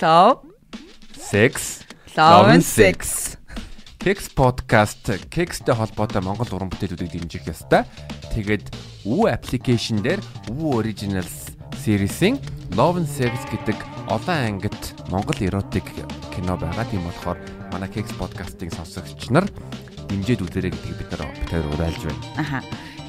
Love, 0.00 0.40
Sex, 1.12 1.84
Love 2.16 2.48
and 2.48 2.64
Sex. 2.64 3.36
Keks 3.98 4.32
podcast 4.32 5.04
Keksтэй 5.28 5.76
холбоотой 5.76 6.24
Монгол 6.24 6.48
уран 6.56 6.72
бүтээлүүдийг 6.72 7.20
дэмжих 7.20 7.44
ёстой. 7.44 7.84
Тэгээд 8.32 8.72
Woo 9.04 9.28
application 9.28 10.00
дээр 10.00 10.24
Woo 10.56 10.80
Originals 10.80 11.52
series-ийн 11.84 12.40
Love 12.80 13.04
and 13.04 13.10
Sex 13.12 13.44
гэдэг 13.52 13.76
олон 14.08 14.64
ангит 14.64 14.80
Монгол 15.12 15.36
эротик 15.36 15.84
кино 16.32 16.56
байгаа. 16.56 16.88
Тийм 16.88 17.04
болохоор 17.04 17.36
манай 17.68 17.92
Keks 17.92 18.16
podcast-ыг 18.16 18.72
сонсогч 18.72 19.28
нар 19.28 19.44
дэмжиж 20.08 20.40
үзээрэй 20.40 20.72
гэдгийг 20.72 20.96
бид 20.96 21.10
нар 21.12 21.28
хоёр 21.52 21.68
уриалж 21.76 22.08
байна. 22.08 22.24
Аха. 22.40 22.58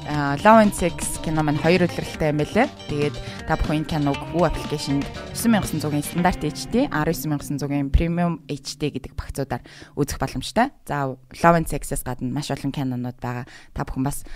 А 0.08 0.36
Love 0.36 0.66
and 0.66 0.74
Sex 0.74 1.22
кино 1.22 1.42
маань 1.46 1.60
хоёр 1.62 1.86
үлрэлтэй 1.86 2.34
юм 2.34 2.42
байлээ. 2.42 2.66
Тэгээд 2.90 3.16
та 3.46 3.54
бүхэн 3.54 3.86
энэ 3.86 3.90
киног 3.90 4.18
Woo 4.34 4.42
application-д 4.50 5.06
9900-ийн 5.30 6.02
стандарт 6.02 6.42
HD, 6.42 6.90
19900-ийн 6.90 7.94
Premium 7.94 8.42
HD 8.50 8.90
гэдэг 8.90 9.14
багцуудаар 9.14 9.62
үзэх 9.94 10.18
боломжтой. 10.18 10.74
За 10.90 11.14
Love 11.14 11.56
and 11.62 11.68
Sex-ээс 11.70 12.02
гадна 12.02 12.34
маш 12.34 12.50
олон 12.50 12.74
кинонууд 12.74 13.22
байгаа. 13.22 13.46
Та 13.70 13.86
бүхэн 13.86 14.02
бас 14.02 14.26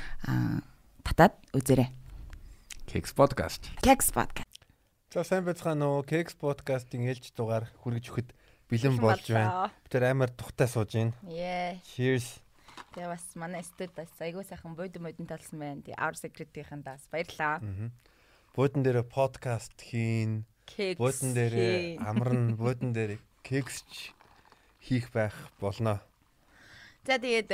татаад 1.03 1.35
үзээрэй. 1.51 1.91
Keks 2.87 3.11
podcast. 3.19 3.67
Kex 3.83 4.15
podcast. 4.15 4.63
За 5.11 5.27
сайн 5.27 5.43
байцгаана 5.43 5.99
уу. 5.99 6.07
Keks 6.07 6.39
podcast-ийн 6.39 7.11
ээлж 7.11 7.35
дугаар 7.35 7.67
хүргэж 7.83 8.15
өгөхөд 8.15 8.31
бэлэн 8.71 9.03
болж 9.03 9.27
байна. 9.35 9.75
Бид 9.83 9.99
амар 9.99 10.31
тухтай 10.31 10.71
сууж 10.71 10.95
байна. 10.95 11.15
Yeah. 11.27 11.83
Cheers. 11.83 12.46
Тэгээ 12.97 13.13
бас 13.13 13.29
манай 13.37 13.61
студид 13.61 13.93
бас 13.93 14.09
айгүй 14.25 14.41
сайхан 14.49 14.73
бодо 14.73 14.97
модон 15.05 15.29
талсан 15.29 15.61
байна. 15.61 15.85
Тэгээ 15.85 16.01
Our 16.01 16.17
Secret-ийн 16.17 16.81
даас 16.81 17.05
баярлаа. 17.13 17.61
Буудан 18.57 18.81
дээр 18.81 19.05
подкаст 19.05 19.77
хийн. 19.77 20.49
Буудан 20.97 21.37
дээр 21.37 22.01
амарн, 22.01 22.57
буудан 22.57 22.97
дээр 22.97 23.21
кексч 23.45 24.17
хийх 24.81 25.13
байх 25.13 25.37
болно. 25.61 26.01
За 27.05 27.21
тэгээд 27.21 27.53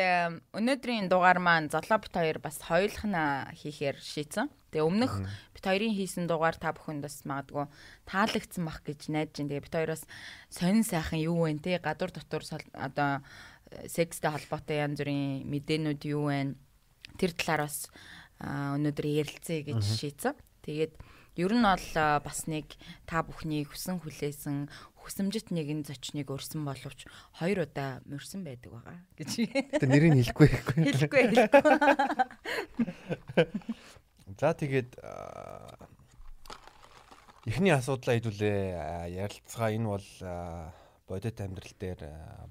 өнөөдрийн 0.54 1.10
дугаар 1.10 1.42
маань 1.42 1.74
золоо 1.74 1.98
бит 1.98 2.14
хоёр 2.14 2.38
бас 2.38 2.62
хоёулахна 2.62 3.50
хийхээр 3.50 3.98
шийдсэн. 3.98 4.46
Тэгээ 4.70 4.86
өмнөх 4.86 5.26
бит 5.52 5.64
хоёрын 5.66 5.92
хийсэн 5.92 6.30
дугаар 6.30 6.54
та 6.54 6.72
бүхэнд 6.72 7.02
бас 7.04 7.26
магадгүй 7.28 7.66
таалагдсан 8.08 8.64
бах 8.64 8.80
гэж 8.86 9.12
найдаж 9.12 9.36
байна. 9.36 9.50
Тэгээ 9.52 9.64
бит 9.66 9.74
хоёроос 9.74 10.02
сонин 10.48 10.86
сайхан 10.86 11.20
юу 11.20 11.44
вэ 11.44 11.60
те 11.60 11.76
гадуур 11.76 12.14
дотор 12.14 12.46
одоо 12.72 13.20
секстэй 13.88 14.30
холбоотой 14.30 14.82
янз 14.82 14.98
бүрийн 15.00 15.46
мэдээнүүд 15.48 16.02
юу 16.10 16.28
вэ? 16.28 16.54
Тэр 17.16 17.32
талаар 17.36 17.68
бас 17.68 17.88
өнөөдөр 18.42 19.06
ярилцъя 19.06 19.62
гэж 19.62 19.80
шийдсэн. 19.82 20.34
Тэгээд 20.66 20.94
ер 21.38 21.52
нь 21.56 21.64
бол 21.64 21.88
бас 22.20 22.44
нэг 22.46 22.76
та 23.08 23.24
бүхний 23.24 23.64
хүсэн 23.64 24.00
хүлээсэн 24.04 24.68
хүсэмжит 25.02 25.50
нэгэн 25.50 25.82
зочныг 25.82 26.30
өрсөн 26.30 26.62
боловч 26.62 27.08
хоёр 27.40 27.66
удаа 27.66 28.04
мөрсөн 28.06 28.44
байдаг 28.46 28.70
байгаа 28.76 28.98
гэж 29.18 29.30
Тэ 29.80 29.86
нэрийг 29.88 30.14
хэлэхгүй 30.14 30.48
байхгүй. 30.52 30.78
хэлэхгүй 30.86 31.22
хэлэхгүй. 31.32 31.64
За 34.40 34.54
тэгээд 34.54 34.94
эхний 37.50 37.74
асуудлаа 37.74 38.14
хэдүүлээ 38.20 38.60
Аа, 38.78 39.06
ярилцгаа 39.10 39.74
энэ 39.74 39.88
бол 39.90 40.06
бодит 41.10 41.40
амьдрал 41.42 41.74
дээр 41.80 42.00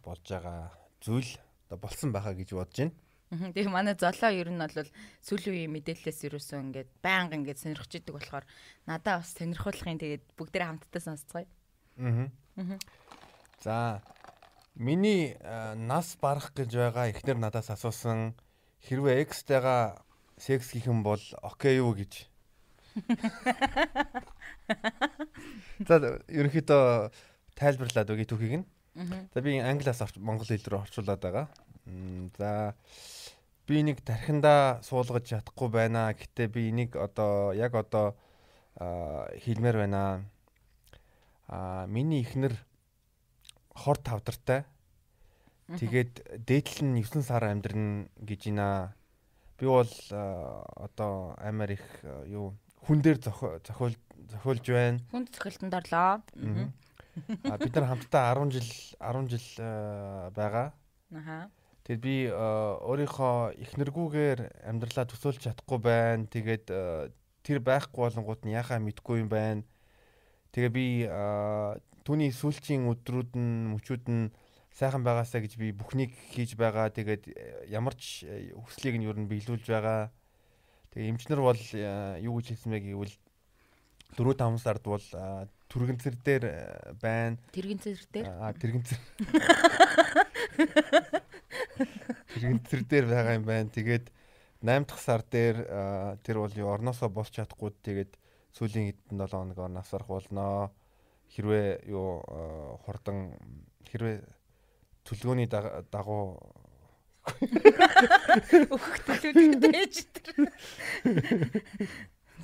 болж 0.03 0.25
байгаа 0.27 0.67
зүйл 1.02 1.30
одоо 1.68 1.78
болсон 1.82 2.14
байхаа 2.14 2.38
гэж 2.38 2.54
бодож 2.54 2.78
байна. 2.78 2.94
Тэгээ 3.32 3.72
манай 3.72 3.96
золоо 3.96 4.32
ер 4.32 4.52
нь 4.52 4.60
бол 4.60 4.88
сүүлийн 5.24 5.56
үеийн 5.56 5.72
мэдээлэлээс 5.72 6.20
юусэн 6.28 6.68
ингээд 6.68 6.90
байнга 7.00 7.40
ингээд 7.40 7.64
сонирхож 7.64 7.96
идэг 7.96 8.16
болохоор 8.16 8.46
надаа 8.86 9.24
бас 9.24 9.32
сонирхуулахын 9.40 10.04
тэгээд 10.04 10.24
бүгдээ 10.36 10.68
хамтдаа 10.68 11.02
сонсцгоё. 11.02 11.48
Аа. 11.48 12.28
За 13.64 14.04
миний 14.76 15.40
нас 15.80 16.20
барах 16.20 16.52
гэж 16.52 16.76
байгаа 16.76 17.08
эхнэр 17.16 17.40
надаас 17.40 17.72
асуусан 17.72 18.36
хэрвээ 18.84 19.24
экстэйга 19.24 20.04
секс 20.36 20.76
хийх 20.76 20.92
юм 20.92 21.00
бол 21.04 21.23
окей 21.42 21.78
юу 21.80 21.95
гэж. 21.95 22.28
За 25.88 26.20
ерөнхийдөө 26.28 27.11
тайлбарлаад 27.56 28.11
өгье 28.11 28.28
түүхийг 28.28 28.60
нь. 28.60 28.67
За 28.96 29.42
би 29.42 29.58
англиас 29.60 30.04
монгол 30.18 30.48
хэл 30.48 30.68
рүү 30.68 30.82
орчуулад 30.84 31.22
байгаа. 31.24 31.48
За 32.38 32.76
би 33.68 33.84
нэг 33.88 34.04
тархиндаа 34.04 34.84
суулгаж 34.84 35.32
чадахгүй 35.32 35.70
байна. 35.72 36.12
Гэтэ 36.12 36.52
би 36.52 36.68
энийг 36.70 37.00
одоо 37.00 37.56
яг 37.56 37.76
одоо 37.76 38.16
аа, 38.76 39.32
хэлмээр 39.40 39.78
байна. 39.88 40.28
Аа 41.48 41.88
миний 41.88 42.22
ихнэр 42.22 42.52
хор 43.76 43.98
тавдартай. 43.98 44.66
Тэгээд 45.72 46.44
дээдл 46.44 46.84
нь 46.84 47.00
9 47.00 47.23
сар 47.23 47.48
амьдрна 47.48 48.12
гэж 48.20 48.52
байна. 48.52 48.92
Би 49.56 49.72
бол 49.72 49.88
аа, 50.12 50.68
одоо 50.76 51.40
амар 51.40 51.72
их 51.72 51.86
аа, 52.04 52.28
юу 52.28 52.52
хүн 52.84 53.00
дээр 53.00 53.23
зохиол 53.23 53.96
зохиолж 54.32 54.66
байна. 54.68 55.00
Хүнд 55.12 55.32
цохилтонд 55.32 55.73
орлоо. 55.80 56.22
Мгм. 56.36 56.73
А 57.44 57.58
бид 57.58 57.76
нар 57.76 57.88
хамтдаа 57.92 58.36
10 58.36 58.52
жил 58.55 58.70
10 58.99 59.30
жил 59.32 59.48
аа, 59.60 60.32
байгаа. 60.32 60.73
Аха. 61.11 61.49
Тэгээд 61.83 62.02
би 62.02 62.16
аа, 62.32 62.80
өөрийнхөө 62.88 63.60
ихнэргүүгээр 63.67 64.39
амьдралаа 64.70 65.05
төсөөлж 65.11 65.44
чадахгүй 65.44 65.80
байна. 65.82 66.30
Тэгээд 66.32 66.66
аа, 66.72 67.11
тэр 67.44 67.60
байхгүй 67.60 68.08
болонгууд 68.08 68.45
нь 68.48 68.55
яхаа 68.55 68.80
мэдгүй 68.80 69.26
юм 69.26 69.30
байна. 69.30 69.66
Тэгээ 70.55 70.72
би 70.72 70.86
түүний 72.08 72.32
сүүлчийн 72.33 72.88
өдрүүд 72.92 73.38
нь 73.38 73.72
мөчүүд 73.76 74.05
нь 74.10 74.32
сайхан 74.72 75.04
байгаасаа 75.04 75.43
гэж 75.43 75.60
би 75.60 75.72
бүхнийг 75.76 76.16
хийж 76.33 76.55
байгаа. 76.55 76.89
Тэгээд 76.89 77.23
э, 77.28 77.67
ямар 77.70 77.93
ч 77.93 78.23
э, 78.23 78.55
хүслийг 78.55 78.98
нь 78.98 79.05
юу 79.05 79.14
н 79.14 79.28
биелүүлж 79.28 79.67
байгаа. 79.67 80.10
Тэгээ 80.95 81.11
эмчнэр 81.11 81.42
бол 81.43 81.60
юу 81.60 82.33
гэж 82.39 82.45
хэлсэн 82.55 82.72
бэ 82.72 82.80
гэвэл 82.88 83.16
4 84.16 84.36
5 84.36 84.60
сард 84.60 84.83
бол 84.83 85.04
түргэнцэр 85.71 86.15
дээр 86.20 86.43
э, 86.43 86.93
байна. 86.99 87.39
Тэргийн 87.55 87.80
цэр 87.80 88.04
дээр. 88.11 88.27
Аа 88.27 88.52
тэрэгэнцэр. 88.52 88.99
Тэрэгэнцэр 92.36 92.82
дээр 92.92 93.05
байгаа 93.08 93.39
юм 93.39 93.45
байна. 93.48 93.71
Тэгээд 93.71 94.11
8 94.60 94.83
дахь 94.86 94.99
сар 94.99 95.23
дээр 95.23 95.58
аа, 95.71 96.20
тэр 96.20 96.43
бол 96.43 96.52
юу 96.52 96.70
орносоо 96.76 97.08
болж 97.08 97.31
чадахгүй 97.31 97.71
тэгээд 97.81 98.20
сүүлийн 98.52 98.92
хэдэн 98.92 99.15
7 99.23 99.31
хоногоор 99.31 99.71
насрах 99.71 100.11
болноо. 100.11 100.76
Хэрвээ 101.31 101.87
юу 101.87 102.20
аа, 102.27 102.76
хурдан 102.83 103.39
хэрвээ 103.87 104.27
төлгөөний 105.08 105.48
даг- 105.48 105.87
дагуу 105.87 106.36
Өгөхтөлүүд 108.71 109.61
дэж 109.61 109.93
тэр. 110.10 110.49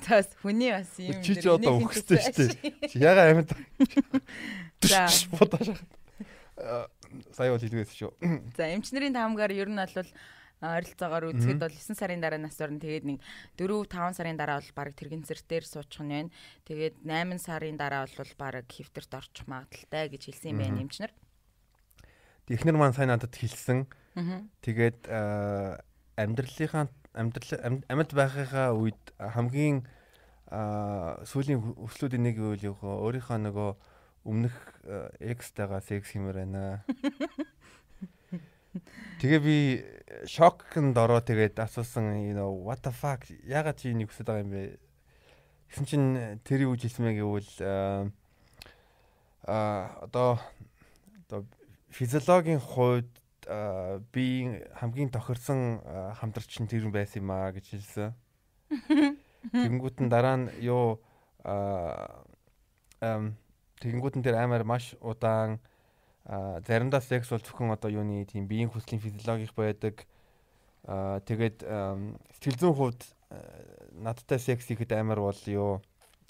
Тас 0.06 0.28
хүний 0.42 0.70
бас 0.72 0.90
юм. 0.98 1.22
чи 1.22 1.34
ч 1.34 1.42
дээр 1.42 1.58
одоо 1.58 1.78
өгөхтэй 1.82 2.18
шүү 2.22 2.34
дээ. 2.36 2.90
Чи 2.90 2.96
ягаа 3.02 3.32
амьд. 3.34 3.50
За. 4.84 5.08
Аа, 6.58 6.86
Сая 7.32 7.50
бол 7.54 7.62
хэлгээс 7.62 7.92
шүү. 7.96 8.10
За 8.58 8.68
эмчнэрийн 8.68 9.14
таамгаар 9.16 9.52
ер 9.56 9.68
нь 9.70 9.78
бол 9.78 10.10
ойролцоогоор 10.58 11.30
үзэхэд 11.30 11.62
бол 11.62 11.70
9 11.70 11.94
сарын 11.94 12.20
дараа 12.20 12.40
нас 12.42 12.58
орно. 12.58 12.82
Тэгээд 12.82 13.04
нэг 13.06 13.18
4 13.54 13.86
5 13.86 14.18
сарын 14.18 14.36
дараа 14.36 14.58
бол 14.58 14.72
баг 14.74 14.90
тэрэгэн 14.98 15.22
зэртээр 15.22 15.64
суучих 15.64 16.02
нь 16.02 16.10
байна. 16.10 16.30
Тэгээд 16.66 17.06
8 17.06 17.38
сарын 17.38 17.78
дараа 17.78 18.04
бол 18.10 18.32
баг 18.36 18.66
хөвтөрт 18.66 19.12
орчих 19.14 19.46
магадaltaй 19.46 20.10
гэж 20.10 20.22
хэлсэн 20.34 20.50
юм 20.52 20.58
байна 20.58 20.82
эмчнэр. 20.82 21.12
Эхнэр 22.50 22.76
маань 22.76 22.96
сайн 22.96 23.14
надад 23.14 23.32
хэлсэн. 23.32 23.86
Тэгээд 24.66 25.06
аа, 25.06 25.78
амьдралынхаа 26.18 26.90
амьдрал 27.18 27.58
ам- 27.66 27.82
амьд 27.90 28.14
байхынхаа 28.14 28.78
үед 28.78 29.02
хамгийн 29.18 29.82
сүүлийн 30.48 31.60
өслүүдийн 31.76 32.24
нэг 32.24 32.38
үйл 32.40 32.72
юу 32.72 32.76
хөө 32.78 32.94
өөрийнхөө 33.04 33.38
нөгөө 33.42 33.70
өмнөх 34.24 34.54
экстэйгаа 35.20 35.82
секс 35.84 36.14
хиймээр 36.14 36.46
байна. 36.46 36.80
Тэгээ 39.18 39.40
би 39.42 39.56
шокнд 40.30 40.94
ороо 40.94 41.18
тэгээд 41.20 41.58
асуусан 41.58 42.22
you 42.22 42.32
know 42.36 42.54
what 42.54 42.80
the 42.86 42.92
fuck 42.94 43.26
ягаад 43.44 43.76
чи 43.76 43.90
энийг 43.90 44.08
хүсэж 44.12 44.24
байгаа 44.24 44.44
юм 44.46 44.52
бэ? 44.54 44.78
Гэсэн 45.68 45.84
чинь 45.84 46.06
тэр 46.46 46.64
юу 46.68 46.78
гэж 46.78 46.86
хэлсэн 46.86 47.04
мэ 47.04 47.12
гэвэл 47.18 47.50
аа, 47.66 48.06
аа 49.44 50.06
одоо 50.06 50.38
одоо 51.26 51.42
физиологийн 51.90 52.62
хувьд 52.62 53.10
би 54.12 54.60
хамгийн 54.76 55.08
тохирсон 55.08 55.80
аа, 55.80 56.12
хамтрагч 56.20 56.60
нь 56.60 56.68
тэр 56.68 56.92
байсан 56.92 57.24
юм 57.24 57.32
аа 57.32 57.48
гэж 57.56 57.66
хэлсэн. 57.72 58.12
Тэгэнгүүт 59.56 60.04
нь 60.04 60.12
дараа 60.12 60.36
нь 60.36 60.52
юу 60.60 61.00
аа 61.48 62.28
эм 63.00 63.40
тэгэнгүүт 63.80 64.20
нь 64.20 64.24
тэр 64.24 64.36
амар 64.36 64.68
маш 64.68 64.92
удаан 65.00 65.64
аа, 66.28 66.60
заримдаа 66.60 67.00
секс 67.00 67.32
бол 67.32 67.40
зөвхөн 67.40 67.72
одоо 67.72 67.88
юуны 67.88 68.28
тийм 68.28 68.44
биеийн 68.44 68.68
хүслийн 68.68 69.00
физиологих 69.00 69.56
байдаг. 69.56 70.04
Тэгээд 70.84 71.64
сэтгэл 71.64 72.60
зүйн 72.60 72.76
хувьд 72.76 73.00
надтай 73.96 74.38
секс 74.38 74.68
хийхэд 74.68 74.92
амар 74.92 75.24
бол 75.24 75.40
юу 75.48 75.80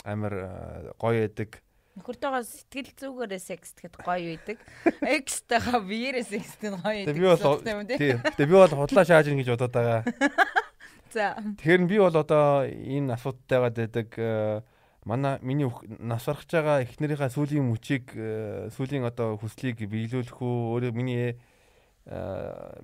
амар 0.06 0.94
гоё 1.02 1.26
байдаг. 1.26 1.58
Нөхөртөөгөө 1.98 2.42
сэтгэл 2.46 2.90
зүгээрээ 2.94 3.42
секс 3.42 3.74
гэхэд 3.74 3.94
гоё 4.06 4.38
үйдэг. 4.38 4.58
Экстэйгээ 5.02 5.80
биеэрээ 5.82 6.24
секс 6.24 6.54
гэхэд 6.62 6.76
гоё 6.78 6.98
үйдэг. 7.02 7.16
би 7.18 7.26
бол 7.26 7.36
гэсэн 7.36 7.52
үг 7.58 7.66
юм 7.66 7.82
тий. 7.90 7.98
тий. 7.98 8.12
Тэгээ 8.38 8.46
би 8.48 8.54
бол 8.54 8.74
худлаа 8.78 9.04
шааж 9.04 9.26
ийн 9.28 9.38
гэж 9.42 9.48
бодоод 9.58 9.74
байгаа. 9.74 10.00
За. 11.14 11.34
Тэгэхээр 11.58 11.82
би 11.88 11.96
бол 11.98 12.16
одоо 12.16 12.68
энэ 12.68 13.16
асуудалтайгаад 13.16 13.74
байдаг 13.80 14.08
э, 14.20 14.60
манай 15.08 15.40
миний 15.40 15.64
өх- 15.66 15.82
нас 15.88 16.22
барах 16.28 16.44
байгаа 16.46 16.84
эхнэрийнхээ 16.84 17.32
сүүлийн 17.32 17.64
мөчийг 17.64 18.12
э, 18.12 18.68
сүүлийн 18.76 19.08
одоо 19.08 19.40
хүслийг 19.40 19.80
биелүүлэх 19.88 20.36
үү 20.36 20.56
өөрөө 20.76 20.92
миний 20.92 21.32
э, 22.04 22.18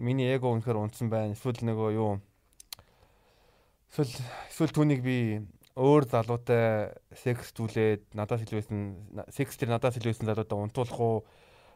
миний 0.01 0.33
эго 0.33 0.49
үнэхээр 0.57 0.81
унтсан 0.81 1.13
байна. 1.13 1.37
Эсвэл 1.37 1.61
нөгөө 1.69 1.91
юу 2.01 2.17
эсвэл 3.93 4.09
эсвэл 4.51 4.73
түүнийг 4.73 5.05
би 5.05 5.45
өөр 5.75 6.07
залуутай 6.07 6.95
секс 7.19 7.51
зүйлээд 7.51 8.15
надаас 8.15 8.47
илүүсэн 8.47 9.27
секс 9.35 9.59
тэр 9.59 9.75
надаас 9.75 9.99
илүүсэн 9.99 10.31
залуудаа 10.31 10.59
унтуулах 10.63 11.01
уу 11.03 11.27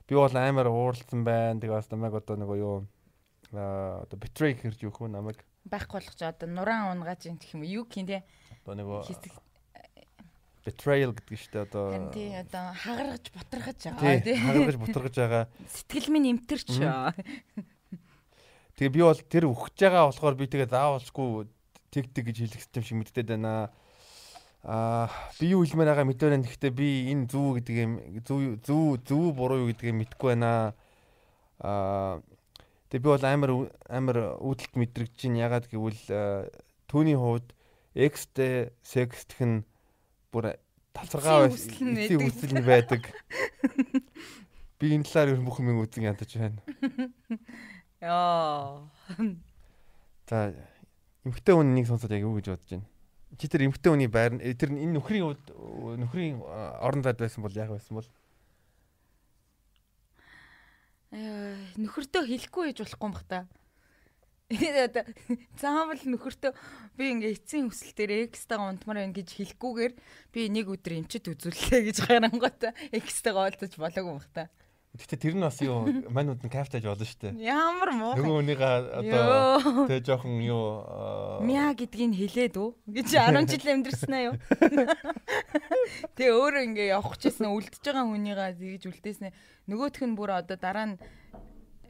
би 0.06 0.14
бол 0.14 0.30
амар 0.38 0.70
ууралсан 0.70 1.26
байна. 1.26 1.58
Тэгээ 1.58 1.74
бас 1.74 1.90
намайг 1.90 2.14
одоо 2.14 2.38
нөгөө 2.38 2.58
юу 2.62 2.86
одоо 3.50 4.18
betray 4.22 4.54
хэрж 4.54 4.86
юу 4.86 4.94
хөө 4.94 5.10
намайг 5.10 5.42
Байхгүй 5.66 5.98
болгож 5.98 6.22
одоо 6.22 6.46
нуран 6.46 6.94
унгааж 6.94 7.26
юм 7.26 7.42
гэх 7.42 7.58
юм? 7.58 7.66
Юу 7.66 7.84
гин 7.90 8.06
тий. 8.06 8.22
одоо 8.62 8.78
нөгөө 8.78 9.02
betrayal 10.62 11.10
гэдэг 11.18 11.34
нь 11.34 11.42
шүү 11.42 11.52
дээ 11.58 11.66
одоо 11.66 11.86
тий 12.14 12.30
одоо 12.38 12.64
хагаргаж 12.78 13.24
бутрахаж 13.34 13.78
байгаа 13.82 14.22
тий 14.22 14.36
хагаргаж 14.38 14.76
бутаргаж 14.78 15.16
байгаа. 15.18 15.44
Сэтгэл 15.66 16.14
минь 16.14 16.38
эмтэрч. 16.38 16.70
Тэгээ 18.78 18.94
би 18.94 19.02
бол 19.02 19.22
тэр 19.26 19.50
өгч 19.50 19.74
байгаа 19.74 20.06
болохоор 20.06 20.38
би 20.38 20.46
тэгээ 20.46 20.70
заавалчгүй 20.70 21.50
тэг 21.90 22.14
тэг 22.14 22.24
гэж 22.30 22.36
хэлэх 22.46 22.62
юм 22.78 22.84
шиг 22.86 22.98
мэддээд 23.02 23.34
байна. 23.34 23.50
Аа 23.66 23.87
би 24.64 25.46
юу 25.54 25.62
хэлмээр 25.62 25.90
байгаа 25.94 26.06
мэдээ 26.08 26.28
байна. 26.34 26.46
Гэхдээ 26.46 26.72
би 26.74 26.88
энэ 27.14 27.30
зүү 27.30 27.48
гэдэг 27.62 27.76
юм 27.78 27.92
зүү 28.26 28.40
зүү 28.66 28.84
зүү 29.06 29.26
буруу 29.32 29.62
юу 29.64 29.70
гэдгийг 29.70 29.94
мэдэхгүй 29.94 30.34
байна. 30.34 30.74
Аа 31.62 32.18
тэгээ 32.90 33.02
би 33.02 33.08
бол 33.08 33.24
амар 33.24 33.50
амар 33.86 34.18
үүдэлт 34.42 34.74
мэдрэгж 34.74 35.14
чинь 35.14 35.38
ягаад 35.38 35.70
гэвэл 35.70 36.02
аа, 36.10 36.50
түүний 36.90 37.14
хувьд 37.14 37.54
экстэй 37.94 38.74
секстх 38.82 39.38
нь 39.40 39.62
бүр 40.34 40.58
талцаргаа 40.92 41.48
Эцсийн 41.48 42.26
хүсэл 42.26 42.58
нь 42.58 42.66
байдаг. 42.66 43.06
Би 44.78 44.94
энэ 44.94 45.06
талаар 45.06 45.34
ер 45.34 45.42
бүх 45.42 45.62
юм 45.62 45.82
үзэн 45.82 46.10
ядаж 46.10 46.30
байна. 46.34 46.60
Яа. 48.02 48.86
За 50.26 50.54
эмхтэй 51.26 51.54
хүн 51.54 51.74
нэг 51.74 51.86
сонсоод 51.86 52.14
яг 52.14 52.26
юу 52.26 52.38
гэж 52.38 52.54
бодож 52.54 52.70
байна. 52.70 52.86
Чи 53.38 53.46
тэр 53.46 53.70
эмхтэй 53.70 53.90
хүний 53.94 54.10
байр 54.10 54.34
нь- 54.34 54.42
тэр 54.58 54.74
энэ 54.74 54.98
нөхрийн 54.98 55.38
нөхрийн 56.02 56.42
орон 56.82 57.02
зайд 57.06 57.18
байсан 57.22 57.42
бол 57.46 57.54
яг 57.54 57.70
байсан 57.70 57.94
бол 58.02 58.08
Э, 61.08 61.56
нөхөртөө 61.80 62.28
хэлэхгүй 62.28 62.68
гэж 62.68 62.84
болохгүй 62.84 63.06
юм 63.08 63.14
бах 63.16 63.24
та. 63.24 63.48
Заавал 65.56 66.00
нөхөртөө 66.04 66.52
би 67.00 67.04
ингээ 67.16 67.32
эцсийн 67.32 67.72
хүсэл 67.72 67.96
дээр 67.96 68.28
экстагаа 68.28 68.68
унтмаар 68.76 69.00
байна 69.08 69.16
гэж 69.16 69.32
хэлэхгүйгээр 69.40 69.92
би 70.36 70.40
нэг 70.52 70.68
өдөр 70.68 71.00
эмчит 71.00 71.32
үзүүллээ 71.32 71.80
гэж 71.88 71.96
харангуйта 72.04 72.76
экстагаа 72.92 73.48
олдож 73.48 73.72
болоогүй 73.80 74.12
юм 74.12 74.20
бах 74.20 74.28
та. 74.36 74.52
Гэхдээ 74.96 75.20
тэр 75.20 75.34
нь 75.36 75.44
бас 75.44 75.60
юу 75.60 75.84
манууд 76.08 76.40
нь 76.40 76.48
кафтаж 76.48 76.82
болно 76.82 77.04
шүү 77.04 77.36
дээ. 77.36 77.44
Ямар 77.44 77.90
муу. 77.92 78.12
Нөгөө 78.16 78.34
хүнийгээ 78.40 78.72
одоо 79.04 79.84
тэгээ 79.84 80.06
жоохон 80.08 80.40
юу 80.40 81.44
Мя 81.44 81.76
гэдгийг 81.76 82.16
хэлээд 82.16 82.56
үү 82.56 82.70
гэж 82.96 83.08
10 83.12 83.52
жил 83.52 83.66
амьдрсан 83.68 84.12
аа 84.16 84.26
юу. 84.32 84.34
Тэгээ 86.16 86.34
өөрөө 86.34 86.62
ингээ 86.72 86.92
явах 86.96 87.20
гэжсэн 87.20 87.52
үлдэж 87.52 87.84
байгаа 87.84 88.06
хүнийгаа 88.08 88.50
тэгж 88.56 88.84
үлдээснэ. 88.88 89.28
Нөгөөх 89.68 90.02
нь 90.02 90.16
бүр 90.16 90.40
одоо 90.40 90.56
дараа 90.56 90.96
нь 90.96 91.00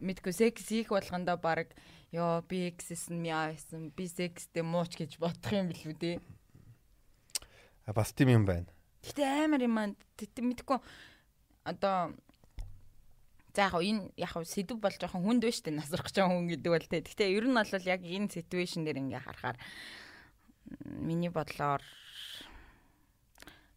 мэдгүй 0.02 0.34
секс 0.34 0.66
хийх 0.68 0.90
болгондоо 0.90 1.38
баг 1.38 1.72
ёо 2.12 2.42
би 2.44 2.68
эксэс 2.68 3.14
нь 3.14 3.22
мя 3.22 3.54
байсан. 3.54 3.94
Би 3.94 4.10
секстэй 4.10 4.66
мууч 4.66 4.98
гэж 4.98 5.22
бодох 5.22 5.54
юм 5.54 5.70
билүү 5.70 5.94
дээ. 5.96 6.16
а, 7.88 7.92
бас 7.92 8.12
тийм 8.12 8.28
юм 8.28 8.44
байна. 8.44 8.68
Гэтэ 9.00 9.24
амар 9.24 9.62
юм 9.64 9.76
аа 9.80 9.88
мэдгүй 9.96 10.78
одоо 11.64 12.12
за 13.58 13.66
яг 13.66 13.74
энэ 13.74 14.14
яг 14.14 14.38
сэдв 14.38 14.78
бол 14.78 14.94
жоохон 14.94 15.26
хүнд 15.26 15.42
байна 15.42 15.50
шүү 15.58 15.66
дээ 15.66 15.78
нас 15.82 15.90
урах 15.90 16.14
жоохон 16.14 16.46
хүн 16.46 16.50
гэдэг 16.54 16.70
бол 16.70 16.86
тэ. 16.86 17.02
Гэтэ 17.02 17.26
ер 17.34 17.46
нь 17.50 17.58
бол 17.58 17.90
яг 17.90 18.02
энэ 18.06 18.30
ситүэйшн 18.30 18.86
дээр 18.86 19.02
ингээ 19.02 19.26
харахаар 19.26 19.58
миний 21.02 21.32
бодлоор 21.34 21.82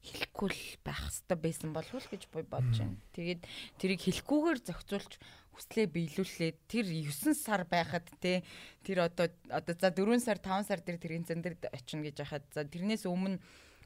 хэлэхгүй 0.06 0.50
л 0.54 0.62
байх 0.86 1.02
хэрэгтэй 1.02 1.38
байсан 1.42 1.70
болов 1.74 1.98
уу 1.98 2.10
гэж 2.14 2.30
би 2.30 2.46
бодож 2.46 2.78
байна. 2.78 3.02
Тэгээд 3.18 3.42
тэрийг 3.82 4.02
хэлэхгүйгээр 4.06 4.60
зохицуулж 4.70 5.14
хүслээ 5.58 5.88
биелүүлээд 5.90 6.58
тэр 6.70 6.86
9 6.86 7.34
сар 7.34 7.66
байхад 7.66 8.06
те 8.22 8.46
тэр 8.86 9.10
одоо 9.10 9.34
одоо 9.50 9.74
за 9.74 9.90
4 9.90 10.22
сар 10.22 10.38
5 10.38 10.70
сар 10.70 10.80
дээр 10.86 11.02
тэрийн 11.02 11.26
зэн 11.26 11.42
дээр 11.42 11.58
очино 11.74 12.06
гэж 12.06 12.22
яхад 12.22 12.46
за 12.54 12.66
тэрнээс 12.70 13.10
өмнө 13.10 13.42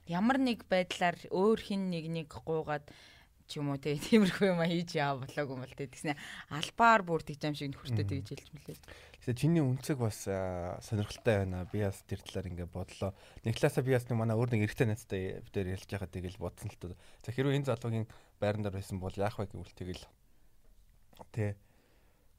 ямар 0.07 0.37
нэг 0.39 0.67
байдлаар 0.67 1.15
өөр 1.31 1.59
хин 1.59 1.87
нэг 1.89 2.05
нэг 2.11 2.27
гуугаад 2.31 2.83
ч 3.45 3.61
юм 3.61 3.71
уу 3.71 3.79
те 3.79 3.95
тиймэрхүү 3.95 4.51
юм 4.51 4.61
хийж 4.65 4.97
яа 4.97 5.15
болоог 5.15 5.49
юм 5.53 5.61
бол 5.61 5.75
те 5.77 5.85
тэгснэ 5.85 6.17
албаар 6.49 7.01
бүр 7.05 7.21
тэгж 7.21 7.41
юм 7.45 7.55
шиг 7.55 7.69
нөхөртөө 7.73 8.05
тэгж 8.05 8.27
хэлж 8.33 8.49
мөлий. 8.53 8.77
Тэгэхээр 9.21 9.39
чиний 9.39 9.63
үнцэг 9.63 9.97
бас 10.01 10.25
сонирхолтой 10.25 11.45
байна. 11.45 11.65
Би 11.69 11.85
бас 11.85 12.01
тэр 12.05 12.21
талаар 12.25 12.49
ингээ 12.49 12.69
бодлоо. 12.69 13.13
Нэг 13.45 13.57
талаасаа 13.57 13.85
би 13.85 13.93
бас 13.93 14.05
нэг 14.09 14.17
манай 14.17 14.37
өөр 14.37 14.53
нэг 14.53 14.65
эрэгтэй 14.69 14.87
найзтай 14.89 15.21
бид 15.45 15.53
дээр 15.53 15.73
ярьж 15.77 15.89
байхад 15.89 16.13
тэгэл 16.13 16.41
бодсон 16.41 16.69
л 16.69 16.77
тоо. 16.77 16.97
За 17.25 17.29
хэрвээ 17.33 17.57
энэ 17.61 17.69
залуугийн 17.69 18.09
байран 18.41 18.65
дээр 18.65 18.77
байсан 18.81 18.97
бол 19.01 19.13
яах 19.13 19.37
вэ 19.37 19.49
гэвэл 19.49 19.77
тэгэл 19.77 20.03
Тэ. 21.31 21.55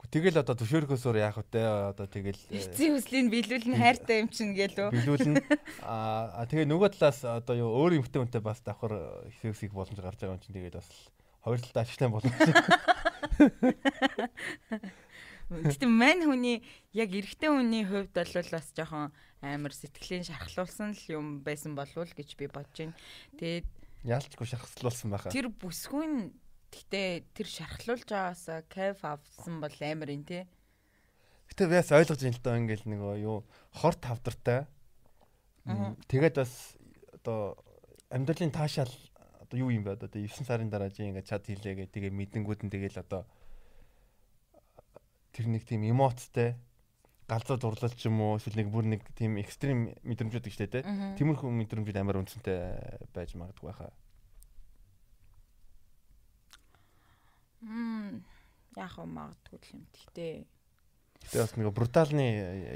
Тэгэл 0.06 0.38
одоо 0.38 0.54
төшөөрөхөөсөөр 0.54 1.18
яах 1.18 1.42
вэ? 1.42 1.60
Одоо 1.92 2.06
тэгэл 2.06 2.38
э, 2.48 2.62
Эцсийн 2.62 2.94
хүслийг 2.94 3.26
биелүүлнэ 3.26 3.76
хайртай 3.76 4.22
юм 4.22 4.30
чинь 4.30 4.54
гэлөө. 4.54 4.94
биелүүлнэ. 4.94 5.42
Аа 5.82 6.46
тэгээ 6.46 6.68
нөгөө 6.70 6.94
талаас 6.94 7.26
одоо 7.26 7.58
юу 7.58 7.70
өөр 7.74 7.98
юмхтэй 8.00 8.22
үнтэй 8.22 8.40
бас 8.40 8.62
давхар 8.62 9.26
хэсэг 9.42 9.74
боломж 9.74 9.98
гарч 9.98 10.22
байгаа 10.22 10.38
юм 10.38 10.44
чинь 10.46 10.56
тэгээд 10.56 10.78
бас 10.78 10.88
хоёр 11.42 11.58
талдаа 11.58 11.82
ачлан 11.84 12.14
боломж. 12.14 12.38
Гэтэ 15.46 15.86
мань 15.86 16.26
хүний 16.26 16.62
яг 16.90 17.10
эрэгтэй 17.14 17.50
хүний 17.50 17.86
хувьд 17.86 18.14
бол 18.14 18.50
бас 18.50 18.66
жоохон 18.74 19.14
амар 19.42 19.70
сэтгэлийн 19.74 20.26
шархлуулсан 20.26 20.94
л 20.94 21.04
юм 21.06 21.26
байсан 21.46 21.78
болов 21.78 22.02
уу 22.02 22.06
гэж 22.06 22.34
би 22.34 22.50
бодож 22.50 22.74
байна. 22.74 22.98
Тэгээд 23.38 23.66
Яалчгүй 24.06 24.46
шахслуулсан 24.46 25.10
байхаа. 25.14 25.30
тэр 25.30 25.50
бүсгүй 25.50 26.30
гэтээ 26.76 27.08
тэр 27.32 27.48
шархлуулж 27.48 28.04
байгаасаа 28.04 28.60
кайф 28.68 29.00
авсан 29.04 29.60
бол 29.64 29.76
амар 29.80 30.10
юм 30.12 30.24
те. 30.28 30.44
Гэтэ 31.48 31.72
бас 31.72 31.88
ойлгож 31.90 32.20
байна 32.20 32.36
л 32.36 32.44
доо 32.44 32.56
ингээл 32.60 32.84
нөгөө 32.86 33.14
юу 33.24 33.38
хор 33.72 33.94
тавдартай. 33.96 34.68
Тэгээд 36.06 36.36
бас 36.36 36.76
одоо 37.16 37.56
амьдралын 38.12 38.52
таашаал 38.52 38.92
одоо 39.42 39.56
юу 39.58 39.70
юм 39.72 39.82
бэ 39.86 39.96
одоо 39.98 40.10
9 40.10 40.46
сарын 40.46 40.70
дараа 40.70 40.90
чи 40.90 41.06
ингээд 41.06 41.26
чад 41.26 41.46
хийлээгээ 41.46 41.90
тэгээ 41.90 42.12
мэдэнгүүд 42.12 42.60
нь 42.66 42.72
тэгэл 42.72 43.02
одоо 43.02 43.26
тэр 45.34 45.46
нэг 45.50 45.66
тийм 45.66 45.84
эмоцтой 45.86 46.54
галзуу 47.26 47.58
дурлал 47.58 47.90
ч 47.94 48.06
юм 48.06 48.22
уу 48.22 48.38
эсвэл 48.38 48.62
нэг 48.62 48.70
бүр 48.70 48.86
нэг 48.86 49.02
тийм 49.18 49.36
экстрим 49.42 49.90
мэдрэмжүүд 50.06 50.46
гэж 50.46 50.56
тэ 50.70 50.82
Мгм. 50.86 51.18
тиймэрхүү 51.18 51.50
мэдрэмжүүд 51.50 51.98
амар 51.98 52.22
үнцэнтэй 52.22 53.10
байж 53.10 53.34
магадгүй 53.34 53.66
байхаа. 53.70 53.90
Мм 57.62 58.24
яг 58.76 58.90
хөө 58.92 59.06
магадгүй 59.08 59.58
л 59.60 59.72
юм. 59.76 59.84
Гэтэ 59.94 60.26
Гэтэ 61.26 61.40
бас 61.42 61.52
нэг 61.56 61.72
бруталны 61.72 62.26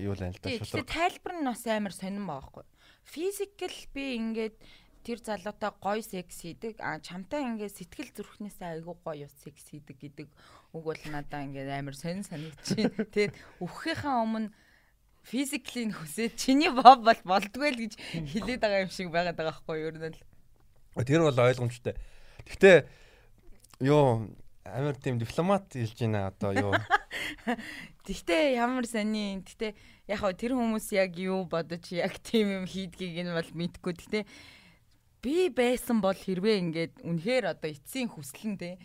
юу 0.00 0.16
л 0.16 0.20
да 0.20 0.32
Тий, 0.32 0.58
шудраг. 0.58 0.86
Гэтэ 0.86 0.94
тайлбар 0.96 1.34
нь 1.38 1.48
бас 1.48 1.62
амар 1.68 1.94
сонирн 1.94 2.26
байгаа 2.26 2.48
хгүй. 2.48 2.66
Физикл 3.04 3.78
би 3.94 4.04
ингээд 4.16 4.56
тэр 5.04 5.18
залуутай 5.20 5.70
гоё 5.80 6.02
секс 6.02 6.40
хийдэг. 6.42 6.80
А 6.80 7.00
чамтай 7.00 7.44
ингээд 7.44 7.76
сэтгэл 7.76 8.10
зүрхнээсээ 8.16 8.80
айгүй 8.80 8.96
гоё 9.00 9.28
секс 9.28 9.64
хийдэг 9.70 9.96
гэдэг 10.00 10.28
үг 10.76 10.82
бол 10.84 11.02
надаа 11.08 11.44
ингээд 11.44 11.70
амар 11.70 11.96
сонир 11.96 12.26
санагдчихээн. 12.26 12.92
Тэгээд 13.14 13.34
өвхийнхаа 13.64 14.24
өмнө 14.24 14.52
физиклийн 15.24 15.92
хүсээд 15.92 16.36
чиний 16.36 16.72
боб 16.72 17.04
бол 17.04 17.20
болдгүй 17.24 17.70
л 17.76 17.80
гэж 17.86 17.92
хэлээд 18.34 18.60
байгаа 18.60 18.84
юм 18.88 18.92
шиг 18.92 19.08
байгаад 19.12 19.36
байгаа 19.36 19.56
хгүй 19.56 19.76
юу 19.84 19.90
ер 19.92 19.98
нь 20.00 20.16
л. 20.16 20.24
Тэр 21.04 21.24
бол 21.24 21.38
ойлгомжтой. 21.38 21.94
Гэтэ 22.48 22.88
юу 23.84 24.28
амар 24.64 24.96
тийм 24.96 25.18
дипломат 25.18 25.72
хэлж 25.72 25.98
байна 26.04 26.28
одоо 26.28 26.52
юу 26.52 26.74
Тэгтээ 28.06 28.58
ямар 28.58 28.86
сони. 28.86 29.42
Тэгтээ 29.44 29.72
яг 30.10 30.18
хөө 30.20 30.34
тэр 30.34 30.52
хүмүүс 30.56 30.92
яг 30.96 31.16
юу 31.16 31.46
бодож 31.46 31.90
яг 31.94 32.18
тийм 32.20 32.50
юм 32.62 32.64
хийдгийг 32.66 33.22
нь 33.22 33.32
бол 33.32 33.50
мэдгүй. 33.54 33.92
Тэгтээ 33.96 34.24
би 35.20 35.52
байсан 35.52 36.00
бол 36.00 36.16
хэрвээ 36.16 36.56
ингээд 36.64 36.94
үнэхээр 37.04 37.44
одоо 37.52 37.68
эцсийн 37.70 38.08
хүсэл 38.08 38.56
нь 38.56 38.58
те 38.60 38.80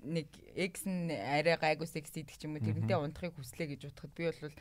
нэг 0.00 0.32
экс 0.56 0.88
нь 0.88 1.12
арай 1.12 1.60
гайгүй 1.60 1.84
секс 1.84 2.12
хийдэг 2.12 2.36
ч 2.40 2.48
юм 2.48 2.56
уу 2.56 2.64
тэрнтэй 2.64 2.96
унтахыг 2.96 3.36
хүслээ 3.36 3.76
гэж 3.76 3.92
утгад 3.92 4.12
би 4.16 4.32
бол 4.32 4.52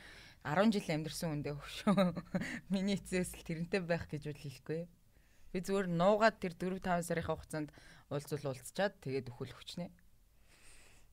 10 0.44 0.72
жил 0.76 0.88
амьдэрсэн 0.88 1.28
хүндээ 1.32 1.56
хөшөө. 1.56 1.96
Миний 2.72 3.00
эцээс 3.00 3.36
л 3.40 3.48
тэрнтэй 3.48 3.82
байх 3.84 4.08
гэж 4.12 4.32
бол 4.32 4.42
хэлэхгүй. 4.44 4.82
Би 5.52 5.58
зүгээр 5.64 5.88
нуугаад 5.88 6.38
тэр 6.44 6.54
4 6.60 6.80
5 6.84 7.08
сарын 7.08 7.28
хугацаанд 7.28 7.70
уулзвал 8.12 8.52
уулзчаад 8.52 9.00
тэгээд 9.00 9.32
өхөл 9.32 9.56
хүчнэ. 9.56 9.88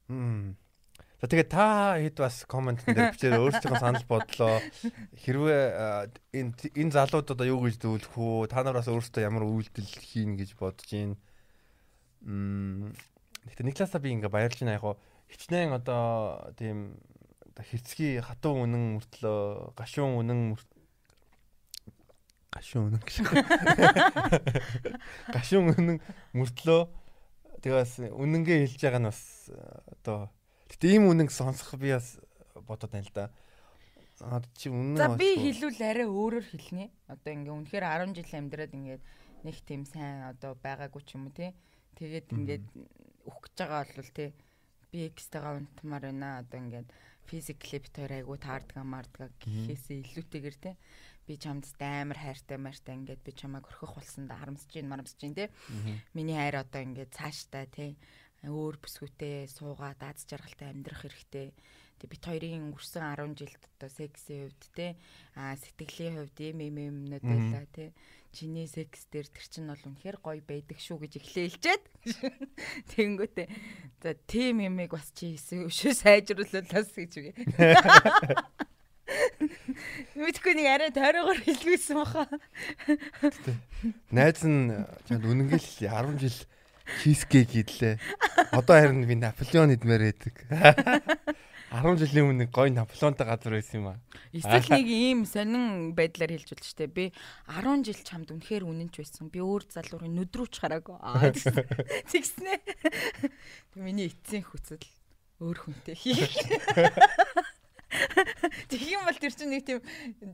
За 0.09 1.25
тэгээд 1.25 1.49
та 1.49 1.97
хэд 1.97 2.21
бас 2.21 2.45
коммент 2.45 2.85
дээр 2.85 3.17
бичээр 3.17 3.41
өөрсдийнхөө 3.41 3.81
санал 3.81 4.05
бодлоо 4.05 4.61
хэрвээ 5.25 5.65
энэ 6.37 6.53
энэ 6.77 6.93
залууд 6.93 7.33
одоо 7.33 7.49
юу 7.49 7.65
гэж 7.65 7.81
зөвлөх 7.81 8.13
үү? 8.13 8.53
Та 8.53 8.61
нар 8.61 8.77
бас 8.77 8.93
өөрсдөө 8.93 9.25
ямар 9.25 9.49
үйлдэл 9.49 9.89
хийн 9.89 10.37
гэж 10.37 10.53
бодож 10.61 10.85
байна? 10.85 11.17
Мм. 12.29 12.93
Гэхдээ 13.49 13.65
нэг 13.65 13.77
талаасаа 13.81 14.05
би 14.05 14.13
ингээ 14.13 14.29
баярлж 14.29 14.61
байна 14.61 14.77
яг 14.77 15.01
хичнээн 15.33 15.73
одоо 15.73 16.53
тийм 16.61 17.01
хэрцгий 17.57 18.21
хатуу 18.21 18.61
үнэн 18.67 19.01
мөртлөө 19.01 19.73
гашуун 19.79 20.21
үнэн 20.21 20.59
гашуун 22.53 22.93
үнэн. 22.93 23.03
Гашуун 25.35 25.75
үнэн 25.75 25.99
мөртлөө 26.35 27.04
тэгээс 27.64 28.12
үнэнгээ 28.12 28.68
хэлж 28.68 28.80
байгаа 28.85 29.00
нь 29.00 29.09
бас 29.09 29.49
одоо 29.88 30.28
Гэтэ 30.75 30.97
ийм 30.97 31.06
үнэн 31.06 31.30
сонсох 31.30 31.78
би 31.78 31.94
бас 31.94 32.18
бодод 32.66 32.90
байна 32.90 33.06
л 33.06 33.14
да. 33.14 33.30
Аа 34.21 34.42
чи 34.59 34.73
үнэн 34.73 34.99
За 34.99 35.14
би 35.14 35.38
хэлвэл 35.38 35.78
арай 35.78 36.06
өөрөөр 36.09 36.47
хэлнэ. 36.50 36.90
Одоо 37.06 37.30
ингээ 37.30 37.54
үнэхээр 37.54 37.85
10 38.11 38.16
жил 38.18 38.33
амьдраад 38.35 38.73
ингээд 38.75 39.02
нэг 39.47 39.56
тийм 39.62 39.87
сайн 39.87 40.35
одоо 40.35 40.59
байгаагүй 40.59 41.02
ч 41.06 41.14
юм 41.14 41.30
уу 41.30 41.35
тий. 41.37 41.54
Тэгээд 41.94 42.26
ингээд 42.33 42.66
өөх 43.28 43.38
гэж 43.38 43.54
байгаа 43.54 43.87
бол 43.87 44.12
тий 44.18 44.30
би 44.90 44.99
экстэйгээ 45.14 45.56
унтмаар 45.62 46.04
байна. 46.11 46.42
Одоо 46.42 46.59
ингээд 46.59 46.88
физикли 47.30 47.78
бит 47.78 47.94
хоёр 47.94 48.12
айгу 48.18 48.35
таардгаа 48.35 48.85
маардгаа 48.85 49.28
гэхээсээ 49.40 50.02
илүүтэйгэр 50.02 50.56
тий 50.59 50.75
би 51.26 51.37
чамд 51.40 51.64
амар 51.81 52.19
хайртай 52.19 52.59
мартай 52.59 52.95
ингээд 52.97 53.23
би 53.25 53.33
чамайг 53.33 53.64
өрхөх 53.69 53.97
болсон 53.97 54.28
да. 54.28 54.37
Харамсаж 54.38 54.71
гин 54.71 54.88
марамсаж 54.88 55.21
гин 55.21 55.35
тий. 55.35 55.49
Миний 56.12 56.37
хайр 56.37 56.61
одоо 56.61 56.83
ингээд 56.85 57.16
цааштай 57.16 57.66
тий. 57.73 57.97
Өөр 58.45 58.76
бүсгүүтэй 58.76 59.49
суугаад 59.49 60.00
аз 60.04 60.28
жаргалтай 60.28 60.73
амьдрах 60.73 61.09
хэрэгтэй. 61.09 61.57
Тэг 61.97 62.09
бит 62.12 62.25
хоёрын 62.26 62.69
өнгөрсөн 62.69 63.16
10 63.16 63.38
жилд 63.40 63.62
одоо 63.64 63.88
сексийн 63.88 64.52
хувьд 64.52 64.64
те 64.76 64.87
а 65.33 65.57
сэтгэлийн 65.57 66.21
хувьд 66.21 66.37
юм 66.45 66.59
юм 66.61 66.76
юмнууд 66.76 67.25
байла 67.25 67.64
те 67.73 67.97
чиний 68.35 68.66
секс 68.66 69.07
дээр 69.14 69.31
тэр 69.31 69.47
чинь 69.47 69.71
бол 69.71 69.78
үнэхээр 69.78 70.19
гоё 70.19 70.43
байдаг 70.43 70.78
шүү 70.83 71.07
гэж 71.07 71.12
эхлээлчээд 71.23 71.83
тэгэнгүүтээ 72.99 73.49
за 74.02 74.11
тийм 74.26 74.66
юмыг 74.66 74.99
бас 74.99 75.14
чи 75.14 75.38
хийсэн 75.38 75.71
шүү 75.71 75.95
сайжруулалаас 76.02 76.90
гэж 76.99 77.12
үгүй 77.14 77.33
Мэдгүй 80.14 80.54
нэг 80.57 80.66
арай 80.69 80.90
тойрогоор 80.95 81.40
хэлгүйсэн 81.43 81.97
баха. 81.99 82.28
Найз 84.11 84.43
нь 84.45 84.73
чанд 85.09 85.25
үнэнгээл 85.25 85.69
10 85.90 86.21
жил 86.21 86.38
чизкейк 87.02 87.50
идлээ. 87.54 87.99
Одоо 88.52 88.76
харин 88.76 89.07
би 89.09 89.16
Наполеон 89.16 89.75
идмээр 89.75 90.12
байдаг. 90.12 90.35
10 91.75 91.99
жилийн 91.99 92.31
өмнө 92.31 92.47
гой 92.54 92.71
Наполеонтой 92.71 93.26
газар 93.26 93.59
байсан 93.59 93.83
юм 93.83 93.87
аа. 93.90 93.99
Эсвэл 94.31 94.78
нэг 94.78 94.87
ийм 94.87 95.26
сонин 95.26 95.90
байдлаар 95.99 96.31
хэлж 96.31 96.54
болно 96.54 96.69
шүү 96.71 96.78
дээ. 96.87 96.95
Би 96.95 97.04
10 97.50 97.83
жил 97.83 98.00
чамд 98.07 98.31
үнэхээр 98.31 98.62
үнэнч 98.62 98.95
байсан. 99.02 99.26
Би 99.26 99.43
өөр 99.43 99.66
залуурын 99.75 100.14
нүдрүүч 100.14 100.54
хараагүй. 100.62 100.95
Аа 101.02 101.35
тэгснэ. 101.35 102.62
Миний 103.75 104.14
эцсийн 104.14 104.47
хүсэл 104.47 104.87
өөр 105.43 105.59
хүнтэй 105.66 105.99
хий. 105.99 106.14
Юм 108.95 109.05
бол 109.07 109.19
тэр 109.19 109.33
чинь 109.35 109.51
нэг 109.55 109.65
тийм 109.67 109.81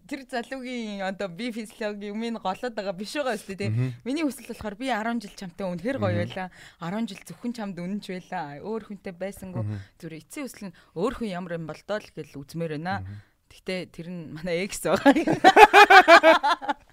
тэр 0.09 0.25
залуугийн 0.29 1.05
одоо 1.05 1.29
би 1.29 1.53
физиологи 1.53 2.11
юмыг 2.11 2.41
голоод 2.41 2.75
байгаа 2.75 2.95
биш 2.97 3.15
байгаа 3.17 3.37
шүү 3.37 3.57
дээ. 3.57 3.71
Миний 4.05 4.25
хүсэл 4.25 4.49
болохоор 4.49 4.77
би 4.81 4.89
10 4.89 5.21
жил 5.21 5.35
чамтай 5.37 5.67
үнэхээр 5.69 5.99
гоё 6.01 6.17
байлаа. 6.25 6.49
10 6.81 7.09
жил 7.11 7.23
зөвхөн 7.29 7.53
чамд 7.53 7.77
үнэнч 7.79 8.07
байлаа. 8.09 8.61
Өөр 8.65 8.83
хүнтэй 8.89 9.13
байсангүй 9.13 9.65
зүр 10.01 10.13
эцсийн 10.17 10.47
хүсэл 10.49 10.67
нь 10.73 10.77
өөр 10.97 11.15
хүн 11.21 11.29
ямар 11.31 11.61
юм 11.61 11.69
болдоо 11.69 11.99
л 12.01 12.11
гэж 12.17 12.37
үзмээр 12.37 12.81
байна. 12.81 13.05
Гэхдээ 13.51 13.81
тэр 13.93 14.09
нь 14.09 14.33
манай 14.33 14.65
экс 14.65 14.81
байгаа. 14.87 15.11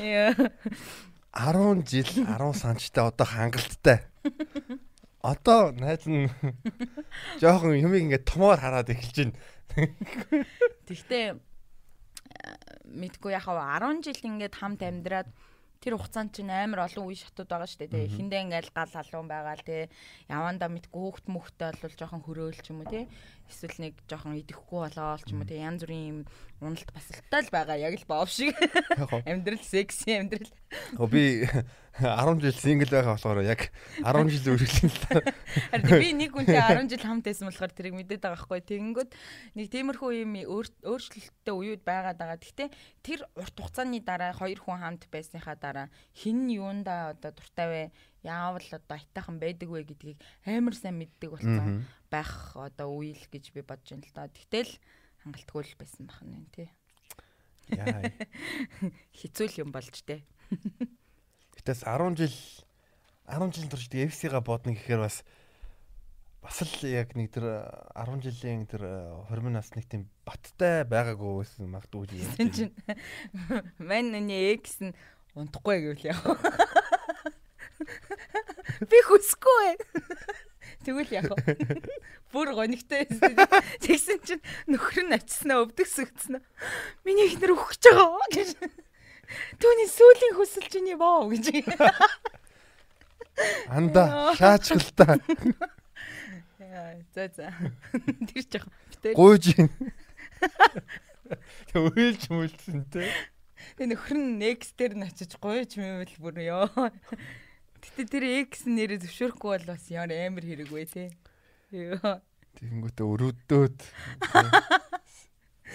Яа. 0.00 0.34
10 1.30 1.86
жил 1.86 2.10
10 2.26 2.54
санчтай 2.54 3.04
одоо 3.06 3.26
хангалттай 3.26 4.02
одоо 5.20 5.72
найз 5.76 6.08
нь 6.08 6.28
жоохон 7.40 7.76
юмыг 7.76 8.00
ингээд 8.08 8.28
томоор 8.28 8.60
хараад 8.60 8.88
эхэлж 8.88 9.16
байна. 9.20 9.36
Тэгтээ 10.88 11.36
мэдгүй 12.88 13.32
яхаа 13.36 13.78
10 13.78 14.02
жил 14.02 14.20
ингээд 14.24 14.56
хамт 14.56 14.80
амьдраад 14.82 15.28
тэр 15.80 15.96
хугацаанд 15.96 16.36
чинь 16.36 16.52
амар 16.52 16.84
олон 16.84 17.08
үе 17.08 17.16
шатууд 17.16 17.48
байгаа 17.48 17.68
шүү 17.68 17.88
дээ. 17.88 18.08
Эхэндээ 18.12 18.40
ингээл 18.44 18.76
гал 18.76 18.92
халуун 18.92 19.28
байгаа 19.32 19.56
л 19.56 19.64
тий. 19.64 19.88
Явандаа 20.28 20.68
мэдгүй 20.68 21.00
хөөхт 21.00 21.26
мөхтэй 21.32 21.72
бол 21.72 21.96
жоохон 21.96 22.20
хөрөөл 22.20 22.60
ч 22.60 22.68
юм 22.68 22.84
уу 22.84 22.92
тий. 22.92 23.08
Эсвэл 23.48 23.88
нэг 23.88 23.94
жоохон 24.04 24.36
идэхгүй 24.36 24.78
болоо 24.84 25.16
ч 25.24 25.32
юм 25.32 25.40
уу 25.40 25.48
тий. 25.48 25.64
Янз 25.64 25.80
бүрийн 25.80 26.04
юм 26.12 26.20
уналт 26.60 26.92
басалтай 26.92 27.40
л 27.42 27.50
байгаа. 27.50 27.76
Яг 27.80 27.96
л 27.96 28.06
боов 28.06 28.30
шиг. 28.30 28.52
Амьдрал 29.24 29.60
секси 29.64 30.12
амьдрал. 30.20 30.52
Оо 31.00 31.08
би 31.08 31.48
10 31.98 32.40
жил 32.40 32.54
сингл 32.54 32.88
байгаа 32.92 33.16
болохоор 33.16 33.42
яг 33.42 33.72
10 33.98 34.28
жил 34.30 34.54
үргэлжлэн 34.54 34.92
л. 34.92 35.04
Харин 35.72 35.98
би 35.98 36.08
нэг 36.14 36.30
хүнтэй 36.36 36.60
10 36.60 36.92
жил 36.92 37.02
хамт 37.02 37.24
байсан 37.26 37.50
болохоор 37.50 37.72
тэрийг 37.74 37.96
мэдээд 37.96 38.22
байгаа 38.22 38.38
байхгүй. 38.38 38.60
Тэгэнгүүт 38.60 39.10
нэг 39.56 39.66
тиймэрхүү 39.72 40.10
юм 40.20 40.32
өөрчлөлттэй 40.40 41.54
үеуд 41.56 41.82
байгаад 41.82 42.20
байгаа. 42.20 42.38
Гэхдээ 42.38 42.68
тэр 43.02 43.20
урт 43.34 43.56
хугацааны 43.56 44.00
дараа 44.04 44.32
хоёр 44.36 44.60
хүн 44.60 44.80
хамт 44.80 45.08
байсныхаа 45.10 45.56
дараа 45.58 45.88
хин 46.14 46.46
юунда 46.46 47.16
одоо 47.18 47.34
дуртай 47.34 47.68
вэ? 47.68 47.82
Яавал 48.22 48.68
одоо 48.70 48.96
айтайхан 49.00 49.40
байдаг 49.40 49.68
вэ 49.68 49.82
гэдгийг 49.88 50.18
амар 50.44 50.76
сайн 50.76 51.00
мэддэг 51.00 51.34
болсон 51.34 51.88
байх 52.12 52.54
одоо 52.54 53.00
үйл 53.00 53.22
гэж 53.32 53.50
би 53.56 53.64
бодож 53.64 53.96
байна 53.96 54.04
л 54.04 54.14
да. 54.14 54.28
Тэгтэл 54.28 54.72
хангалтгүй 55.24 55.62
л 55.64 55.78
байсан 55.80 56.02
бах 56.08 56.20
нь 56.24 56.48
тий. 56.54 56.68
Яа. 57.70 58.10
Хизүүл 59.18 59.60
юм 59.66 59.70
болж 59.74 59.94
тээ. 60.02 60.20
Гэтээс 61.60 61.84
10 61.86 62.18
жил 62.18 62.36
10 63.30 63.54
жил 63.54 63.70
турш 63.70 63.86
FC-га 63.86 64.42
бодно 64.42 64.74
гэхээр 64.74 65.02
бас 65.04 65.22
бас 66.40 66.56
л 66.64 66.88
яг 66.88 67.12
нэг 67.14 67.30
тэр 67.36 67.68
10 67.94 68.24
жилийн 68.24 68.64
тэр 68.64 68.88
20 69.28 69.52
насны 69.52 69.84
тийм 69.84 70.08
баттай 70.24 70.88
байгаагүй 70.88 71.44
байсан 71.44 71.68
магадгүй 71.68 72.16
юм. 72.16 72.32
Тин 72.40 72.48
чин. 72.50 72.72
Мэн 73.78 74.16
нүний 74.16 74.56
экс 74.56 74.80
нь 74.80 74.96
унтахгүй 75.36 75.84
гэвэл 75.84 76.08
яа. 76.10 76.16
Би 78.90 78.98
хүсэхгүй. 79.04 79.76
Тэгвэл 80.80 81.12
яах 81.12 81.36
вэ? 81.36 81.76
Бүр 82.32 82.56
гонигтай 82.56 83.04
байсан. 83.04 83.36
Тэгсэн 83.84 84.18
чинь 84.24 84.44
нөхөр 84.64 85.04
нь 85.10 85.16
очсноо 85.16 85.68
өвдөгс 85.68 85.96
өгцнө. 86.00 86.40
Миний 87.04 87.28
ихнэр 87.28 87.52
өгч 87.52 87.84
байгаа 87.84 88.24
гэж. 88.32 88.56
Түүний 89.60 89.88
сүүлийн 89.92 90.34
хүсэл 90.40 90.68
чинь 90.72 90.96
боо 90.96 91.28
гэж. 91.28 91.52
Анда 93.76 94.32
шаачгал 94.36 94.88
та. 94.96 95.20
За 97.14 97.28
за. 97.28 97.52
Тэр 98.30 98.44
жоох 98.48 98.66
битээ. 98.88 99.12
Гуйж 99.16 99.44
ийн. 99.52 99.68
Тэг 101.68 101.92
уйлж 101.92 102.24
мүлдсэн 102.32 102.88
те. 102.88 103.04
Тэг 103.76 103.92
нөхөр 103.92 104.16
нь 104.16 104.40
next 104.40 104.80
дээр 104.80 104.96
нь 104.96 105.04
очиж 105.04 105.36
гуйж 105.36 105.76
мэвэл 105.76 106.16
бүр 106.20 106.40
ёо. 106.40 106.68
Гэтэ 107.80 108.04
тэр 108.06 108.24
X 108.46 108.68
нэрээ 108.68 109.00
зөвшөөрөхгүй 109.04 109.50
бол 109.56 109.66
бас 109.72 109.84
ямар 109.88 110.12
амар 110.12 110.44
хэрэгвэ 110.44 110.84
те. 110.88 111.04
Ёо. 111.72 112.20
Тэгэнгүүтээ 112.60 113.06
өрөөдөөд. 113.08 113.78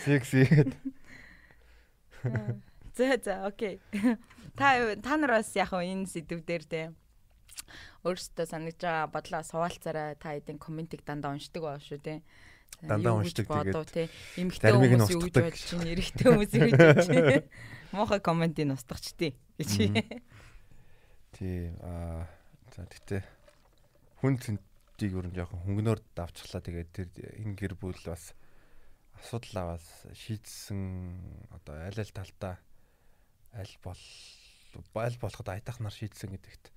Секси. 0.06 0.44
За 2.96 3.18
за 3.20 3.34
окей. 3.48 3.82
Та 4.56 4.96
та 5.02 5.18
нар 5.18 5.42
бас 5.42 5.50
яг 5.58 5.74
энэ 5.74 6.06
сэдв 6.06 6.46
дээр 6.46 6.64
те 6.64 6.82
өөрсдөө 8.06 8.46
санагдж 8.46 8.82
байгаа 8.86 9.10
бодлоо 9.10 9.42
суулцаараа 9.42 10.14
та 10.22 10.38
эдийн 10.38 10.62
комментиг 10.62 11.02
дандаа 11.02 11.34
уншдаг 11.34 11.64
баа 11.66 11.82
шүү 11.82 12.00
те. 12.06 12.22
Дандаа 12.86 13.18
уншдаг 13.18 13.50
тэгээд 13.50 14.14
эмгтэй 14.38 14.72
хүмүүс 14.78 15.10
юу 15.10 15.22
гэж 15.26 15.36
бодож 15.42 15.64
чинь 15.66 15.90
эрэгтэй 15.90 16.26
хүмүүс 16.30 16.52
юу 16.54 16.68
гэж 16.70 16.78
бодож 16.78 17.08
чинь 17.10 17.50
муухай 17.96 18.22
комментийг 18.22 18.78
устгачдээ 18.78 19.32
гэж. 19.58 19.72
Тий 21.36 21.76
аа 21.84 22.24
за 22.72 22.88
тэгтээ 22.88 23.22
хүн 24.24 24.40
цэнтийг 24.40 25.12
юу 25.12 25.28
нэг 25.28 25.36
жоохон 25.36 25.60
хөнгөнөөр 25.68 26.00
давчглаа 26.16 26.64
тэгээд 26.64 26.90
тэр 26.96 27.08
энэ 27.44 27.60
гэр 27.60 27.76
бүл 27.76 28.00
бас 28.08 28.32
асуудал 29.20 29.76
аваас 29.76 30.08
шийдсэн 30.16 30.80
одоо 31.52 31.76
аль 31.76 32.00
аль 32.00 32.16
талтаа 32.16 32.56
аль 33.52 33.76
бол 33.84 34.00
аль 34.96 35.20
болоход 35.20 35.48
айтах 35.52 35.84
нар 35.84 35.92
шийдсэн 35.92 36.32
гэдэгт 36.36 36.72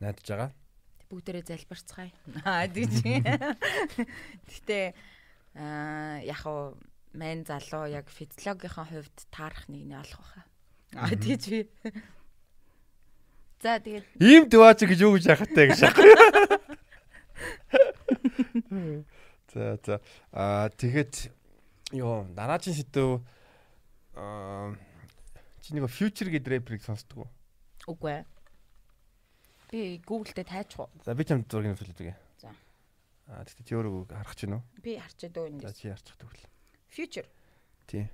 найдаж 0.00 0.28
байгаа. 0.28 0.50
Бүгдээрээ 1.08 1.44
залбирцгаая. 1.48 2.12
Аа 2.48 2.68
тийч. 2.68 3.00
Гэтэ 4.48 4.94
аа 5.56 6.20
яг 6.20 6.42
уу 6.44 6.76
мэн 7.12 7.44
залуу 7.44 7.90
яг 7.90 8.08
физиологийн 8.08 8.72
хувьд 8.72 9.18
таарах 9.32 9.66
нэг 9.68 9.82
нь 9.88 9.96
олох 9.96 10.20
баха. 10.20 10.42
Аа 10.96 11.16
тийч 11.16 11.42
би. 11.50 11.60
За 13.60 13.76
тэгээд 13.76 14.04
Ийм 14.24 14.48
диваач 14.48 14.80
гэж 14.88 15.00
юу 15.04 15.14
гэж 15.20 15.24
яхахтай 15.28 15.68
гэж 15.68 15.80
аахгүй. 15.84 16.08
За 19.52 19.76
за. 19.84 20.00
Аа 20.32 20.68
тэгэхэд 20.72 21.28
ёо 21.92 22.24
дараагийн 22.32 22.76
сэдв 22.76 23.20
аа 24.16 24.72
чи 25.60 25.74
нэг 25.76 25.90
future 25.92 26.30
гэдэг 26.32 26.62
рэперийг 26.64 26.82
сонсдог 26.86 27.26
уу? 27.26 27.30
үгүй 27.90 28.22
ээ. 28.22 28.24
Би 29.70 29.80
Google 30.06 30.32
дээр 30.32 30.48
тайчих 30.48 30.80
уу? 30.80 30.88
За 31.04 31.12
би 31.14 31.24
чамд 31.28 31.50
зургийг 31.50 31.76
үзүүлдэг. 31.76 32.14
За. 32.40 32.54
Аа 33.28 33.44
тэгтээ 33.44 33.66
чи 33.66 33.74
өөрөө 33.74 34.08
харах 34.08 34.34
ч 34.38 34.46
гинөө. 34.48 34.62
Би 34.80 34.96
харчаад 34.96 35.36
өө 35.36 35.46
За 35.60 35.68
энд. 35.68 35.76
чи 35.76 35.90
харчих 35.90 36.16
тэгвэл. 36.16 36.46
Future. 36.88 37.28
Тий. 37.90 38.06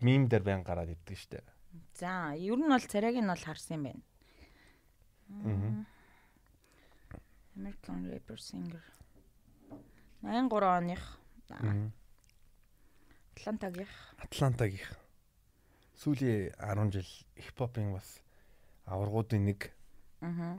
Мим 0.00 0.28
дээр 0.30 0.42
байн 0.46 0.62
гараад 0.62 0.88
иддэг 0.94 1.18
штэ. 1.18 1.42
За, 1.94 2.34
ер 2.34 2.58
нь 2.58 2.68
бол 2.68 2.80
царайг 2.82 3.16
нь 3.18 3.26
бол 3.28 3.38
харсан 3.44 3.76
юм 3.78 3.82
байна. 3.84 4.02
Аа. 5.30 5.86
American 7.56 8.04
rapper 8.10 8.38
singer. 8.38 8.82
83 10.22 10.78
оных 10.78 11.02
Аа. 11.50 11.90
Атлантагийн 13.36 13.88
Атлантагийн 14.18 14.90
сүүлийн 15.98 16.54
10 16.58 16.92
жил 16.94 17.10
хипхопын 17.38 17.92
бас 17.94 18.20
аваргуудын 18.86 19.44
нэг 19.44 19.70
Аа. 20.22 20.58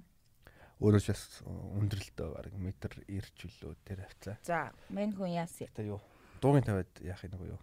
өөрөөс 0.80 1.08
бас 1.10 1.24
өндөрлөлтөө 1.48 2.28
баг 2.36 2.54
метр 2.60 2.92
ирчүүлөө 3.08 3.76
тэр 3.88 4.04
хавцаа. 4.06 4.38
За, 4.44 4.72
мэн 4.90 5.16
хүн 5.16 5.32
яасан. 5.36 5.68
Тэ 5.74 5.88
юу? 5.88 6.02
Дуугийн 6.42 6.64
тавиад 6.68 6.92
яах 7.02 7.24
юм 7.24 7.40
бэ 7.40 7.48
юу? 7.56 7.62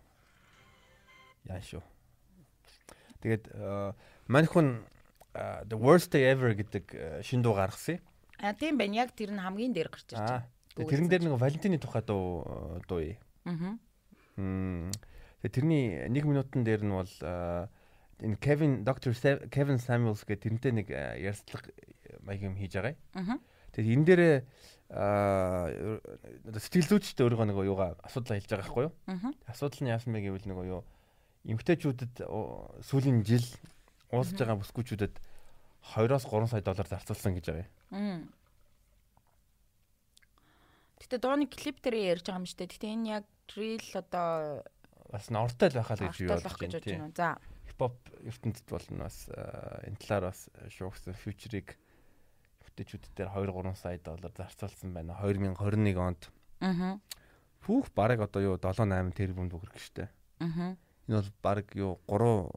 Яа 1.44 1.60
шүү. 1.60 1.82
Тэгээд 3.22 3.44
э, 3.54 3.92
мань 4.26 4.50
хүн 4.50 4.82
э, 5.34 5.62
The 5.70 5.78
Worst 5.78 6.10
Day 6.10 6.26
Ever 6.34 6.50
гэдэг 6.58 6.84
э, 6.90 7.22
шинэ 7.22 7.46
дуу 7.46 7.54
гаргасан. 7.54 8.02
А 8.42 8.52
тийм 8.52 8.76
байна. 8.76 9.06
Яг 9.06 9.14
тэр 9.14 9.30
нь 9.30 9.38
хамгийн 9.38 9.70
дээр 9.70 9.94
гарч 9.94 10.10
ирж 10.10 10.18
байна. 10.18 10.50
Тэрэн 10.74 11.06
дээр 11.06 11.22
нэг 11.30 11.38
Валентины 11.38 11.78
тухай 11.78 12.02
дуу 12.02 12.42
э, 12.42 12.82
дуу. 12.90 13.14
Аа. 13.46 13.78
Мм. 14.34 14.90
Тэгээд 15.46 15.54
тэрний 15.54 15.86
1 16.10 16.26
минутын 16.26 16.66
дээр 16.66 16.82
нь 16.82 16.90
бол 16.90 17.14
энэ 18.18 18.38
Kevin 18.42 18.82
Dr. 18.82 19.14
Kevin 19.50 19.78
Samuels 19.78 20.26
гэдэг 20.26 20.42
тэрнтэй 20.42 20.72
нэг 20.74 20.86
ярьцлага 20.90 21.70
маяг 22.26 22.42
юм 22.42 22.58
хийж 22.58 22.74
байгаа. 22.74 22.98
Аа. 23.14 23.38
Тэгээд 23.70 23.94
энэ 23.94 24.06
дээр 24.06 24.22
аа 24.92 25.70
сэтгэл 26.58 26.98
зүйчтэй 26.98 27.24
өөрийнхөө 27.24 27.48
нэг 27.48 27.58
юугаа 27.64 27.96
асуудал 28.04 28.36
хэлж 28.36 28.50
байгаа 28.50 28.66
байхгүй 28.66 28.84
юу? 28.90 28.94
Асуудал 29.48 29.80
нь 29.80 29.92
яасан 29.94 30.12
бэ 30.12 30.20
гэвэл 30.26 30.50
нөгөө 30.50 30.66
юу 30.68 30.82
эмгтээчүүдэд 31.46 32.14
сүүлийн 32.86 33.26
жил 33.26 33.46
уусж 34.12 34.36
байгаа 34.38 34.60
бүсгүүчүүдэд 34.62 35.14
2-оос 35.82 36.24
3 36.30 36.46
сая 36.52 36.62
доллар 36.62 36.86
зарцуулсан 36.86 37.34
гэж 37.34 37.44
байгаа 37.50 37.66
юм. 37.90 38.30
Гэтэ 41.02 41.18
дооны 41.18 41.50
клип 41.50 41.82
дээр 41.82 42.14
ярьж 42.14 42.30
байгаа 42.30 42.40
юм 42.40 42.46
шүү 42.46 42.58
дээ. 42.62 42.72
Гэтэ 42.78 42.94
энэ 42.94 43.10
яг 43.10 43.26
real 43.58 43.88
одоо 43.98 44.62
Бас 45.10 45.28
н 45.28 45.36
ортой 45.36 45.68
л 45.68 45.76
байхаа 45.82 45.98
л 45.98 46.04
гэж 46.08 46.16
юу 46.24 46.30
бодож 46.30 46.56
гэж 46.56 46.72
байна. 46.86 47.10
За. 47.12 47.36
Хипхоп 47.68 47.98
ертөнцид 48.22 48.66
бол 48.70 48.86
нь 48.94 49.02
бас 49.02 49.28
аа, 49.34 49.82
энэ 49.84 49.98
талаар 49.98 50.30
бас 50.30 50.46
шугсан 50.70 51.12
фьючерийг 51.18 51.76
эмгтээчүүдэд 52.64 53.12
дээр 53.18 53.30
2-3 53.34 53.76
сая 53.76 53.98
доллар 54.00 54.32
зарцуулсан 54.32 54.94
байна. 54.94 55.18
2021 55.20 55.98
онд. 55.98 56.30
Аа. 56.62 56.96
Хүүх 57.66 57.92
бараг 57.92 58.24
одоо 58.24 58.54
юу 58.54 58.56
7 58.56 58.86
8 58.88 59.12
тэрбум 59.12 59.50
төгрөг 59.52 59.76
штэ. 59.76 60.08
Аа. 60.40 60.78
Энэ 61.08 61.18
бол 61.18 61.30
бараг 61.42 61.68
юу 61.74 61.98
3 62.06 62.50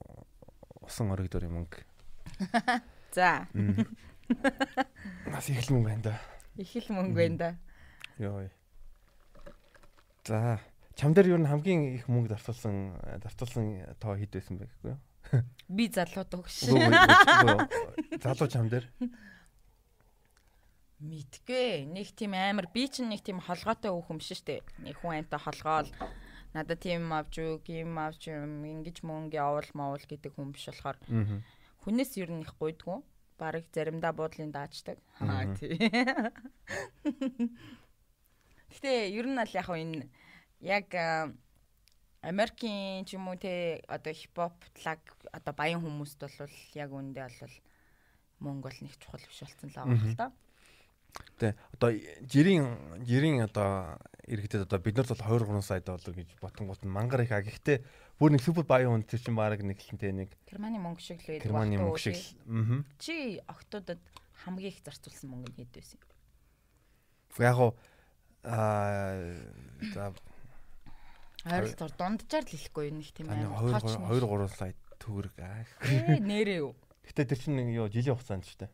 усан 0.86 1.12
орогдор 1.12 1.46
мөнгө. 1.50 1.82
За. 3.16 3.48
Бас 5.32 5.50
их 5.50 5.66
л 5.66 5.74
мөнгө 5.74 5.90
байна 5.90 6.04
да. 6.04 6.16
Их 6.58 6.76
л 6.76 6.94
мөнгө 6.94 7.16
байна 7.16 7.38
да. 7.38 7.50
Йой. 8.22 8.50
За, 10.26 10.60
чам 10.96 11.14
дээр 11.14 11.34
юу 11.34 11.40
н 11.42 11.50
хамгийн 11.50 11.98
их 11.98 12.08
мөнгө 12.08 12.34
зарцуулсан 12.36 12.96
зарцуулсан 13.24 13.98
тоо 14.00 14.16
хэд 14.16 14.38
байсан 14.38 14.62
бэ 14.62 14.70
гэхгүй 14.70 14.94
юу? 14.94 15.00
Би 15.68 15.90
залууд 15.90 16.38
өгш. 16.38 16.70
Үгүй 16.70 16.86
ээ. 16.86 18.20
Залуу 18.22 18.48
чам 18.50 18.70
дээр. 18.70 18.86
Мэдгүй. 21.02 21.86
Нэг 21.92 22.14
тийм 22.16 22.38
амар 22.38 22.70
би 22.74 22.88
чинь 22.88 23.10
нэг 23.10 23.26
тийм 23.26 23.42
холгоотой 23.42 23.92
юм 23.92 24.20
шиг 24.22 24.40
штэ. 24.40 24.62
Нэг 24.80 25.02
хүн 25.02 25.26
анта 25.26 25.42
холгоол 25.42 25.90
надад 26.56 26.80
тийм 26.80 27.12
авч 27.12 27.44
юу, 27.44 27.60
гим 27.60 28.00
авч 28.00 28.32
юм 28.32 28.64
ингэж 28.64 29.04
мөнгө 29.04 29.36
явуул 29.36 29.70
маавал 29.76 30.06
гэдэг 30.08 30.32
хүн 30.40 30.56
биш 30.56 30.72
болохоор 30.72 30.98
хүнээс 31.84 32.16
ер 32.24 32.32
нь 32.32 32.48
их 32.48 32.56
гуйдгүй. 32.56 33.04
Бараг 33.36 33.68
заримдаа 33.76 34.16
буудлын 34.16 34.56
даачдаг. 34.56 34.98
Аа 35.20 35.52
тий. 35.60 35.76
Гэтэ 38.72 39.12
ер 39.12 39.28
нь 39.28 39.36
аль 39.36 39.52
яг 39.52 39.68
энэ 39.68 40.08
яг 40.64 40.88
а, 40.96 41.28
Америкийн 42.24 43.04
ч 43.04 43.20
юм 43.20 43.28
уу 43.28 43.36
те 43.36 43.84
одоо 43.92 44.14
хипхоп 44.16 44.56
талаг 44.80 45.04
одоо 45.36 45.54
баян 45.54 45.84
хүмүүст 45.84 46.24
бол 46.24 46.56
яг 46.74 46.90
үндэ 46.96 47.22
бол 47.22 47.56
мөнгө 48.40 48.66
бол 48.72 48.80
нэг 48.82 48.96
чухал 48.98 49.28
биш 49.28 49.44
болсон 49.44 49.70
л 49.70 49.76
байгаа 49.76 50.00
л 50.00 50.16
та. 50.16 50.32
Тэ 51.40 51.56
одоо 51.76 51.92
жирийн 52.24 53.04
жирийн 53.04 53.44
одоо 53.44 54.00
иргэдэд 54.26 54.66
одоо 54.66 54.80
бид 54.82 54.98
нарт 54.98 55.14
бол 55.14 55.38
23 55.38 55.62
сая 55.62 55.82
доллар 55.86 56.14
гэж 56.18 56.30
ботонгууд 56.42 56.82
нь 56.82 56.90
мангар 56.90 57.22
их 57.22 57.32
а 57.32 57.46
гэхдээ 57.46 57.86
бүр 58.18 58.34
нэг 58.34 58.42
супер 58.42 58.66
баян 58.66 58.92
хүн 58.98 59.06
чинь 59.06 59.38
баг 59.38 59.62
нэг 59.62 59.78
хэлэнтэй 59.78 60.12
нэг 60.12 60.30
Германы 60.50 60.82
мөнгө 60.82 61.02
шиг 61.02 61.22
л 61.22 61.30
байдаг. 61.30 61.46
Германы 61.46 61.78
мөнгө 61.78 62.02
шиг. 62.02 62.18
Аа. 62.50 62.82
Чи 62.98 63.38
октодод 63.46 64.02
хамгийн 64.42 64.74
их 64.74 64.82
зарцуулсан 64.82 65.30
мөнгө 65.30 65.54
нь 65.54 65.58
хэд 65.62 65.74
байсан 65.78 65.98
юм? 66.02 66.10
Яг 67.38 67.58
уу 67.62 67.72
аа 68.44 69.38
за 69.94 70.14
Ойролцоогоор 71.46 71.94
дунджаар 71.94 72.46
л 72.46 72.50
хэлэхгүй 72.50 72.84
юу 72.90 72.98
нэг 72.98 73.10
тийм 73.14 73.30
амар 73.30 73.78
2 73.78 74.02
2 74.10 74.26
3 74.26 74.50
сая 74.50 74.74
төгрөг 74.98 75.38
аа. 75.38 75.62
Ээ 75.86 76.18
нэрээ 76.26 76.66
юу? 76.66 76.74
Гэтэ 77.06 77.30
тэр 77.30 77.38
чинь 77.38 77.58
нэг 77.62 77.70
юу 77.70 77.86
жилийн 77.86 78.18
хугацаанд 78.18 78.50
шүү 78.50 78.66
дээ. 78.66 78.72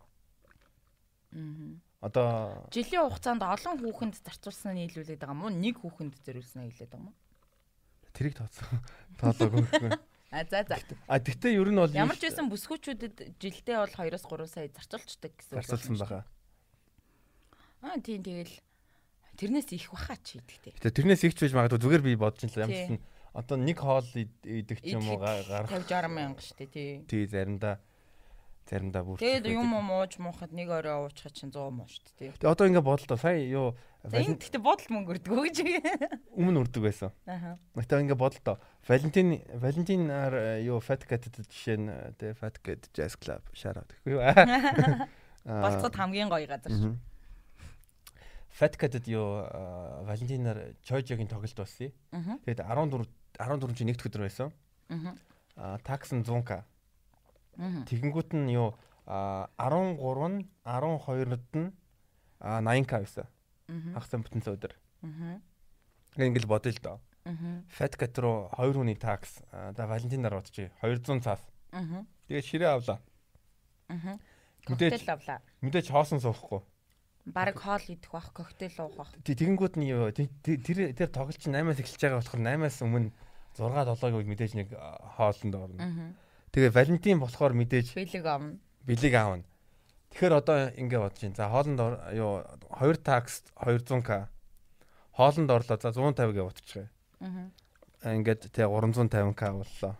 Аа. 1.36 1.90
Одоо 2.02 2.66
Жилийн 2.74 3.06
хугацаанд 3.06 3.46
олон 3.46 3.78
хүүхэнд 3.78 4.16
зарцуулсан 4.26 4.74
нь 4.74 4.90
нийлүүлээд 4.90 5.22
байгаа 5.22 5.38
мó 5.38 5.48
нэг 5.54 5.78
хүүхэнд 5.86 6.18
зориулсан 6.26 6.66
хэлээд 6.66 6.92
байгаа 6.92 7.06
мó. 7.06 7.14
тэрийг 8.12 8.36
тооцсон. 8.42 8.82
Тоолоогүй. 9.22 9.66
А 10.32 10.46
за 10.48 10.64
за. 10.64 10.80
А 11.12 11.20
тэгтээ 11.20 11.60
ер 11.60 11.70
нь 11.70 11.76
бол 11.76 11.92
Ямар 11.92 12.16
ч 12.16 12.24
байсан 12.32 12.48
бүсгүүчүүдэд 12.48 13.36
жилдээ 13.36 13.78
бол 13.84 13.92
2-3 13.92 14.48
сая 14.48 14.72
зарцуулцдаг 14.72 15.32
гэсэн 15.36 15.60
үг 15.60 15.68
зарцуулсан 15.68 16.00
дээ. 16.00 16.24
Аа 17.84 18.00
тийм 18.00 18.24
тэгэл 18.24 18.56
тэрнээс 19.36 19.76
их 19.76 19.92
баха 19.92 20.16
чи 20.24 20.40
идэгтэй. 20.40 20.72
Гэтэ 20.80 20.96
тэрнээс 20.96 21.24
ихч 21.28 21.38
байж 21.44 21.52
магадгүй 21.52 21.84
зүгээр 21.84 22.04
би 22.08 22.16
бодож 22.16 22.48
л 22.48 22.56
Тий. 22.56 22.64
ямарсан 22.64 22.98
одоо 23.36 23.58
нэг 23.60 23.78
хоол 23.84 24.08
ид- 24.16 24.48
идэх 24.48 24.80
ч 24.80 24.96
юм 24.96 25.04
уу 25.12 25.20
га- 25.20 25.44
гарах 25.44 25.68
50 25.68 25.84
60 26.00 26.16
мянга 26.16 26.40
дээ 26.40 26.68
тий. 26.72 26.92
тий 27.12 27.24
заримдаа 27.28 27.84
заримдаа 28.69 29.04
бүр 29.04 29.19
Тэгээд 29.19 29.45
юм 29.52 29.74
уу 29.74 29.84
мууж 29.84 30.17
муухад 30.21 30.52
нэг 30.54 30.69
орой 30.69 31.08
уучихад 31.08 31.34
чинь 31.36 31.52
100 31.52 31.69
муу 31.71 31.88
шүү 31.89 32.04
дээ. 32.19 32.38
Тэгээ 32.39 32.52
одоо 32.52 32.65
ингэ 32.67 32.82
бодлоо 32.82 33.17
сая 33.17 33.39
юу 33.41 33.76
энэ 34.08 34.39
гэхдээ 34.41 34.63
бодол 34.63 34.89
мөнгө 34.89 35.12
өрдөг 35.21 35.34
гэж. 35.45 35.58
өмнө 36.34 36.65
үрдэг 36.65 36.82
байсан. 36.82 37.12
Аха. 37.28 37.60
Гэтэ 37.76 38.02
ингэ 38.02 38.15
бодлоо. 38.17 38.58
Валентин 38.88 39.43
Валентинаар 39.60 40.62
юу 40.65 40.80
Fat 40.82 41.06
Cat 41.06 41.28
жишээ 41.30 41.78
нь 41.78 41.89
тэгээ 42.17 42.38
Fat 42.39 42.58
Cat 42.63 42.82
Jazz 42.95 43.13
Club 43.19 43.43
shout 43.54 43.78
out 43.78 43.91
гэхгүй 44.02 44.17
юу? 44.17 44.24
Аа. 45.45 45.62
Болцоход 45.65 45.95
хамгийн 45.97 46.30
гоё 46.30 46.45
газар 46.50 46.71
шүү. 46.71 46.95
Fat 48.52 48.76
Cat-д 48.78 49.06
юу 49.10 49.41
аа, 49.47 50.04
Валентинаар 50.06 50.78
Chojog-ийн 50.86 51.30
тоглолт 51.30 51.58
болсон. 51.58 51.91
Тэгээд 52.45 52.62
14 52.62 53.10
14 53.38 53.74
чи 53.78 53.84
нэгд 53.86 54.06
өдөр 54.06 54.26
байсан. 54.28 54.50
Аа 55.56 55.78
такс 55.82 56.12
нь 56.13 56.21
100к. 56.26 56.63
Тэгэнгүүт 57.86 58.32
нь 58.38 58.52
юу 58.56 58.74
а 59.06 59.50
13 59.60 60.00
нь 60.30 60.48
12-нд 60.64 61.54
нь 61.58 61.72
а 62.40 62.62
80к 62.62 62.92
байсан. 63.02 63.28
Хагас 63.96 64.12
бүтэн 64.12 64.42
өдөр. 64.46 64.74
Ингээл 66.18 66.48
бодъё 66.48 66.72
л 66.76 66.82
доо. 66.84 66.98
Аа. 67.26 67.62
Fat 67.70 67.94
Cat 68.00 68.16
руу 68.20 68.50
2 68.58 68.74
хүний 68.76 68.96
такс 68.98 69.42
за 69.52 69.84
Валентинаар 69.88 70.36
бодчих 70.42 70.72
200 70.82 71.22
цаас. 71.22 71.42
Аа. 71.72 72.06
Тэгээд 72.28 72.46
ширээ 72.50 72.72
авлаа. 72.76 73.00
Коктейл 74.66 75.10
авлаа. 75.10 75.40
Мэдээж 75.62 75.88
хоосон 75.92 76.20
суухгүй. 76.20 76.62
Бараг 77.26 77.58
хоол 77.62 77.86
идэх 77.88 78.10
бах, 78.12 78.34
коктейл 78.34 78.74
уух 78.82 78.96
бах. 78.98 79.12
Тэг- 79.22 79.38
Тэгэнгүүт 79.38 79.76
нь 79.78 79.86
юу 79.94 80.10
тэр 80.12 80.30
тэр 80.42 80.98
чинь 81.38 81.54
8-аас 81.54 81.78
эхэлж 81.78 82.02
байгаа 82.02 82.20
болохоор 82.22 82.42
8-аас 82.42 82.78
өмнө 82.82 83.12
6 83.54 83.62
7-гийн 83.86 84.18
үед 84.18 84.30
мэдээж 84.34 84.54
нэг 84.58 84.68
хоолнд 85.18 85.54
орно. 85.54 85.78
Тэгээ 86.52 86.72
Валентин 86.76 87.20
болохоор 87.24 87.56
мэдээж 87.56 87.96
Бэлэг 87.96 88.26
авна. 88.28 88.60
бэлэг 88.84 89.14
аавна. 89.16 89.46
Тэгэхээр 90.12 90.34
одоо 90.36 90.58
ингэ 90.76 90.98
бодож 91.00 91.22
байна. 91.24 91.40
За 91.40 91.48
хоолнд 91.48 91.80
юу 92.12 92.44
2 92.68 93.00
такс 93.00 93.44
200к. 93.56 94.28
Хоолнд 95.16 95.48
орлоо. 95.48 95.80
За 95.80 95.92
150 95.96 96.36
гээ 96.36 96.44
утчихъя. 96.44 96.92
Аа. 97.24 97.48
Ингээд 98.04 98.52
тэг 98.52 98.68
350к 98.68 99.42
боллоо. 99.56 99.96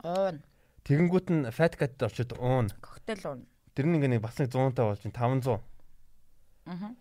Оон. 0.00 0.40
Тэгэнгүүт 0.88 1.28
нь 1.28 1.44
fat 1.52 1.76
cat 1.76 2.00
очоод 2.00 2.32
уун. 2.40 2.72
Коктейл 2.80 3.24
уун. 3.28 3.40
Тэр 3.76 3.84
нь 3.90 4.00
ингээ 4.00 4.16
нэг 4.16 4.22
бас 4.24 4.40
нэг 4.40 4.48
100 4.48 4.72
таа 4.72 4.96
болж 4.96 5.04
500. 5.04 5.60
Аа. 6.72 6.96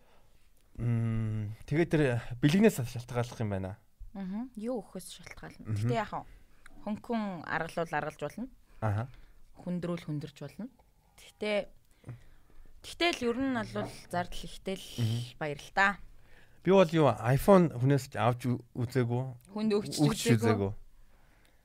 Мм 0.75 1.55
тэгээд 1.63 1.89
тэр 1.95 2.01
бэлгнээс 2.43 2.83
шалтгааллах 2.83 3.39
юм 3.39 3.55
байна. 3.55 3.79
Аа. 4.11 4.51
Юу 4.59 4.83
өхөөс 4.83 5.07
шалтгаална. 5.15 5.63
Гэтэ 5.63 5.95
яах 5.95 6.11
вэ? 6.11 6.27
Хөнгөн 6.83 7.47
аргалуул 7.47 7.95
аргалж 7.95 8.19
болно. 8.19 8.51
Аа. 8.81 9.07
Хүндрүүл 9.63 10.03
хүндэрч 10.07 10.37
болно. 10.41 10.67
Гэтэ 11.19 11.69
Гэтэл 12.85 13.33
ер 13.33 13.37
нь 13.41 13.57
бол 13.57 13.89
зардал 14.13 14.45
ихтэл 14.45 14.85
баярлаа. 15.41 15.97
Би 16.61 16.69
бол 16.69 16.85
юу 16.93 17.09
iPhone 17.17 17.73
хүнээс 17.73 18.13
авч 18.13 18.45
үзээгүй. 18.77 19.23
Хүнд 19.53 19.71
өгч 19.73 19.97
үзээгүй. 20.05 20.69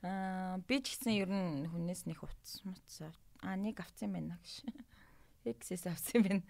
Аа 0.01 0.57
би 0.65 0.81
ч 0.81 0.97
гэсэн 0.97 1.13
ер 1.21 1.29
нь 1.29 1.69
хүнээс 1.69 2.09
нэг 2.09 2.25
муц 2.25 2.65
авч- 2.65 3.21
аа 3.45 3.53
нэг 3.53 3.77
авсан 3.85 4.09
юм 4.09 4.13
байна 4.17 4.37
гэж. 4.41 4.65
X-с 5.61 5.85
авсан 5.85 6.25
юм 6.25 6.25
байна. 6.25 6.43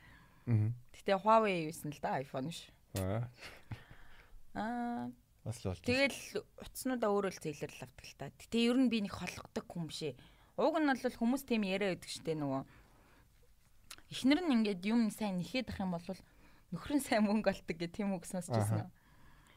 Аа. 0.47 0.71
Гэтэ 0.95 1.19
Huawei 1.19 1.67
юусэн 1.67 1.91
л 1.91 1.99
да 1.99 2.23
iPhone 2.23 2.47
ш. 2.55 2.71
Аа. 2.95 3.27
Аа 4.55 5.11
Бас 5.43 5.59
л 5.65 5.71
болж. 5.75 5.83
тэгэл 5.83 6.43
утаснуудаа 6.63 7.11
өөрөө 7.11 7.31
л 7.35 7.43
зээлэрл 7.43 7.83
авдаг 7.83 8.05
л 8.07 8.15
та. 8.15 8.31
Гэтэ 8.39 8.57
ер 8.71 8.77
нь 8.79 8.87
би 8.87 9.03
нэг 9.03 9.11
холгодог 9.19 9.67
хүн 9.67 9.87
биш 9.91 9.99
ээ. 10.11 10.15
Уг 10.61 10.77
нь 10.77 10.85
бол 10.85 11.17
хүмүүс 11.17 11.43
тийм 11.49 11.65
яриа 11.65 11.97
өгдөг 11.97 12.11
штэ 12.13 12.37
нөгөө. 12.37 12.63
Эхнэр 14.13 14.39
нь 14.45 14.53
ингээд 14.61 14.85
юм 14.85 15.09
сайн 15.09 15.41
нэхэд 15.41 15.73
ах 15.73 15.81
юм 15.81 15.97
бол 15.97 16.05
нөхөр 16.69 16.93
нь 16.95 17.01
сайн 17.01 17.25
мөнгө 17.25 17.49
олдог 17.49 17.77
гэх 17.81 17.97
тийм 17.97 18.13
үг 18.13 18.29
сонсчихсан. 18.29 18.93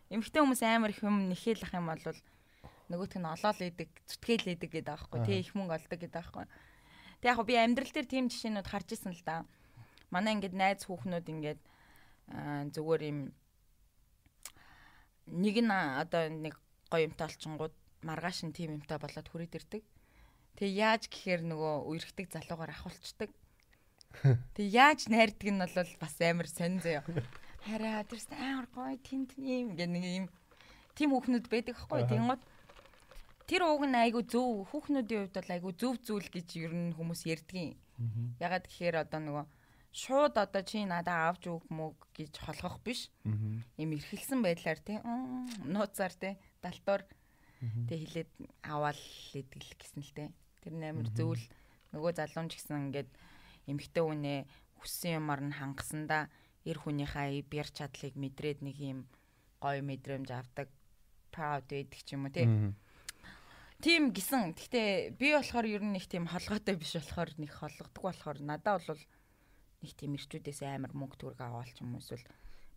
Эмэгтэй 0.09 0.41
хүмүүс 0.41 0.63
амар 0.65 0.97
их 0.97 1.05
юм 1.05 1.29
нэхэлэх 1.29 1.77
юм 1.77 1.93
бол 1.93 2.01
нөгөөх 2.89 3.15
нь 3.21 3.29
олоол 3.29 3.61
идэг, 3.61 3.91
зүтгээл 4.09 4.57
идэг 4.57 4.71
гэдэг 4.73 4.93
аахгүй 4.97 5.21
тий 5.29 5.39
их 5.45 5.53
мөнгө 5.53 5.77
олдог 5.77 5.99
гэдэг 6.01 6.21
аахгүй. 6.21 6.47
Тэг 7.21 7.29
яг 7.37 7.41
би 7.45 7.55
амьдрал 7.57 7.93
дээр 7.93 8.09
тийм 8.09 8.27
жишээнүүд 8.33 8.69
харж 8.69 8.89
исэн 8.97 9.13
л 9.13 9.25
да. 9.25 9.45
Манай 10.09 10.37
ингээд 10.37 10.57
найз 10.57 10.85
хүүхнүүд 10.89 11.27
ингээд 11.29 11.61
зүгээр 12.73 13.03
юм 13.09 13.19
нэг 15.29 15.57
нь 15.61 15.73
одоо 15.73 16.29
нэг 16.29 16.55
гоё 16.93 17.09
юмтай 17.09 17.29
олчингууд 17.29 17.75
маргааш 18.05 18.45
нь 18.45 18.57
тийм 18.57 18.77
юмтай 18.77 19.01
болоод 19.01 19.29
хүрээд 19.29 19.57
ирдэг. 19.57 19.83
Тэг 20.55 20.71
яаж 20.71 21.03
гэхээр 21.11 21.43
нөгөө 21.51 21.75
үерхдэг 21.91 22.31
залуугаар 22.31 22.73
ахуулцдаг. 22.75 23.31
Тэг 24.55 24.67
яаж 24.71 25.11
найрдаг 25.11 25.49
нь 25.51 25.59
бол 25.59 25.93
бас 25.99 26.15
амар 26.23 26.47
сонь 26.47 26.79
заяа. 26.79 27.03
Хараа 27.67 28.07
тэрс 28.07 28.31
амар 28.31 28.71
гоё 28.71 28.95
тент 29.03 29.35
юм 29.35 29.75
гэх 29.75 29.91
нэг 29.91 30.05
юм 30.05 30.27
тийм 30.95 31.11
хүүхнүүд 31.11 31.47
байдаг 31.51 31.75
хгүй. 31.75 32.07
Тэнгод 32.07 32.43
тэр 33.51 33.67
ууг 33.67 33.83
нь 33.83 33.99
айгу 33.99 34.23
зөв 34.23 34.71
хүүхнүүдийн 34.71 35.27
хувьд 35.27 35.37
бол 35.37 35.51
айгу 35.51 35.71
зөв 35.75 35.99
зүйл 36.07 36.29
гэж 36.31 36.49
ер 36.63 36.73
нь 36.73 36.95
хүмүүс 36.95 37.27
ярьдгийн. 37.27 37.75
Ягаад 38.39 38.71
гэхээр 38.71 39.03
одоо 39.03 39.21
нөгөө 39.21 39.45
шууд 39.95 40.35
одоо 40.39 40.63
чи 40.63 40.83
надаа 40.87 41.31
авч 41.31 41.47
өг 41.51 41.67
мөг 41.71 41.99
гэж 42.15 42.39
холгох 42.43 42.79
биш. 42.87 43.11
Им 43.79 43.91
эрхэлсэн 43.95 44.43
байдлаар 44.43 44.79
тий 44.83 44.99
нууцаар 45.67 46.15
тий 46.15 46.35
далтуур 46.63 47.03
тий 47.89 47.99
хилээд 48.03 48.31
аваал 48.63 49.03
идэг 49.35 49.63
гэсэн 49.79 50.03
л 50.03 50.13
тий. 50.15 50.29
Тэр 50.65 50.75
нь 50.81 50.89
амар 50.89 51.09
зөвл 51.13 51.45
нөгөө 51.93 52.13
залуун 52.17 52.49
ч 52.49 52.57
гэсэн 52.57 52.89
ингээд 52.89 53.11
эмхтэй 53.69 54.01
хүнээ 54.01 54.41
хүссэн 54.81 55.21
юмар 55.21 55.41
нь 55.45 55.53
хангасандаа 55.53 56.33
эр 56.65 56.79
хүнийхээ 56.81 57.45
бяр 57.53 57.69
чадлыг 57.69 58.17
мэдрээд 58.17 58.65
нэг 58.65 58.77
юм 58.81 59.01
гоё 59.61 59.85
мэдрэмж 59.85 60.29
авдаг 60.33 60.69
proud 61.29 61.69
байдаг 61.69 62.01
ч 62.01 62.17
юм 62.17 62.25
уу 62.25 62.33
тий. 62.33 62.49
Тийм 63.85 64.17
гисэн. 64.17 64.57
Гэхдээ 64.57 65.21
би 65.21 65.37
болохоор 65.37 65.67
ер 65.69 65.85
нь 65.85 65.93
нэг 65.93 66.09
тийм 66.09 66.25
холгоотой 66.25 66.81
биш 66.81 66.97
болохоор 66.97 67.31
нэг 67.37 67.53
холгодог 67.53 68.01
болохоор 68.01 68.39
надад 68.41 68.81
бол 68.89 69.03
нэг 69.85 69.93
тийм 69.93 70.17
ирчүүдээс 70.17 70.65
амар 70.65 70.97
мөнгө 70.97 71.21
төгрөг 71.21 71.41
аваал 71.45 71.69
ч 71.69 71.85
юм 71.85 71.93
уу 71.93 72.01
эсвэл 72.01 72.25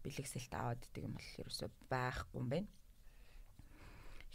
бэлэгсэлт 0.04 0.52
аваад 0.52 0.84
идэг 0.84 1.08
юм 1.08 1.16
бол 1.16 1.30
ерөөсөө 1.40 1.70
байхгүй 1.88 2.40
юм 2.44 2.50
байна. 2.52 2.70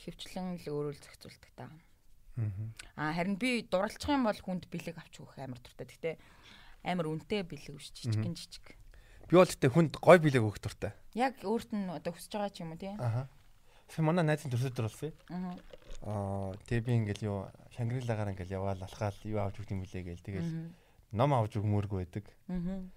Хөвчлэн 0.01 0.57
л 0.65 0.73
өөрөө 0.73 0.93
л 0.97 1.03
зохицуулдаг 1.05 1.53
та. 1.53 1.67
Аа 2.97 3.13
харин 3.13 3.37
би 3.37 3.63
дуралчих 3.69 4.09
юм 4.09 4.25
бол 4.25 4.37
хүнд 4.37 4.69
бэлэг 4.73 4.97
авч 4.97 5.21
өгөх 5.21 5.37
амар 5.39 5.61
туртай. 5.61 5.87
Гэхдээ 5.87 6.15
амар 6.89 7.07
үнэтэй 7.13 7.45
бэлэг 7.45 7.77
биш 7.77 7.93
жижигэн 7.93 8.35
жижиг. 8.35 8.77
Би 9.29 9.37
бол 9.37 9.49
тэгтээ 9.49 9.71
хүнд 9.73 9.93
гой 10.01 10.19
билег 10.19 10.43
өгөх 10.43 10.61
туртай. 10.61 10.93
Яг 11.13 11.41
өөрт 11.45 11.77
нь 11.77 11.93
одоо 11.93 12.13
хүсэж 12.13 12.33
байгаа 12.33 12.53
ч 12.53 12.65
юм 12.65 12.73
уу 12.73 12.81
тий. 12.81 12.93
Аа. 12.97 13.29
Сая 13.93 14.05
манай 14.05 14.25
найзын 14.25 14.49
төрсөдөр 14.49 14.89
болсон. 14.89 15.13
Аа. 15.29 15.57
Аа 16.09 16.57
тэгээ 16.69 16.87
би 16.89 16.93
ингээл 17.05 17.27
юу 17.29 17.39
Шангрилагаар 17.77 18.33
ингээл 18.33 18.57
яваал 18.57 18.81
алхаал 18.81 19.17
юу 19.25 19.41
авч 19.45 19.61
өгд 19.61 19.73
юм 19.73 19.85
блэ 19.85 20.05
гээл 20.05 20.25
тэгэл 20.25 20.73
ном 21.13 21.31
авч 21.37 21.57
өгмөөргүй 21.61 21.99
байдаг. 22.05 22.27
Мгм. 22.49 22.93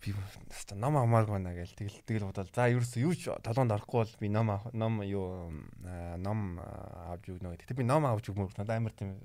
Би 0.00 0.14
ном 0.80 0.96
авмааргүй 0.96 1.34
байна 1.36 1.52
гээл 1.52 1.76
тэгэл 1.76 1.98
тэгэл 2.08 2.26
бодвол 2.32 2.48
за 2.48 2.72
ерөөсөө 2.72 3.00
юу 3.04 3.12
ч 3.12 3.28
толгонд 3.44 3.74
орохгүй 3.76 4.00
бол 4.00 4.14
би 4.16 4.28
ном 4.32 4.48
ном 4.72 5.02
юу 5.04 5.52
аа, 5.84 6.16
ном 6.16 6.56
аа, 6.56 7.12
авч 7.12 7.28
өгнө 7.28 7.52
гэдэг. 7.52 7.76
Би 7.76 7.84
ном 7.84 8.08
авч 8.08 8.32
өгмөөр 8.32 8.56
надад 8.56 8.80
амар 8.80 8.96
тийм 8.96 9.20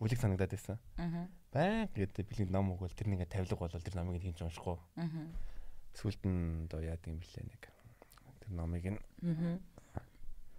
үлэг 0.00 0.16
санагдаад 0.16 0.52
байсан. 0.56 0.80
Мгм. 0.96 1.28
Баян 1.52 1.88
гэдэг 1.92 2.24
бэлэг 2.32 2.48
ном 2.48 2.72
өгвөл 2.72 2.96
тэр 2.96 3.12
нэгэ 3.12 3.28
тавилга 3.28 3.60
болол 3.60 3.84
тэр 3.84 3.96
номыг 3.96 4.24
хийж 4.24 4.40
уншихгүй. 4.40 4.76
Мгм. 4.96 5.36
Сүүлд 5.96 6.22
нь 6.24 6.64
одоо 6.64 6.80
яадаг 6.80 7.12
юм 7.12 7.20
блэ 7.20 7.44
нэг. 7.44 7.62
Тэр 8.40 8.50
номыг 8.56 8.84
нь 8.88 9.00
Мгм. 9.20 9.60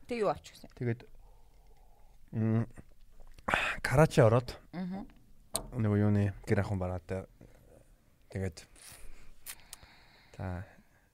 Тэг 0.06 0.22
юу 0.22 0.30
авч 0.30 0.54
өгсөн? 0.54 0.70
тэгээд 0.78 1.02
м 2.38 2.66
Карачи 3.82 4.22
ороод 4.22 4.54
Мгм. 4.74 5.06
нөгөө 5.82 5.98
юуны 5.98 6.34
гэр 6.46 6.62
ахын 6.62 6.78
бараад 6.78 7.06
тэгээд 8.30 8.66
за 10.38 10.66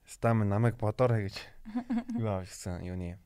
стам 0.05 0.43
намайг 0.47 0.75
бодоорой 0.77 1.27
гэж 1.31 1.35
юу 2.19 2.27
авчихсан 2.43 2.83
юуны 2.83 3.17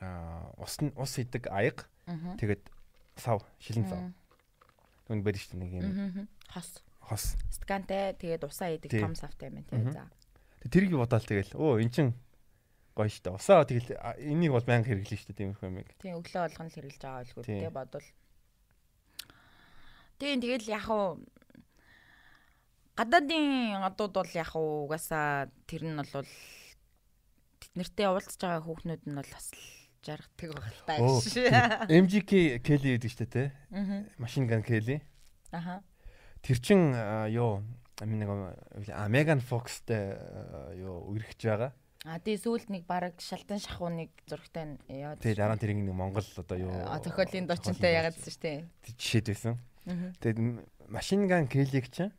а 0.00 0.52
ус 0.60 0.76
ус 0.94 1.12
идэг 1.18 1.48
аяг 1.48 1.88
тэгээд 2.36 2.68
сав 3.16 3.40
шилэн 3.58 3.88
сав 3.88 4.00
Мгм. 4.04 4.14
түүнд 5.08 5.22
барь 5.24 5.38
шүү 5.40 5.56
дээ 5.56 5.62
нэг 5.62 5.72
юм. 5.72 6.28
Хос. 6.52 6.82
хос 7.00 7.24
Стакантай 7.50 8.12
тэгээд 8.18 8.44
усаа 8.44 8.74
идэг 8.76 8.90
том 9.00 9.14
савтай 9.16 9.48
юм 9.48 9.64
тий. 9.64 9.80
За. 9.94 10.10
Тэрийг 10.68 10.92
бодоол 10.98 11.24
тэгэл 11.24 11.54
өө 11.56 11.80
эн 11.80 11.90
чин 11.94 12.08
гоё 12.92 13.08
штэ 13.08 13.30
усаа 13.32 13.64
тэгэл 13.64 13.94
энийг 14.20 14.52
бол 14.52 14.66
байнга 14.66 14.90
хэрэглэн 14.92 15.20
штэ 15.20 15.32
тийм 15.32 15.54
их 15.56 15.62
юмыг 15.64 15.88
Тий 16.02 16.12
өглөө 16.12 16.42
болгоно 16.52 16.68
л 16.68 16.74
хэрглэж 16.76 17.00
байгаа 17.00 17.44
Тий. 17.46 17.60
тий 17.64 17.70
бодвол. 17.72 18.06
Тийм 20.18 20.40
тэгэл 20.42 20.66
яг 20.68 20.86
уу 20.90 21.20
гадаадын 22.96 23.84
одууд 23.84 24.12
бол 24.16 24.30
яг 24.34 24.50
угаасаа 24.56 25.48
тэр 25.68 25.84
нь 25.84 25.96
бол 26.00 26.24
тэд 27.60 27.72
нартэй 27.76 28.06
уулзж 28.08 28.40
байгаа 28.40 28.64
хүүхнүүд 28.64 29.02
нь 29.04 29.16
бол 29.20 29.30
бас 29.32 29.52
жаргадаг 30.06 30.50
баг 30.86 31.00
Оо, 31.00 31.18
л 31.20 31.24
тийм. 31.28 31.50
та. 31.52 31.84
MGK 31.90 32.32
Kelly 32.64 32.96
гэдэг 32.96 33.28
те 33.28 33.52
Аа. 33.72 34.04
машин 34.18 34.46
ган 34.48 34.62
Kelly 34.64 35.02
Аха. 35.52 35.82
тэр 36.42 36.56
чин 36.62 36.94
юу 37.28 37.60
нэг 38.00 38.28
а 38.92 39.08
Megan 39.08 39.40
Fox-тэй 39.44 40.16
юу 40.80 41.12
үргэж 41.12 41.40
байгаа 41.44 41.72
А 42.06 42.20
тий 42.22 42.38
сүүлд 42.38 42.70
нэг 42.70 42.86
баг 42.86 43.18
шалтан 43.18 43.58
шахуу 43.58 43.90
нэг 43.90 44.14
зургтай 44.30 44.78
яа. 44.88 45.18
тэгээ 45.18 45.34
дараа 45.42 45.56
нь 45.58 45.60
тэрийг 45.60 45.80
нэг 45.82 45.90
Монгол 45.96 46.22
одоо 46.38 46.56
юу 46.56 46.70
А 46.86 47.02
зохиолын 47.02 47.50
дочинтой 47.50 47.92
ягаад 47.98 48.14
шүү 48.14 48.38
дээ. 48.40 48.58
жишээд 48.94 49.26
байсан 49.26 49.54
тэгээд 50.22 50.38
машин 50.86 51.26
ган 51.26 51.50
Kelly-г 51.50 51.90
чинь 51.90 52.12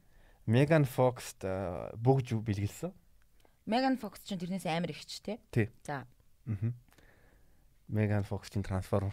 Megan 0.47 0.87
Fox-т 0.87 1.43
а, 1.43 1.91
бүгж 1.99 2.39
бэлгэлсэн 2.39 2.95
Megan 3.67 3.99
Fox 3.99 4.23
ч 4.23 4.39
тэрнээс 4.39 4.63
амар 4.71 4.95
ихч 4.95 5.19
тий. 5.19 5.35
Тий. 5.51 5.67
За. 5.83 6.07
Аа. 6.47 6.71
Megan 7.91 8.23
Fox 8.23 8.47
чинь 8.47 8.63
трансформер. 8.63 9.11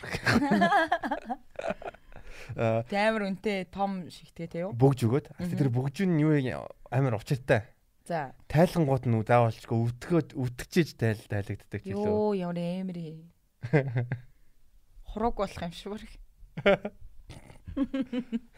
Тэ 2.86 2.94
амар 2.94 3.26
үнэтэй 3.26 3.66
том 3.74 4.06
шигтэй 4.06 4.46
тий 4.46 4.62
юу? 4.62 4.70
бүгж 4.70 5.10
өгөөд. 5.10 5.26
Тэр 5.58 5.74
бүгж 5.74 6.06
нь 6.06 6.22
юу 6.22 6.38
юм, 6.38 6.70
амар 6.86 7.18
учиртай. 7.18 7.66
За. 8.06 8.30
Тайлангууд 8.46 9.10
нь 9.10 9.26
заавалчгүй 9.26 9.74
өвтгөөд 9.74 10.38
өвтгчээж 10.38 10.88
тайл 11.02 11.18
тайлагддаг 11.26 11.82
ч 11.82 11.90
илүү. 11.90 11.98
Йоо 11.98 12.38
ямар 12.38 12.58
амар 12.62 12.94
ээ. 12.94 13.26
Хурууг 15.10 15.42
болох 15.42 15.62
юм 15.66 15.74
шиг. 15.74 16.14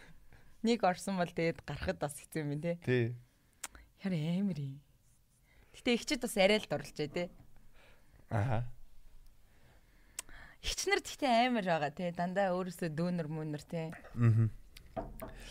Нэг 0.66 0.82
орсон 0.82 1.14
бол 1.22 1.30
тэгээд 1.30 1.62
гарахад 1.62 2.02
бас 2.02 2.18
хэцүү 2.18 2.42
юм 2.42 2.58
тий. 2.58 2.74
Тий. 2.82 3.06
Яр 4.02 4.14
амар 4.18 4.58
ээ. 4.58 4.74
Гэтэ 5.78 5.94
ихчэд 5.94 6.26
бас 6.26 6.34
арай 6.34 6.58
л 6.58 6.66
дурлжээ 6.66 7.08
тий. 7.14 7.28
Аа. 8.34 8.66
Ихчнэр 10.66 10.98
тэгтээ 11.06 11.46
амар 11.46 11.62
байгаа 11.70 11.92
тий. 11.94 12.10
Дандаа 12.10 12.50
өөрөөсөө 12.58 12.90
дүүнер 12.98 13.30
мөнер 13.30 13.62
тий. 13.62 13.94
Мгм. 14.18 14.50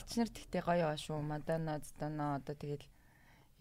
Ихчнэр 0.04 0.30
тэгтээ 0.36 0.62
гоё 0.67 0.91
аа 0.91 0.99
шүү. 0.99 1.23
Мадана 1.23 1.80
зтана 1.80 2.36
одоо 2.43 2.51
тэгэл 2.60 2.84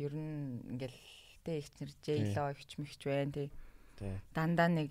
ер 0.03 0.11
нь 0.11 0.59
ингээл 0.75 0.99
тий 1.47 1.63
ихчнэр 1.63 1.91
жейло 2.03 2.51
ихч 2.51 2.83
мэгч 2.83 3.03
байна 3.07 3.31
тий. 3.31 3.49
Тий. 3.95 4.19
Дандаа 4.35 4.67
нэг 4.67 4.91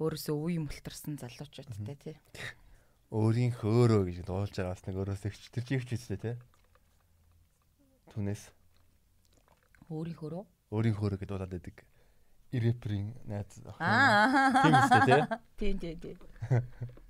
өөрөөсөө 0.00 0.32
үе 0.32 0.58
мөлтөрсөн 0.64 1.20
залуучуудтай 1.20 1.96
тий. 2.00 2.16
Өөрийн 3.14 3.54
хөөрөө 3.54 4.02
гэж 4.10 4.18
дуулж 4.26 4.50
байгаа 4.58 4.74
бас 4.74 4.82
нэг 4.82 4.98
өөрөөсөө 4.98 5.30
ч 5.30 5.46
тэр 5.54 5.62
чихч 5.62 5.94
үстэй 5.94 6.18
те. 6.18 6.32
Түнээс 8.10 8.50
Өөрийн 9.86 10.18
хөрөө. 10.18 10.42
өөрийн 10.74 10.96
хөөрөө 10.98 11.18
гэж 11.22 11.28
дуулаад 11.30 11.54
байдаг. 11.54 11.86
Рэперийн 12.50 13.14
найз. 13.30 13.62
Аа. 13.78 14.26
Тийм 14.62 14.74
үстэй 14.82 15.02
те. 15.06 15.18
Тийм 15.58 15.74
тийм 15.78 15.96
тийм. 16.02 16.18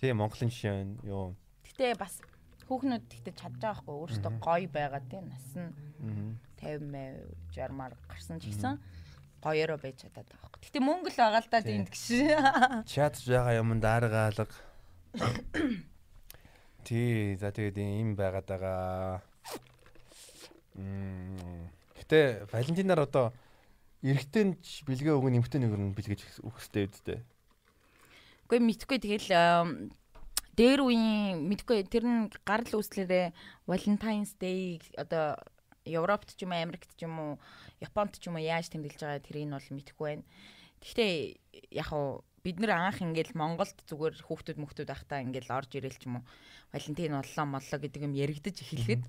Тийм 0.00 0.16
Монголын 0.16 0.48
жишээ 0.48 0.72
байна. 0.72 0.96
Юу. 1.04 1.36
Гэтэ 1.68 2.00
бас 2.00 2.16
хүүхнүүд 2.64 3.04
гэхдээ 3.12 3.34
чадж 3.36 3.60
байгаа 3.60 3.76
хгүй 3.84 3.96
өөртөө 4.08 4.32
гоё 4.40 4.68
байгаа 4.72 5.02
тийм 5.04 5.28
нас 5.28 5.48
нь 5.52 5.68
мгм. 6.00 6.40
50 6.56 7.28
60-аар 7.52 7.92
гарсан 8.08 8.40
ч 8.40 8.48
гэсэн 8.48 8.80
гоёороо 9.42 9.78
байж 9.82 10.06
чадаад 10.06 10.26
байгаа 10.30 10.48
хгүй. 10.48 10.62
Гэтэ 10.70 10.80
мөнгө 10.80 11.10
л 11.10 11.18
байгаа 11.18 11.42
л 11.42 11.50
да 11.50 11.60
тийм 11.60 11.82
гэж. 11.90 12.04
Чадж 12.94 13.26
байгаа 13.26 13.58
юм 13.58 13.82
даргаалга. 13.82 14.46
Тий, 16.86 17.36
за 17.36 17.50
тэгээд 17.50 17.78
ийм 17.78 18.14
байгаад 18.14 18.46
байгаа. 18.46 19.20
Мм. 20.78 21.68
Гэтэ 21.98 22.48
Валентинаар 22.48 23.04
одоо 23.04 23.34
эрэгтэй 24.02 24.58
бэлгээ 24.86 25.14
өгөн 25.14 25.38
эмэгтэй 25.38 25.60
нэг 25.62 25.74
нь 25.78 25.94
бэлгэж 25.94 26.42
өгөх 26.42 26.58
хэрэгтэй 26.58 26.86
үстэй. 26.90 27.18
Үгүй 28.48 28.58
мэдхгүй 28.58 28.98
тэгэл 28.98 29.30
дээр 30.58 30.80
үеийн 30.82 31.46
мэдхгүй 31.48 31.86
тэр 31.86 32.04
нь 32.04 32.20
гарал 32.44 32.82
үүслээрээ 32.82 33.32
Valentine's 33.64 34.34
Day 34.36 34.82
одоо 34.98 35.38
Европт 35.86 36.34
ч 36.36 36.46
юм 36.46 36.52
уу 36.54 36.62
Америкт 36.62 36.90
ч 36.94 37.06
юм 37.06 37.14
уу 37.18 37.32
Японд 37.82 38.18
ч 38.18 38.30
юм 38.30 38.38
уу 38.38 38.42
яаж 38.42 38.70
тэмдэглэж 38.70 39.00
байгаа 39.02 39.22
тэрийг 39.22 39.46
нь 39.48 39.56
бол 39.56 39.68
мэдэхгүй 39.74 40.06
байна. 40.06 40.24
Гэхдээ 40.82 41.12
яг 41.70 41.90
уу 41.90 42.22
бид 42.42 42.58
нэр 42.58 42.74
анх 42.74 42.98
ингээл 43.02 43.38
Монголд 43.38 43.78
зүгээр 43.86 44.26
хүүхдүүд 44.26 44.58
мөхтүүд 44.58 44.90
байхдаа 44.90 45.22
ингээл 45.22 45.54
орж 45.54 45.70
ирээл 45.78 45.98
ч 45.98 46.06
юм 46.10 46.22
уу 46.22 46.24
Валентин 46.74 47.14
боллоо 47.14 47.46
моллоо 47.46 47.78
гэдэг 47.78 48.02
юм 48.02 48.14
яригдаж 48.18 48.56
эхлэхэд 48.62 49.04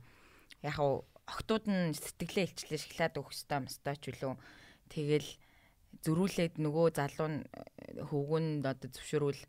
яг 0.61 0.77
уу 0.77 1.05
октууд 1.25 1.65
нь 1.65 1.97
сэтгэлээ 1.97 2.45
илчлээ 2.53 2.79
шоколад 2.81 3.17
өгөх 3.17 3.33
ёстой 3.33 3.59
мөстой 3.65 3.95
ч 3.97 4.03
үлээ 4.13 4.37
тэгэл 4.93 5.29
зөрүүлээд 6.03 6.61
нөгөө 6.61 6.87
залуу 6.97 7.29
нь 7.31 7.39
хөвгүнд 8.09 8.63
одоо 8.65 8.89
зөвшөөрвөл 8.91 9.41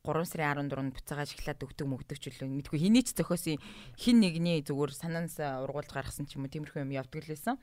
3 0.00 0.24
сарын 0.24 0.68
14-нд 0.72 0.96
буцаага 0.96 1.28
шоколад 1.28 1.60
өгдөг 1.60 1.86
мөгдөг 1.86 2.16
ч 2.16 2.32
үлээ 2.32 2.48
мэдгүй 2.48 2.78
хэний 2.80 3.04
ч 3.04 3.12
зөхөөсөн 3.20 3.60
хин 4.00 4.16
нэгний 4.24 4.64
зүгээр 4.64 4.92
санаанаас 4.96 5.36
ургуулж 5.68 5.92
гаргасан 5.92 6.24
ч 6.24 6.40
юм 6.40 6.48
уу 6.48 6.52
тиймэрхүү 6.52 6.88
юм 6.88 6.96
явдаг 6.96 7.20
л 7.20 7.32
байсан. 7.36 7.60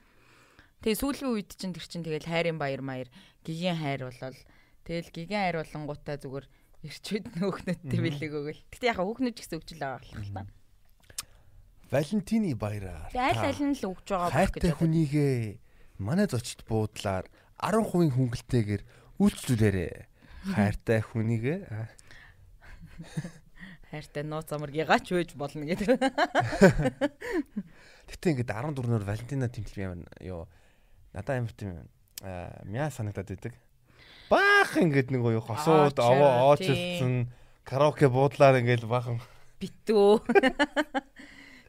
Тэгээ 0.86 1.02
сүүлийн 1.02 1.34
үед 1.34 1.50
чинь 1.58 1.74
тэр 1.74 1.86
чинь 1.90 2.06
тэгэл 2.06 2.30
хайрын 2.30 2.62
баяр 2.62 2.82
маяр 2.86 3.10
гигийн 3.42 3.74
хайр 3.82 4.06
болол 4.06 4.38
тэгэл 4.86 5.10
гигийн 5.10 5.42
хайр 5.50 5.56
болонгуудаа 5.66 6.16
зүгээр 6.22 6.46
ирчүүд 6.86 7.24
нөөхнөдтэй 7.42 7.98
бэлэг 7.98 8.30
өгөл. 8.30 8.62
Гэтэ 8.70 8.86
яхаа 8.94 9.02
хүүхнүүд 9.02 9.34
ч 9.34 9.38
гэсэн 9.42 9.58
өгчл 9.58 9.82
байгаа 9.82 9.98
болох 9.98 10.22
л 10.22 10.34
та. 10.38 10.46
Валентины 11.90 12.54
баяраар. 12.54 13.10
Аль 13.10 13.42
аль 13.42 13.62
нь 13.66 13.74
л 13.74 13.90
өгч 13.90 14.06
байгаа 14.06 14.30
байх 14.30 14.54
Хайртай 14.54 14.72
хүнийгээ 14.78 15.58
манай 15.98 16.30
зочд 16.30 16.62
буудлаар 16.70 17.26
10% 17.58 18.14
хөнгөлтэйгээр 18.14 18.82
үйлчлүүлээрэ. 19.18 20.06
Хайртай 20.54 21.00
хүнийгээ 21.02 21.58
хайртай 23.90 24.22
нууц 24.24 24.52
амаргийгаа 24.52 25.00
ч 25.00 25.16
байж 25.16 25.32
болно 25.32 25.64
гэдэг. 25.64 25.96
Гэтэ 28.08 28.26
ингээд 28.32 28.52
14-оор 28.52 29.04
Валентина 29.04 29.48
тэмдэглэх 29.48 29.84
юм 29.84 30.04
юу 30.20 30.48
надад 31.12 31.40
амар 31.40 31.54
тийм 31.56 31.88
мяа 32.68 32.88
санагдаад 32.92 33.28
байдаг. 33.32 33.54
Баах 34.28 34.76
ингээд 34.76 35.08
нэг 35.08 35.24
юу 35.24 35.40
хосууд 35.40 35.96
овоо 35.96 36.52
оочсон 36.52 37.32
караоке 37.64 38.08
буудлаар 38.12 38.60
ингээд 38.60 38.84
баахан 38.84 39.20
битүү. 39.60 40.20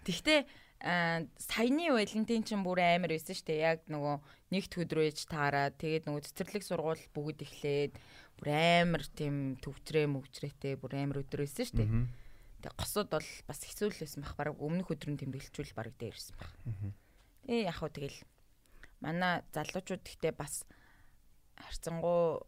Тэгтээ 0.03 0.39
саяны 0.79 1.91
Валентин 1.91 2.43
чинь 2.43 2.63
бүр 2.63 2.83
амар 2.83 3.15
байсан 3.15 3.35
шүү 3.35 3.47
дээ. 3.47 3.59
Яг 3.63 3.79
нөгөө 3.91 4.15
нэгт 4.55 4.79
өдрөөж 4.79 5.17
таараад 5.27 5.75
тэгээд 5.75 6.07
нөгөө 6.07 6.23
цэцэрлэг 6.23 6.63
сургууль 6.63 7.03
бүгд 7.11 7.43
эхлээд 7.43 7.93
бүр 8.39 8.55
амар 8.55 9.03
тийм 9.11 9.59
төвчрээ 9.59 10.07
мөвчрээтэй 10.07 10.79
бүр 10.79 10.95
амар 10.95 11.27
өдөр 11.27 11.43
байсан 11.43 11.67
шүү 11.67 11.75
дээ. 11.75 11.91
Тэгээд 12.63 12.79
госууд 12.79 13.09
бол 13.11 13.29
бас 13.43 13.59
хэцүү 13.67 13.87
л 13.91 13.99
байсан 13.99 14.23
баг. 14.23 14.33
Бараг 14.39 14.55
өмнөх 14.63 14.87
өдрийн 14.95 15.19
тэмдэглэжүүл 15.19 15.75
бараг 15.75 15.95
дээрсэн 15.99 16.35
баг. 16.39 16.51
Тэгээ 17.43 17.67
яг 17.67 17.75
хөө 17.75 17.91
тэгэл 17.91 18.19
манай 19.03 19.43
залуучууд 19.51 20.03
гэхдээ 20.07 20.33
бас 20.39 20.63
харцангуй 21.59 22.43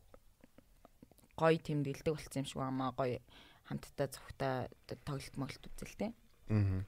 гоё 1.35 1.59
тэмдэглэдэг 1.59 2.15
болсон 2.15 2.39
юм 2.39 2.47
шиг 2.47 2.59
байна. 2.63 2.95
Гоё 2.95 3.19
хамтдаа 3.67 4.07
зөвхтаа 4.07 4.55
тоглолт 5.03 5.35
моглолт 5.35 5.67
үзэлтэй. 5.75 6.11
Аа. 6.51 6.83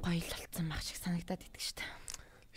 Гоё 0.00 0.20
л 0.24 0.32
болцсон 0.32 0.66
баг 0.72 0.80
шиг 0.80 0.96
санагдаад 1.00 1.44
шүү 1.52 1.76
дээ. 1.84 2.08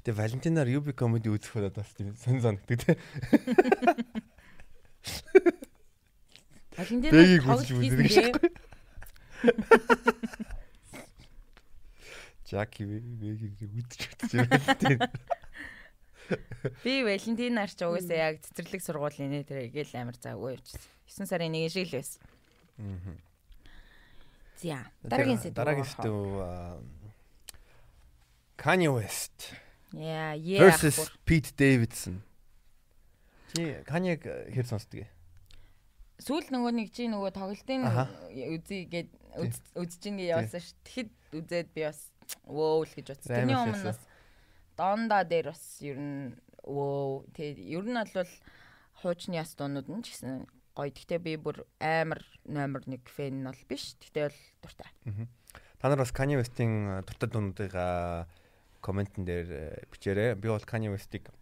Гэтэ 0.02 0.12
Валентинаар 0.15 0.69
UB 0.71 0.95
comedy 0.95 1.32
үзэх 1.32 1.56
удаад 1.56 1.78
бас 1.78 1.91
тийм 1.95 2.15
сонь 2.15 2.41
санагддаг 2.41 2.80
тий. 2.80 2.95
Валентин 2.95 4.28
Тоглолт 6.92 7.64
үзэж 7.64 7.72
үздэг 7.72 8.06
хийсэн 8.12 8.36
дээ. 8.36 8.52
Жаки 12.52 12.84
бэгийг 12.84 13.56
үзэж 13.56 14.00
үзэж 14.20 14.32
Валентин. 14.36 15.00
Би 16.84 16.94
Валентинаар 17.08 17.72
ч 17.72 17.80
угаасаа 17.88 18.36
яг 18.36 18.44
цэцэрлэг 18.44 18.82
сургуулийн 18.84 19.32
нэ 19.32 19.48
тэр 19.48 19.72
гээл 19.72 19.96
амар 20.04 20.20
заагүй 20.20 20.60
явчихсан. 20.60 20.92
9 21.08 21.32
сарын 21.32 21.56
1 21.56 21.72
шиг 21.72 21.88
л 21.88 21.96
байсан. 21.96 22.22
Аа. 22.80 23.16
За 24.62 24.78
дараагийн 25.04 25.40
сэдв. 25.40 25.56
Дараагийн 25.56 25.88
сэдв 25.88 26.16
Kanye 28.62 28.94
West 28.94 29.56
Яа, 29.92 30.36
яа. 30.38 30.60
versus 30.70 31.10
Pete 31.26 31.52
Davidson. 31.58 32.22
Чи 33.56 33.82
Kanye-г 33.90 34.54
хэр 34.54 34.68
сонсдог? 34.70 35.08
Сүүл 36.22 36.54
нөгөө 36.54 36.72
нэг 36.78 36.90
чи 36.94 37.10
нөгөө 37.10 37.34
тоглолтын 37.34 37.82
үзье 38.30 38.86
гээд 38.86 39.10
үзэж 39.82 40.02
ин 40.12 40.20
гэж 40.22 40.28
явуулсан 40.30 40.62
ш. 40.62 40.74
Тэгэхэд 40.86 41.10
үзээд 41.34 41.70
би 41.74 41.82
бас 41.88 42.02
вөө 42.46 42.86
л 42.86 42.94
гэж 42.94 43.08
Тэрний 43.26 43.58
амар 43.58 43.74
өмнө 43.74 43.90
бас 43.90 44.02
Донда 44.78 45.24
дээр 45.26 45.50
бас 45.50 45.64
ер 45.82 45.98
нь 45.98 46.38
вөө 46.62 47.26
тэг 47.34 47.58
ер 47.58 47.86
нь 47.90 47.98
бол 47.98 48.34
хуучны 49.02 49.42
яс 49.42 49.58
дуунууд 49.58 49.90
нь 49.90 50.04
ч 50.06 50.14
гэсэн 50.14 50.46
гоё. 50.78 50.94
Гэхдээ 50.94 51.20
би 51.26 51.34
бүр 51.42 51.66
амар 51.82 52.22
номер 52.46 52.86
1 52.86 53.02
фэн 53.10 53.42
нь 53.42 53.48
бол 53.50 53.62
биш. 53.66 53.98
Гэхдээ 53.98 54.30
бол 54.30 54.40
дуртай. 54.62 54.90
Та 55.82 55.90
нар 55.90 56.06
бас 56.06 56.14
Kanye 56.14 56.38
West-ийн 56.38 57.02
дуртай 57.02 57.30
дуунуудыг 57.34 57.74
комментэн 58.86 59.26
дээр 59.26 59.50
бичээрэй. 59.90 60.38
Би 60.38 60.54
бол 60.54 60.62
Kanye 60.62 60.94
West-ийг 60.94 61.34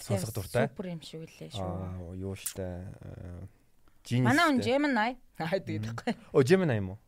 сонсох 0.00 0.32
дуртай. 0.32 0.68
Супер 0.68 0.88
юм 0.92 1.00
шиг 1.04 1.28
үлээ 1.28 1.52
шүү. 1.52 1.60
Аа, 1.60 2.16
юу 2.16 2.32
штэ. 2.36 2.88
Genius. 4.06 4.26
Манай 4.30 4.46
хүн. 4.46 4.60
Gemini 4.62 5.18
аа 5.42 5.50
гэдэг 5.50 5.82
байхгүй. 5.82 6.12
Оо, 6.32 6.42
Gemini 6.46 6.78
юм 6.78 6.94
уу? 6.94 6.98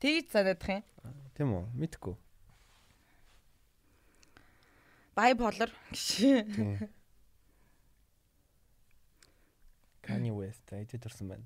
Тэгж 0.00 0.32
санаадах 0.32 0.70
юм. 0.72 0.82
Тийм 1.36 1.52
үү? 1.52 1.64
Мэдгүй. 1.76 2.16
Bipolar 5.16 5.70
гэж. 5.92 6.00
Kanye 10.06 10.32
West 10.32 10.72
айдэ 10.72 10.96
төрсэн 11.02 11.28
байна. 11.28 11.44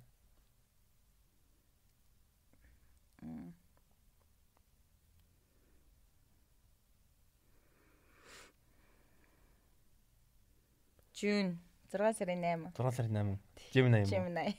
June 11.20 11.58
6 11.92 12.18
сарын 12.18 12.40
8. 12.40 12.72
6 12.76 12.92
сарын 12.96 13.14
8. 13.14 13.38
Gemini? 13.74 14.04
Gemini. 14.06 14.54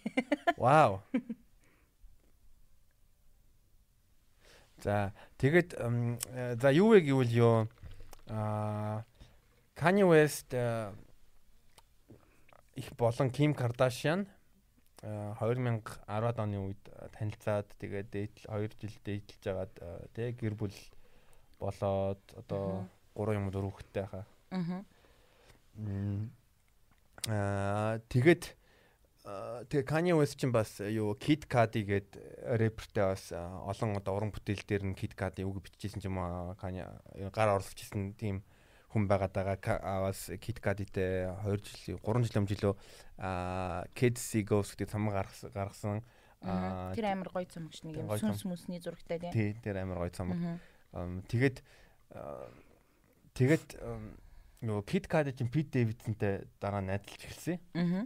Вау. 0.58 1.02
За 4.84 5.14
тэгэд 5.38 5.78
за 6.58 6.70
юу 6.74 6.90
вэ 6.90 7.02
гэвэл 7.06 7.32
юу 7.38 7.70
а 8.28 9.04
Kanye 9.76 10.06
West 10.10 10.54
их 12.76 12.92
болон 12.98 13.30
Kim 13.30 13.54
Kardashian 13.54 14.26
э, 15.02 15.34
2010-ад 15.38 16.40
оны 16.40 16.58
үед 16.66 16.82
танилцаад 17.14 17.68
тэгээд 17.78 18.10
дээд 18.10 18.36
2 18.50 18.74
жил 18.82 18.96
дээдлж 19.06 19.38
жагаад 19.44 19.74
э, 19.78 20.08
тэг 20.16 20.42
гэр 20.42 20.56
бүл 20.58 20.74
болоод 21.60 22.22
одоо 22.38 22.90
3 23.14 23.38
юм 23.38 23.52
4 23.54 23.62
хүүхэдтэй 23.70 24.06
хаа. 24.10 24.26
Аа. 24.50 24.82
Аа 27.30 28.02
тэгэд 28.10 28.58
аа, 29.26 29.62
тэгээ 29.70 29.86
Kanye 29.86 30.14
West 30.18 30.42
ч 30.42 30.50
бас 30.50 30.82
юу 30.82 31.14
Kid 31.14 31.46
Cudi 31.46 31.86
гээд 31.86 32.18
рэпертэй 32.58 33.06
бас 33.06 33.30
аа, 33.30 33.62
олон 33.70 34.00
одоо 34.00 34.18
уран 34.18 34.34
бүтээл 34.34 34.66
дээр 34.66 34.84
нь 34.90 34.98
Kid 34.98 35.14
Cudi 35.14 35.46
үг 35.46 35.62
бичижсэн 35.62 36.02
юм 36.02 36.18
аа 36.18 36.58
Kanye 36.58 36.90
юу, 37.20 37.30
гар 37.30 37.54
орлуулчихсан 37.54 38.18
тийм 38.18 38.42
хүн 38.92 39.08
байгаад 39.08 39.32
байгаа. 39.32 40.04
Бас 40.04 40.28
KitKat-тэй 40.28 41.32
2 41.48 41.64
жил 41.86 42.00
3 42.04 42.28
жил 42.28 42.76
аа 43.18 43.88
Kids 43.96 44.20
Egos 44.36 44.76
гэдэг 44.76 44.92
цамаг 44.92 45.16
гаргасан. 45.54 46.04
Тэр 46.42 47.06
амар 47.08 47.30
гоё 47.32 47.48
цамаг 47.48 47.72
ш 47.72 47.88
нэг 47.88 48.04
юм 48.04 48.12
сүнс 48.12 48.44
мүсний 48.44 48.84
зурагтай 48.84 49.22
тийм. 49.22 49.32
Тий, 49.32 49.56
тэр 49.64 49.86
амар 49.86 50.04
гоё 50.04 50.12
цамаг. 50.12 50.60
Тэгээд 51.30 51.64
тэгээд 53.32 53.68
нөгөө 54.62 54.86
KitKat 54.86 55.34
чинь 55.34 55.50
Pete 55.50 55.82
Davidson-тэй 55.82 56.46
дараа 56.62 56.82
нь 56.86 56.90
найзалж 56.94 57.22
эхэлсэн. 57.26 57.58
Аа. 57.74 58.06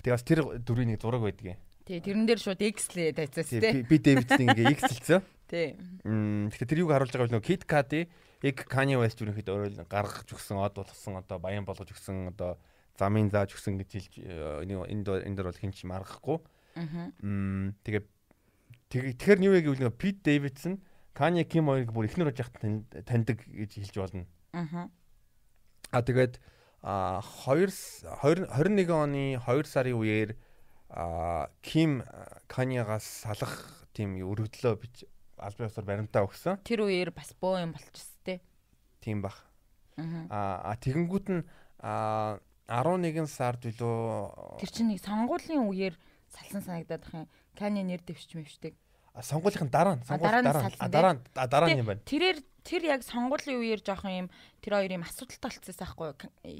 Тэгээд 0.00 0.14
бас 0.14 0.24
тэр 0.24 0.40
дүрийн 0.62 0.94
нэг 0.94 1.02
зураг 1.02 1.22
байдгийн. 1.26 1.58
Тий, 1.84 1.98
тэрэн 1.98 2.24
дээр 2.24 2.38
шууд 2.38 2.62
X 2.62 2.94
лээ 2.94 3.10
тайцаас 3.18 3.50
тий. 3.50 3.82
Pete 3.82 4.14
Davidson 4.14 4.46
ингээ 4.46 4.78
X 4.78 4.80
хэлсэн. 4.86 5.20
Тий. 5.50 5.74
Мм 6.06 6.54
тэгэхээр 6.54 6.70
тэр 6.70 6.82
юг 6.86 6.90
харуулж 6.94 7.10
байгаа 7.10 7.26
бол 7.26 7.34
нөгөө 7.36 7.48
KitKat-ийг 7.50 8.06
яг 8.46 8.56
Kanye 8.70 8.96
West 9.02 9.18
үрнэхэд 9.18 9.50
өөрөө 9.50 9.90
гаргаж 9.90 10.28
өгсөн, 10.30 10.62
од 10.62 10.78
болгосон, 10.78 11.18
одоо 11.18 11.42
баян 11.42 11.66
болгож 11.66 11.90
өгсөн, 11.90 12.30
одоо 12.30 12.54
замын 12.94 13.28
зааж 13.34 13.58
өгсөн 13.58 13.82
гэж 13.82 13.90
хэлж 13.90 14.14
энд 14.62 15.10
энэ 15.10 15.34
дээр 15.34 15.50
бол 15.50 15.58
хинч 15.58 15.82
маргахгүй. 15.82 16.38
Аа. 16.78 17.10
Мм 17.18 17.74
тэгээ 17.82 18.02
тэгэхээр 18.94 19.40
юу 19.42 19.54
яг 19.58 19.64
гэвэл 19.66 19.82
нөгөө 19.90 19.98
Pete 19.98 20.22
Davidson 20.22 20.78
Kanye 21.18 21.44
Kim 21.44 21.66
хоёрыг 21.66 21.90
бүр 21.90 22.06
ихнэр 22.06 22.30
оож 22.30 22.38
яхад 22.38 22.62
таньдаг 23.02 23.42
гэж 23.42 23.82
хэлж 23.82 23.96
болно. 23.98 24.24
Аа. 24.54 24.86
А 25.90 26.02
тэгээд 26.02 26.38
а 26.82 27.20
2 27.44 27.66
21 28.22 28.90
оны 28.94 29.36
2 29.36 29.66
сарын 29.66 29.98
үеэр 29.98 30.36
а 30.88 31.50
Ким 31.62 32.02
Каньягаас 32.48 33.26
салах 33.26 33.86
тийм 33.92 34.16
өргөдлөө 34.16 34.74
бич 34.80 35.04
аль 35.40 35.56
биесээр 35.58 35.86
баримтаа 35.86 36.24
өгсөн. 36.24 36.62
Тэр 36.64 36.86
үеэр 36.86 37.10
бас 37.12 37.34
боо 37.40 37.58
юм 37.58 37.74
болчихсон 37.74 38.18
те. 38.24 38.40
Тийм 39.00 39.22
бах. 39.22 39.44
Аа 39.98 40.72
а 40.72 40.76
тэгэнгүүт 40.78 41.26
нь 41.30 41.42
а 41.82 42.38
11 42.70 43.26
сард 43.26 43.66
билүү 43.66 44.62
Тэр 44.62 44.70
чинь 44.70 44.94
нэг 44.94 45.02
сонгуулийн 45.02 45.66
үеэр 45.66 45.94
салсан 46.30 46.62
санагдаад 46.62 47.02
бах 47.02 47.14
юм. 47.14 47.26
Кани 47.58 47.82
нэр 47.82 48.00
дэвшч 48.06 48.38
мэвшдэг. 48.38 48.74
Сонгуулийн 49.20 49.68
дараа 49.68 49.98
нь 49.98 50.06
сонгуулийн 50.06 50.46
дараа 50.46 50.70
дараа 50.86 51.14
дараа 51.50 51.68
нь 51.74 51.82
юм 51.82 51.90
байна. 51.90 52.04
Тэрээр 52.06 52.38
тэр 52.64 52.82
яг 52.88 53.02
сонгуулийн 53.04 53.60
үеэр 53.60 53.80
жоохон 53.84 54.26
юм 54.26 54.28
тэр 54.60 54.80
хоёр 54.80 54.92
юм 54.96 55.04
асуудалтай 55.04 55.48
болчихсон 55.50 55.76
байхгүй 55.76 56.10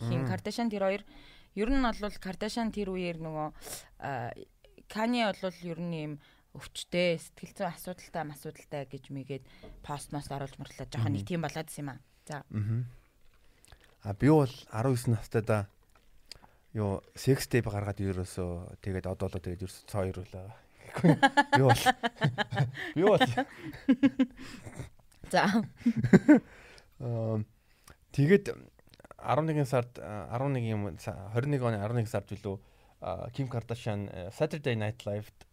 хин 0.08 0.28
Кардашан 0.28 0.68
тэр 0.70 0.84
хоёр 0.88 1.02
ер 1.54 1.70
нь 1.70 1.82
бол 1.82 2.16
Кардашан 2.20 2.72
тэр 2.72 2.92
үеэр 2.94 3.18
нөгөө 3.20 3.48
Кани 4.90 5.22
бол 5.22 5.58
ер 5.62 5.80
нь 5.80 5.94
юм 5.94 6.12
өвчтэй 6.54 7.14
сэтгэл 7.22 7.54
зүйн 7.54 7.70
асуудалтай 7.70 8.26
асуудалтай 8.26 8.82
гэж 8.90 9.04
мэгээд 9.14 9.44
пост 9.86 10.10
мост 10.10 10.34
оруулж 10.34 10.58
мөрлөө. 10.58 10.90
Жоохон 10.90 11.14
нэг 11.14 11.22
тийм 11.22 11.46
болоод 11.46 11.70
юм 11.78 11.94
аа. 11.94 11.98
За. 12.26 12.42
А 14.02 14.12
би 14.18 14.26
бол 14.26 14.50
19 14.50 15.14
настайда 15.14 15.70
ёо 16.74 17.06
секс 17.14 17.46
тэйп 17.46 17.70
гаргаад 17.70 18.02
ерөөсөө 18.02 18.82
тэгээд 18.82 19.06
одоо 19.06 19.30
л 19.30 19.38
тэгээд 19.38 19.62
ерөөсөө 19.62 19.86
цоо 19.86 20.04
ируулээ. 20.10 20.50
Би 21.54 21.62
бол 21.62 21.82
би 22.98 23.02
бол 23.06 23.22
За. 25.30 25.46
Тэгээд 28.10 28.44
11 29.20 29.64
сард 29.68 29.98
11 29.98 30.66
юм 30.68 30.90
21 30.98 31.62
оны 31.62 31.78
11 31.78 32.08
сард 32.10 32.26
билүү? 32.32 32.58
Ким 33.32 33.48
Кардашиан 33.48 34.08
Saturday 34.36 34.76
Night 34.76 35.06
Live-д 35.06 35.46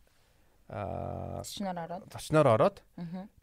зочноор 0.67 1.77
ороод. 1.79 2.03
зочноор 2.11 2.47
ороод? 2.47 2.83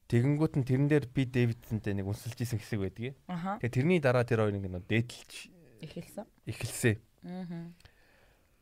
Тэгэнгүүт 0.09 0.61
нь 0.61 0.67
тэрэн 0.69 0.89
дээр 0.93 1.09
би 1.09 1.25
Дэвидсэнтэй 1.25 1.97
нэг 1.97 2.05
үнсэлж 2.05 2.37
исэн 2.45 2.61
хэсэг 2.61 2.81
байдгийг. 2.85 3.17
Тэгээ 3.25 3.73
тэрний 3.73 4.01
дараа 4.05 4.29
тэр 4.29 4.45
хоёр 4.45 4.53
нэг 4.61 4.69
дээдэлж 4.85 5.49
эхэлсэн. 5.81 6.29
Эхэлсэн. 6.45 7.01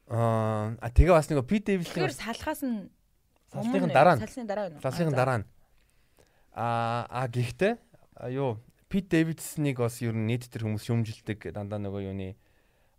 Аа 0.07 0.79
тэгээ 0.95 1.15
бас 1.19 1.27
нэг 1.27 1.43
би 1.43 1.59
Дэвидсийн 1.59 2.07
Тэр 2.07 2.15
салхаас 2.15 2.63
нь 2.63 2.87
салсны 3.51 3.91
дараа 3.91 4.15
нь. 4.15 4.23
салсны 4.23 4.47
дараа 4.47 4.71
нь. 4.71 4.79
Салсны 4.79 5.11
дараа 5.11 5.39
нь 5.43 5.47
А 6.53 7.07
а 7.09 7.29
гэхдээ 7.29 7.79
юу 8.31 8.61
Пит 8.93 9.09
Дэвидснийг 9.09 9.81
бас 9.81 10.05
ер 10.05 10.13
нь 10.13 10.29
нийт 10.29 10.53
тэр 10.53 10.69
хүмүүс 10.69 10.85
шүмжилдэг 10.85 11.49
дандаа 11.57 11.81
нөгөө 11.81 12.13
юуны 12.13 12.37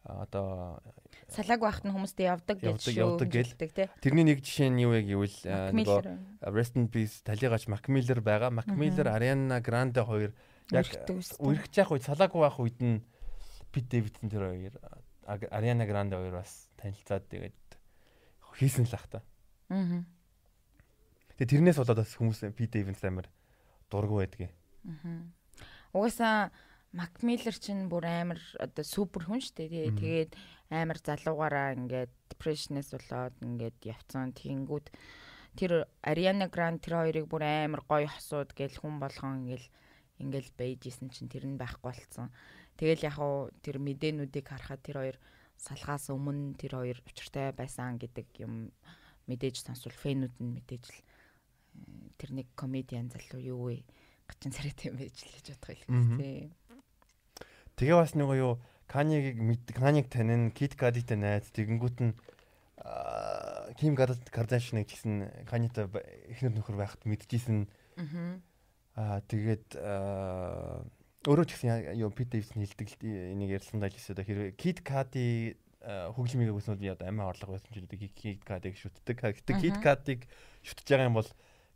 одоо 0.03 0.81
салааг 1.29 1.61
байхад 1.61 1.85
нь 1.85 1.93
хүмүүстэй 1.93 2.27
явдаг 2.27 2.57
гэж 2.57 2.81
шүүмжилдэг 2.81 3.69
тий. 3.71 3.87
Тэрний 4.01 4.25
нэг 4.25 4.41
жишээ 4.41 4.73
нь 4.73 4.81
юу 4.81 4.97
вэ 4.97 5.05
гэвэл 5.05 5.37
нөгөө 5.45 6.49
Rest 6.49 6.75
in 6.81 6.89
Peace 6.89 7.21
талигач 7.21 7.69
Mac 7.69 7.85
Miller 7.93 8.25
байгаа. 8.25 8.49
Mac 8.49 8.67
Miller 8.73 9.05
Ariana 9.05 9.61
Grande 9.61 10.01
хоёр 10.01 10.33
яг 10.73 10.89
үргэж 11.37 11.73
явах 11.77 11.93
үед 11.93 12.09
салааг 12.09 12.33
байх 12.33 12.57
үед 12.57 12.81
нь 12.81 13.05
Пит 13.69 13.85
Дэвидсэн 13.87 14.33
тэр 14.33 14.49
хоёр 14.49 14.73
Ariana 15.29 15.85
Grande 15.85 16.17
хоёр 16.17 16.41
бас 16.41 16.73
танилцаад 16.81 17.29
тэгээд 17.29 17.57
хийсэн 18.57 18.89
л 18.89 18.97
ах 18.97 19.07
та. 19.07 19.21
Аа. 19.69 20.03
Тэгээ 21.37 21.49
тэрнээс 21.53 21.77
болоод 21.79 22.01
бас 22.01 22.17
хүмүүс 22.17 22.49
Пит 22.57 22.73
Дэвидс 22.73 23.05
амар 23.05 23.29
дургу 23.93 24.25
байдгийг. 24.25 24.49
Аа. 24.89 25.29
Угаасаа 25.93 26.49
Макмиллер 26.93 27.57
чинь 27.57 27.89
бүр 27.89 28.05
амар 28.05 28.41
одоо 28.61 28.85
супер 28.85 29.25
хүн 29.25 29.41
шүү 29.41 29.65
дээ. 29.65 29.97
Тэгээд 29.97 30.31
амар 30.69 30.97
залуугаараа 31.01 31.73
ингээд 31.77 32.13
depression-ээс 32.33 32.93
болоод 32.93 33.33
ингээд 33.41 33.77
явцсан 33.81 34.33
тэнгүүд 34.37 34.93
тэр 35.57 35.89
Ariana 36.05 36.49
Grande 36.53 36.81
тэр 36.85 37.01
хоёрыг 37.01 37.25
бүр 37.29 37.45
амар 37.45 37.81
гоё 37.89 38.09
хосууд 38.09 38.53
гэл 38.53 38.77
хүн 38.77 39.01
болгон 39.01 39.45
ингээл 39.45 39.67
ингээл 40.21 40.51
бэйжсэн 40.57 41.09
чинь 41.09 41.29
тэр 41.33 41.49
нь 41.49 41.57
байхгүй 41.57 41.93
болцсон. 41.93 42.29
Тэгэл 42.77 43.05
яг 43.09 43.17
уу 43.17 43.49
тэр 43.65 43.77
мэдээнүүдийг 43.81 44.45
харахад 44.49 44.81
тэр 44.85 44.97
хоёр 45.01 45.17
салгаас 45.57 46.09
өмнө 46.09 46.57
тэр 46.57 46.77
хоёр 46.77 46.97
учиртай 47.05 47.53
байсан 47.53 47.97
гэдэг 47.97 48.27
юм 48.41 48.73
мэдээж 49.29 49.65
сонсвол 49.65 49.93
фэнүүд 49.93 50.35
нь 50.41 50.53
мэдээж 50.57 50.85
л 50.89 50.99
тэр 52.17 52.29
нэг 52.31 52.47
комедиан 52.55 53.09
залуу 53.09 53.41
юу 53.41 53.61
вэ? 53.69 53.83
гачин 54.27 54.51
царайтай 54.51 54.91
юм 54.91 54.97
байж 54.97 55.23
л 55.23 55.33
гэж 55.35 55.47
бодох 55.53 55.79
юм 55.87 56.17
тий. 56.19 56.51
Тэгээ 57.75 57.97
бас 57.97 58.13
нөгөө 58.15 58.37
юу 58.39 58.53
Канигийг 58.87 59.37
Каниг 59.73 60.09
танин 60.09 60.51
Кит 60.51 60.75
Кадитэй 60.75 61.17
найз 61.17 61.49
тэгэнгүүт 61.51 61.97
нь 62.03 62.13
Ким 63.79 63.95
Кардашиныг 63.95 64.87
гэсэн 64.87 65.47
Канитай 65.49 65.87
эхнэр 66.29 66.53
нөхөр 66.53 66.77
байхад 66.77 67.01
мэдчихсэн. 67.07 67.67
Аа 68.95 69.19
тэгээд 69.25 69.79
өөрөө 71.25 71.45
ч 71.47 71.51
гэсэн 71.57 71.97
юу 71.97 72.11
Пит 72.11 72.29
Дэвис 72.31 72.53
хэлдэг 72.53 72.87
энийг 73.01 73.57
ярьсандаа 73.57 73.89
л 73.89 73.97
өсөд 73.97 74.21
хэрэг 74.21 74.55
Кит 74.59 74.85
Кади 74.85 75.57
хөглөмийг 75.81 76.53
би 76.53 76.87
одоо 76.87 77.07
амиа 77.07 77.31
орлого 77.33 77.57
байсан 77.57 77.71
ч 77.73 77.81
гэдэг 77.81 78.13
Кит 78.13 78.43
Кадиг 78.45 78.77
шүтдэг. 78.77 79.17
Гэхдээ 79.19 79.57
Кит 79.57 79.77
Кадиг 79.81 80.19
шүтж 80.61 80.85
байгаа 80.85 81.09
юм 81.09 81.17
бол 81.17 81.29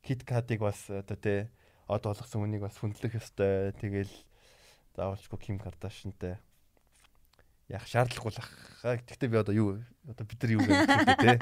Кадиг 0.03 0.59
бас 0.61 0.89
одоо 0.89 1.17
тий 1.17 1.47
од 1.87 2.03
болгосон 2.03 2.43
үнийг 2.43 2.65
бас 2.65 2.77
хүндлэх 2.77 3.17
ёстой. 3.17 3.71
Тэгэл 3.79 4.11
заавалчгүй 4.97 5.39
Ким 5.39 5.57
Кардашинтай 5.59 6.37
яг 7.67 7.83
шаардлагагүй 7.87 8.31
л 8.31 8.39
ах. 8.39 8.51
Гэхдээ 8.83 9.29
би 9.31 9.37
одоо 9.39 9.55
юу 9.55 9.69
одоо 10.07 10.25
бид 10.27 10.39
нар 10.43 10.51
юу 10.55 10.63
гэдэг 10.63 11.19
те. 11.19 11.35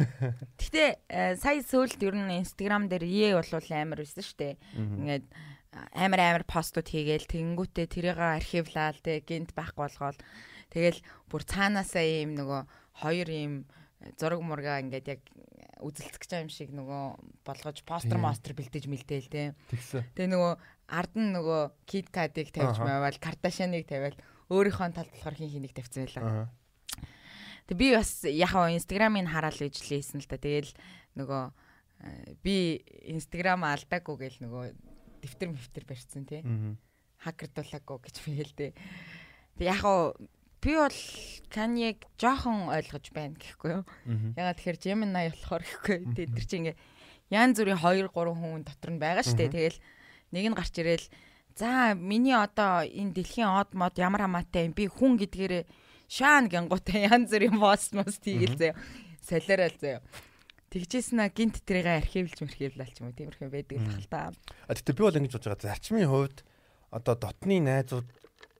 Гэхдээ 0.60 0.88
э, 1.08 1.36
сая 1.40 1.60
сөүлд 1.64 2.00
ер 2.04 2.16
нь 2.16 2.40
Instagram 2.44 2.88
дээр 2.88 3.04
ээ 3.08 3.36
болвол 3.40 3.68
амар 3.72 4.04
байсан 4.04 4.24
шүү 4.24 4.36
дээ. 4.36 4.54
Ингээд 4.76 5.24
амар 5.70 6.20
амар 6.20 6.44
постууд 6.44 6.88
хийгээл 6.90 7.30
тэгэнгүүтээ 7.30 7.86
тэрийг 7.86 8.18
архивлаал 8.18 8.98
те 9.00 9.22
гинт 9.22 9.54
байхгүй 9.54 9.86
болгоол 9.86 10.18
тэгэл 10.74 10.98
бүр 11.30 11.42
цаанаасаа 11.46 12.02
ийм 12.02 12.34
нөгөө 12.34 12.60
хоёр 13.06 13.28
ийм 13.30 13.52
зураг 14.18 14.42
мурга 14.42 14.82
ингээд 14.82 15.06
яг 15.14 15.22
үзэлцэх 15.80 16.20
гэж 16.20 16.32
юм 16.44 16.50
шиг 16.52 16.70
нөгөө 16.70 17.04
болгож 17.44 17.78
постэр 17.84 18.20
мостер 18.20 18.52
бэлдэж 18.54 18.84
мэлдээл 18.86 19.28
те. 19.32 19.56
Тэгээ 20.14 20.30
нөгөө 20.30 20.52
ард 20.90 21.14
нь 21.16 21.32
нөгөө 21.34 21.60
Kit 21.88 22.08
Kat-ыг 22.12 22.52
тавьж 22.52 22.78
байвал 22.78 23.16
Kardashian-ыг 23.16 23.88
тавиал 23.88 24.16
өөрийнхөө 24.50 24.92
талд 24.94 25.10
болохоор 25.14 25.36
хин 25.38 25.50
хинийг 25.50 25.72
тавьсан 25.72 26.06
байлаа. 26.06 26.50
Тэг 27.70 27.76
би 27.78 27.94
бас 27.94 28.26
яхаа 28.26 28.74
Instagram-ыг 28.74 29.30
хараад 29.30 29.54
л 29.54 29.70
ижлээсэн 29.70 30.20
л 30.20 30.26
та. 30.26 30.42
Тэгэл 30.42 30.74
нөгөө 31.14 31.42
э, 32.02 32.34
би 32.42 32.82
Instagram 33.06 33.62
алдаагүй 33.62 34.16
гэл 34.26 34.38
нөгөө 34.42 34.64
дэвтэр 35.22 35.48
мэвтэр 35.54 35.84
барьсан 35.86 36.26
тий. 36.26 36.42
Хакердуулаагүй 37.22 37.98
гэж 38.10 38.16
би 38.26 38.30
хэлдэ. 38.42 38.68
Тэг 39.54 39.66
яхаа 39.70 40.18
би 40.60 40.72
бол 40.76 40.98
Каньег 41.50 42.06
жоохон 42.20 42.70
ойлгож 42.70 43.10
байна 43.10 43.34
гэхгүй 43.34 43.70
юу. 43.80 43.84
Ягаад 44.38 44.56
тэгэхээр 44.60 44.78
Gemini 44.78 45.32
болохоор 45.32 45.64
гэхгүй. 45.66 45.98
Тэр 46.14 46.46
чинь 46.46 46.70
ингээ 46.70 46.76
янз 47.34 47.58
бүрийн 47.58 47.80
2 47.80 48.06
3 48.06 48.38
хүн 48.38 48.62
дотор 48.62 48.90
нь 48.94 49.02
байгаа 49.02 49.24
шүү 49.26 49.38
дээ. 49.38 49.50
Тэгэл 49.50 49.78
нэг 50.30 50.44
нь 50.50 50.58
гарч 50.58 50.74
ирээл 50.78 51.06
за 51.58 51.94
миний 51.98 52.36
одоо 52.38 52.86
энэ 52.86 53.14
дэлхийн 53.14 53.50
од 53.50 53.74
мод 53.74 53.98
ямар 53.98 54.26
хамаатай 54.26 54.70
юм 54.70 54.74
би 54.74 54.86
хүн 54.86 55.18
гэдгээрээ 55.18 55.64
шаан 56.10 56.46
гингуутай 56.50 57.06
янз 57.10 57.30
бүрийн 57.30 57.58
пост 57.58 57.90
мост 57.94 58.22
хийгээл 58.22 58.58
заяа. 58.58 58.76
Солиорол 59.22 59.76
заяа. 59.78 60.02
Тэгжсэн 60.70 61.18
а 61.22 61.30
гинт 61.34 61.58
тэрийг 61.66 61.90
архивлж 61.90 62.46
мэрхивлал 62.46 62.90
ч 62.94 63.02
юм 63.02 63.10
уу 63.10 63.18
тиймэрхүү 63.18 63.50
байдаг 63.50 63.78
л 63.78 63.90
хэл 63.90 64.06
та. 64.06 64.30
А 64.70 64.74
тэгтээ 64.74 64.94
би 64.94 65.02
бол 65.02 65.18
ингэж 65.18 65.34
бодож 65.34 65.46
байгаа 65.50 65.66
зарчмын 65.66 66.06
хувьд 66.06 66.38
одоо 66.94 67.14
дотны 67.18 67.58
найзууд 67.58 68.06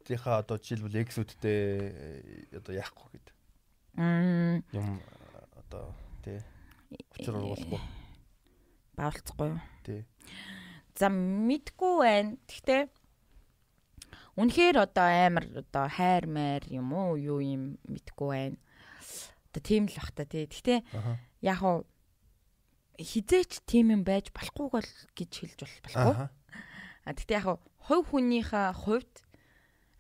лабелийнхаа 0.01 0.41
одоо 0.41 0.57
жишээлбэл 0.59 1.05
X-үүдтэй 1.05 2.57
одоо 2.57 2.73
яахгүй 2.75 3.09
гэдэг. 3.21 3.35
Мм 3.95 4.65
Юм 4.73 5.01
одоо 5.55 5.95
тий. 6.25 6.41
Учир 7.19 7.37
уруулахгүй. 7.37 7.81
баавалцахгүй 8.97 9.49
юу? 9.53 9.61
Тий. 9.85 10.05
За 10.97 11.09
мэдгүй 11.09 11.95
байна. 12.01 12.37
Гэхдээ 12.49 12.89
үнэхээр 14.41 14.77
одоо 14.81 15.07
амар 15.07 15.47
одоо 15.55 15.87
хайр 15.89 16.27
майр 16.27 16.65
юм 16.73 16.93
уу 16.93 17.17
юу 17.17 17.41
юм 17.45 17.77
мэдгүй 17.85 18.29
байна. 18.29 18.59
Одоо 19.53 19.63
тийм 19.63 19.87
л 19.87 19.97
бах 19.97 20.13
та 20.17 20.25
тий. 20.25 20.49
Гэхдээ 20.49 20.81
яг 21.45 21.61
уу 21.63 21.85
хизээч 22.99 23.63
тийм 23.69 23.93
юм 23.95 24.03
байж 24.05 24.33
болохгүй 24.33 24.69
бол 24.71 24.91
гэж 25.15 25.31
хэлж 25.31 25.59
бол 25.61 25.77
болохгүй. 25.85 26.29
А 27.05 27.11
тэгтээ 27.17 27.39
яг 27.41 27.61
хувь 27.81 28.07
хүнийхээ 28.13 28.77
хувьд 28.77 29.15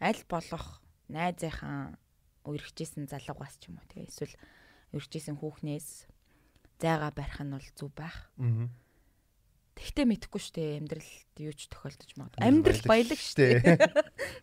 аль 0.00 0.24
болох 0.28 0.80
найзынхаа 1.12 1.94
үргэжсэн 2.48 3.06
залуугаас 3.06 3.60
ч 3.60 3.68
юм 3.68 3.78
уу 3.78 3.86
тий 3.92 4.08
эсвэл 4.08 4.34
үргэжсэн 4.96 5.36
хүүхнээс 5.38 6.08
зайгаа 6.80 7.12
барих 7.12 7.38
нь 7.44 7.52
бол 7.52 7.68
зүв 7.76 7.92
байх. 7.92 8.32
Мгм. 8.40 8.72
Тэгтээ 9.76 10.06
мэдхгүй 10.08 10.40
штэ 10.40 10.62
амьдралд 10.80 11.36
юу 11.40 11.54
ч 11.56 11.68
тохиолдож 11.68 12.10
магадгүй. 12.16 12.40
Амьдрал 12.44 12.84
баялаг 12.84 13.20
штэ. 13.20 13.46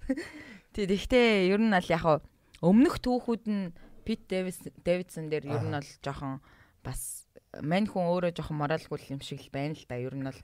Тий 0.74 0.86
тэгтээ 0.86 1.52
ер 1.54 1.62
нь 1.62 1.74
аль 1.74 1.90
яг 1.90 2.26
өмнөх 2.62 3.02
түүхүүд 3.02 3.46
нь 3.50 3.74
Пит 4.08 4.30
Дэвидсон 4.32 5.28
дээр 5.28 5.46
ер 5.52 5.64
нь 5.68 5.76
бол 5.76 5.92
жоохон 6.00 6.40
бас 6.82 7.28
мань 7.60 7.86
хүн 7.86 8.08
өөрөө 8.08 8.34
жоохон 8.40 8.62
моралгүй 8.62 9.12
юм 9.12 9.22
шиг 9.22 9.44
л 9.44 9.52
байна 9.52 9.76
л 9.76 9.86
да. 9.86 10.00
Ер 10.00 10.16
нь 10.16 10.26
бол 10.26 10.40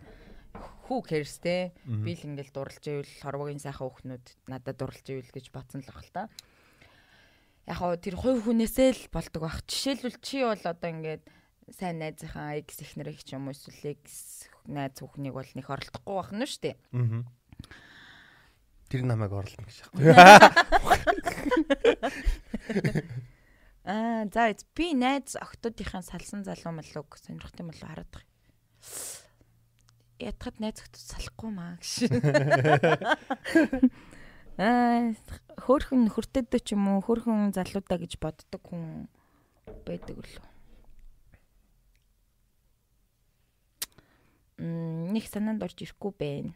хүү 0.83 0.99
cares 1.07 1.39
те. 1.39 1.71
Би 1.87 2.11
л 2.15 2.25
ингээл 2.27 2.51
дурлж 2.51 2.83
ивэл 2.83 3.07
хорвогийн 3.23 3.63
сайхан 3.63 3.87
хүүхнүүд 3.87 4.25
надад 4.51 4.77
дурлж 4.77 5.05
ивэл 5.07 5.31
гэж 5.31 5.51
батсан 5.55 5.79
л 5.83 5.87
баг 5.87 6.03
л 6.03 6.11
та. 6.11 6.27
Яг 7.63 7.79
хоо 7.79 7.95
тэр 7.95 8.19
хувь 8.19 8.43
хүнээсээ 8.43 8.91
л 8.91 9.07
болдог 9.07 9.47
баг. 9.47 9.63
Жишээлбэл 9.63 10.19
чи 10.19 10.43
бол 10.43 10.59
одоо 10.59 10.89
ингээд 10.91 11.23
сайн 11.71 12.03
найзынхаа 12.03 12.59
X 12.59 12.83
их 12.83 12.99
нэрийг 12.99 13.23
ч 13.23 13.39
юм 13.39 13.47
уу 13.47 13.55
эсвэл 13.55 13.95
X 14.03 14.51
найз 14.67 14.99
хүүхнийг 14.99 15.31
бол 15.31 15.47
нэг 15.47 15.71
оролдохгүй 15.71 16.15
байх 16.19 16.35
нь 16.35 16.43
шүү 16.43 16.61
дээ. 16.67 16.75
Мгм. 16.91 17.23
Тэр 18.91 19.07
намайг 19.07 19.31
орлоо 19.31 19.63
гэж 19.63 19.87
яахгүй. 19.87 20.11
Аа 23.83 24.23
за 24.31 24.55
би 24.75 24.93
найз 24.95 25.35
охтуудынхаа 25.35 26.03
салсан 26.03 26.43
залуу 26.47 26.71
малууг 26.71 27.19
сонирхт 27.19 27.59
юм 27.59 27.67
болоо 27.67 27.89
хараад 27.91 28.15
Ятгад 30.23 30.55
найз 30.63 30.79
охтууд 30.79 31.03
салахгүй 31.03 31.51
маа 31.51 31.75
гэж. 31.83 32.07
Аа 34.53 35.11
хөөхөн 35.59 36.07
нөхөртөд 36.07 36.47
ч 36.63 36.77
юм 36.77 36.87
уу 36.87 37.03
хөөхөн 37.03 37.51
залуудаа 37.51 37.99
гэж 37.99 38.15
боддог 38.21 38.61
хүн 38.63 39.09
байдаг 39.83 40.21
лөө. 40.21 40.45
Мм 44.63 45.11
нэг 45.11 45.27
санаанд 45.27 45.65
орж 45.65 45.83
ирэхгүй 45.83 46.13
байна. 46.15 46.53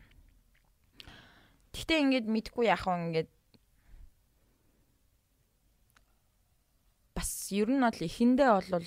Гэтэ 1.75 1.99
ингээд 2.05 2.29
мэдгүй 2.29 2.69
яах 2.69 2.85
вэ 2.87 2.95
ингээд 3.09 3.29
бас 7.17 7.49
ер 7.49 7.73
нь 7.73 7.81
бол 7.81 7.97
эхэндээ 7.97 8.49
бол 8.53 8.85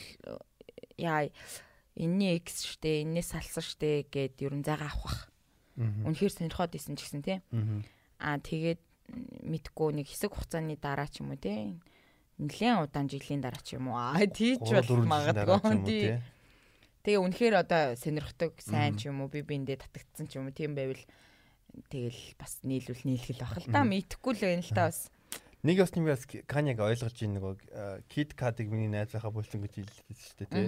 яа 0.95 1.27
энэний 2.01 2.41
X 2.41 2.65
штэ 2.65 3.05
энэний 3.05 3.23
салсан 3.23 3.61
штэ 3.61 4.09
гэд 4.09 4.41
ер 4.41 4.57
нь 4.57 4.65
зайгаа 4.65 4.89
авах. 4.89 5.29
Үнэхээр 5.77 6.33
сонирхоод 6.33 6.73
исэн 6.77 6.97
ч 6.97 7.05
гэсэн 7.05 7.21
тий. 7.21 7.39
Аа 8.17 8.41
тэгээд 8.41 8.81
мэдгүй 9.45 9.89
нэг 10.01 10.07
хэсэг 10.09 10.33
хугацааны 10.33 10.81
дараа 10.81 11.09
ч 11.09 11.21
юм 11.21 11.33
уу 11.33 11.41
тий. 11.41 11.77
Нилээн 12.41 12.85
удаан 12.85 13.09
жилийн 13.09 13.45
дараа 13.45 13.61
ч 13.61 13.77
юм 13.77 13.93
уу. 13.93 14.01
Аа 14.01 14.25
тийч 14.25 14.61
бол 14.65 15.05
магадгүй. 15.05 15.61
тий. 15.85 16.21
Тэгээ 17.05 17.21
үнэхээр 17.25 17.55
одоо 17.57 17.97
сонирхдаг 17.97 18.61
сайн 18.61 18.97
ч 19.01 19.09
юм 19.09 19.25
уу 19.25 19.33
би 19.33 19.41
биэндээ 19.41 19.81
татагдсан 19.81 20.29
ч 20.29 20.37
юм 20.37 20.49
уу 20.49 20.57
тийм 20.57 20.77
байвал 20.77 21.01
тэгэл 21.89 22.21
бас 22.37 22.61
нийлүүл 22.61 23.05
нийлгэл 23.09 23.41
бах 23.41 23.57
л 23.57 23.73
та 23.73 23.81
мэдхгүй 23.89 24.33
л 24.37 24.45
байна 24.45 24.61
л 24.61 24.75
та 24.77 24.93
бас. 24.93 25.09
Нэг 25.65 25.77
бас 25.81 25.93
нэг 25.97 26.05
бас 26.09 26.25
Каняг 26.45 26.81
ойлгож 26.81 27.17
ийн 27.25 27.41
нөгөө 27.41 28.05
Kid 28.13 28.37
Cudi-г 28.37 28.69
миний 28.69 28.93
найзынхаа 28.93 29.33
болсон 29.33 29.65
гэж 29.65 29.81
хэлсэн 29.81 30.13
шүү 30.13 30.37
дээ 30.45 30.53
тий. 30.53 30.67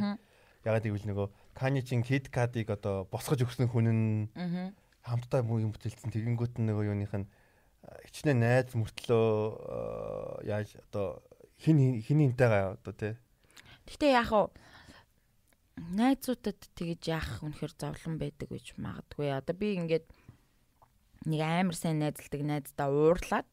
Аа. 0.62 0.72
Ягаад 0.72 0.86
гэвэл 0.86 1.08
нөгөө 1.10 1.28
Kanye 1.58 1.82
чин 1.82 2.06
Kid 2.06 2.30
Cudi-г 2.30 2.72
одоо 2.78 3.04
босгож 3.10 3.42
өгсөн 3.42 3.68
хүн 3.68 3.86
нь 3.90 4.06
Аа. 4.38 4.70
хамтдаа 5.02 5.42
муу 5.42 5.58
юм 5.58 5.74
бүтээлсэн 5.74 6.14
тэгэнгүүт 6.14 6.62
нь 6.62 6.66
нөгөө 6.70 6.86
юуных 6.94 7.12
нь 7.18 7.26
хичнээн 7.82 8.38
найз 8.38 8.70
мөртлөө 8.78 10.46
яаж 10.46 10.78
одоо 10.86 11.18
хин 11.58 11.98
хин 11.98 12.30
хинтэйгаа 12.30 12.78
одоо 12.78 12.94
тий. 12.94 13.14
Гэтэ 13.90 14.14
яг 14.14 14.30
уу 14.30 14.54
найзуудад 15.98 16.62
тэгэж 16.78 17.02
яах 17.10 17.42
үнэхээр 17.42 17.72
зовлон 17.74 18.16
байдаг 18.22 18.48
гэж 18.54 18.78
магадгүй. 18.78 19.34
Одоо 19.34 19.54
би 19.58 19.74
ингээд 19.82 20.06
нэг 21.26 21.40
амар 21.42 21.74
сайн 21.74 21.98
найзалдаг 21.98 22.42
найздаа 22.46 22.88
уурлаад 22.90 23.50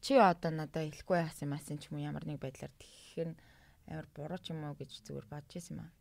чи 0.00 0.16
одоо 0.16 0.50
надад 0.52 0.88
хэлэхгүй 0.88 1.18
яасан 1.20 1.52
юм 1.52 1.56
асан 1.56 1.76
ч 1.80 1.92
юм 1.92 2.00
ямар 2.00 2.24
нэг 2.24 2.40
байдлаар 2.40 2.72
тэгэхээр 2.80 3.30
амар 3.92 4.06
буруу 4.16 4.40
ч 4.40 4.52
юм 4.52 4.64
уу 4.64 4.76
гэж 4.76 5.04
зүгээр 5.04 5.26
бодож 5.28 5.52
байсан 5.52 5.76
юм 5.76 5.84
аа. 5.84 5.92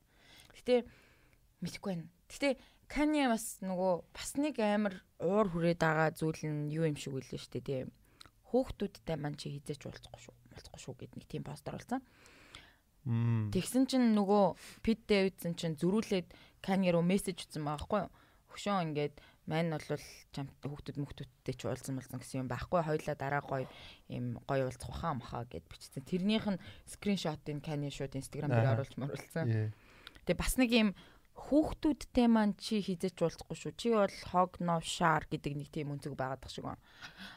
Гэтэ 0.54 0.86
мэдхгүй 1.62 1.92
байна. 1.94 2.08
Гэтэ 2.30 2.58
Кани 2.94 3.26
бас 3.26 3.58
нөгөө 3.64 3.94
бас 4.14 4.36
нэг 4.38 4.60
амар 4.62 5.02
уур 5.18 5.50
хүрээд 5.50 5.82
байгаа 5.82 6.14
зүйл 6.14 6.46
нь 6.46 6.70
юу 6.70 6.86
юм 6.86 6.98
шиг 7.00 7.16
үлээ 7.18 7.42
штэ 7.42 7.64
тий. 7.64 7.90
Хүүхдүүдтэй 8.54 9.18
маань 9.18 9.40
чи 9.40 9.50
хизээч 9.50 9.88
уулзахгүй 9.88 10.22
шүү. 10.22 10.36
Уулзахгүй 10.54 10.82
шүү 10.84 10.94
гэд 11.02 11.14
нэг 11.18 11.26
тийм 11.26 11.42
постэр 11.48 11.80
болсон. 11.80 12.06
Мм. 13.08 13.50
Тэгсэн 13.50 13.90
чинь 13.90 14.14
нөгөө 14.14 14.56
Пит 14.86 15.10
Дэвидсон 15.10 15.58
чинь 15.58 15.80
зөрүүлээд 15.80 16.30
Кани 16.62 16.94
руу 16.94 17.02
мессеж 17.02 17.44
утсан 17.44 17.66
байгаа 17.66 17.82
байхгүй 17.82 18.00
юу? 18.06 18.12
Хөшөө 18.54 18.84
ингээд 18.86 19.16
мань 19.50 19.76
бол 19.76 20.06
чамт 20.32 20.54
хүүхдүүд 20.64 20.98
мөхтүүдтэй 21.04 21.56
ч 21.58 21.62
уулзсан 21.68 22.00
болсон 22.00 22.22
гэсэн 22.22 22.46
юм 22.46 22.48
байхгүй 22.48 22.80
хоёлаа 22.80 23.16
дараа 23.20 23.44
гоё 23.44 23.68
юм 24.08 24.40
гоё 24.48 24.72
уулзах 24.72 24.88
баха 24.88 25.18
маха 25.20 25.44
гэд 25.52 25.68
бичсэн. 25.68 26.08
Тэрнийх 26.08 26.48
нь 26.48 26.64
скриншотыг 26.88 27.60
Кани 27.60 27.92
шууд 27.92 28.16
инстаграм 28.16 28.54
дээр 28.54 28.80
оруулж 28.80 28.96
моруулсан. 28.96 29.76
Ээ. 30.24 30.28
Тэгээ 30.32 30.40
бас 30.40 30.56
нэг 30.56 30.72
юм 30.72 30.90
хүүхдүүдтэй 31.36 32.28
маань 32.32 32.56
чи 32.56 32.80
хизээч 32.80 33.20
уулзахгүй 33.20 33.58
шүү. 33.60 33.74
Чи 33.76 33.90
бол 33.92 34.18
хог 34.32 34.58
новшаар 34.64 35.28
гэдэг 35.28 35.54
нэг 35.60 35.70
тийм 35.70 35.92
өнцөг 35.92 36.16
байгаад 36.16 36.42
тах 36.42 36.54
шиг 36.56 36.66
байна. 36.66 36.82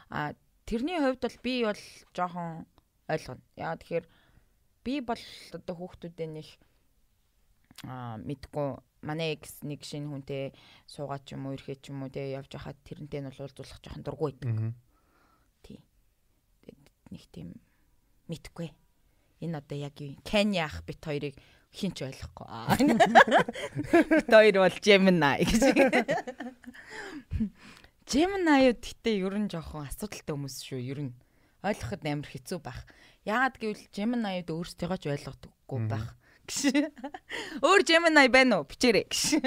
А 0.09 0.33
тэрний 0.65 1.03
хувьд 1.03 1.23
бол 1.27 1.39
би 1.43 1.55
бол 1.67 1.83
жоохон 2.15 2.67
ойлгоно. 3.11 3.43
Яа 3.59 3.75
тэгэхээр 3.75 4.07
би 4.87 4.95
бол 5.03 5.25
одоо 5.57 5.75
хүүхдүүдээ 5.75 6.29
нэг 6.31 6.49
а 7.85 8.17
мэдгүй 8.23 8.69
манай 9.05 9.37
экс 9.37 9.61
нэг 9.67 9.85
шинэ 9.85 10.09
хүнтэй 10.09 10.45
суугаад 10.89 11.27
ч 11.27 11.37
юм 11.37 11.51
уу 11.51 11.59
ирэхэд 11.59 11.81
ч 11.83 11.93
юм 11.93 12.07
уу 12.07 12.11
те 12.11 12.33
явж 12.33 12.55
хахад 12.55 12.79
тэрнтэй 12.87 13.21
нь 13.21 13.29
уулзуулах 13.29 13.83
жоохон 13.83 14.05
дургүй 14.07 14.33
байдаг. 14.33 14.55
Мгм. 14.55 14.73
Нэг 17.07 17.23
тийм 17.31 17.55
мэдгүй. 18.27 18.75
Энэ 19.41 19.63
одоо 19.63 19.79
яг 19.79 19.95
юу? 20.03 20.19
Кани 20.27 20.59
ах 20.59 20.83
бит 20.83 20.99
хоёрыг 20.99 21.39
хинч 21.77 22.01
ойлгохгүй. 22.09 22.49
Хоёр 24.33 24.57
бол 24.65 24.79
Gemini 24.81 25.45
гэж. 25.45 25.63
Gemini 28.09 28.55
юу 28.65 28.75
гэхдээ 28.81 29.17
ер 29.21 29.35
нь 29.37 29.51
жоохон 29.53 29.85
асуудалтай 29.85 30.33
хүмүүс 30.33 30.57
шүү. 30.65 30.81
Ер 30.81 31.01
нь 31.05 31.13
ойлгоход 31.61 32.03
амар 32.09 32.31
хэцүү 32.33 32.59
байх. 32.65 32.81
Яагаад 33.29 33.61
гэвэл 33.61 33.85
Gemini 33.93 34.41
юу 34.41 34.65
өөрсдийгөө 34.65 34.99
ч 35.03 35.05
ойлгодоггүй 35.13 35.81
байх. 35.91 36.17
Өөр 37.61 37.83
Gemini 37.85 38.25
байна 38.33 38.63
уу? 38.63 38.69
Бичээрэй 38.71 39.05
гэж. 39.11 39.43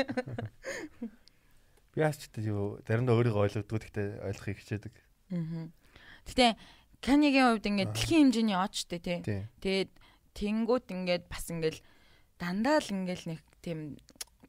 Би 1.95 2.03
яаж 2.03 2.19
ч 2.19 2.29
гэдэг 2.29 2.45
юу 2.45 2.77
заримдаа 2.85 3.17
өөрийгөө 3.17 3.43
ойлгодгоо 3.49 3.79
гэхдээ 3.79 4.07
ойлгохыг 4.27 4.59
хичээдэг. 4.61 4.93
Аа. 5.33 5.71
Гэтэ 6.29 6.59
Канигийн 6.99 7.55
хувьд 7.55 7.65
ингээд 7.65 7.95
дэлхийн 7.95 8.29
хэмжээний 8.29 8.59
очтой 8.59 8.99
тий. 8.99 9.23
Тэгээд 9.23 9.91
тэнгуут 10.35 10.91
ингээд 10.91 11.31
бас 11.31 11.47
ингээд 11.47 11.79
дандаа 12.39 12.79
л 12.79 12.89
ингээд 12.89 13.23
нэг 13.27 13.39
тийм 13.61 13.99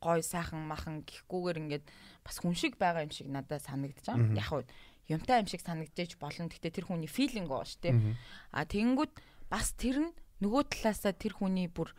гой 0.00 0.24
сайхан 0.24 0.64
махан 0.64 1.04
гихгүүгээр 1.04 1.60
ингээд 1.60 1.84
бас 2.24 2.36
хүн 2.40 2.56
шиг 2.56 2.80
байгаа 2.80 3.04
юм 3.04 3.12
шиг 3.12 3.28
надад 3.28 3.60
байгаа. 3.60 4.32
Яг 4.38 4.50
уу 4.54 4.64
юмтай 5.10 5.42
юм 5.42 5.48
шиг 5.50 5.60
санагдаж 5.60 6.16
болно. 6.16 6.48
Гэтэ 6.48 6.80
тэр 6.80 6.86
хүний 6.88 7.10
филинг 7.10 7.50
гоо 7.50 7.66
ш 7.66 7.76
тий. 7.76 7.92
Мгм. 7.92 8.14
А 8.54 8.64
тэнгуут 8.64 9.12
бас 9.50 9.74
тэр 9.74 10.08
нь 10.08 10.12
нөгөө 10.40 10.62
талаасаа 10.70 11.12
тэр 11.12 11.34
хүний 11.36 11.68
бүр 11.68 11.92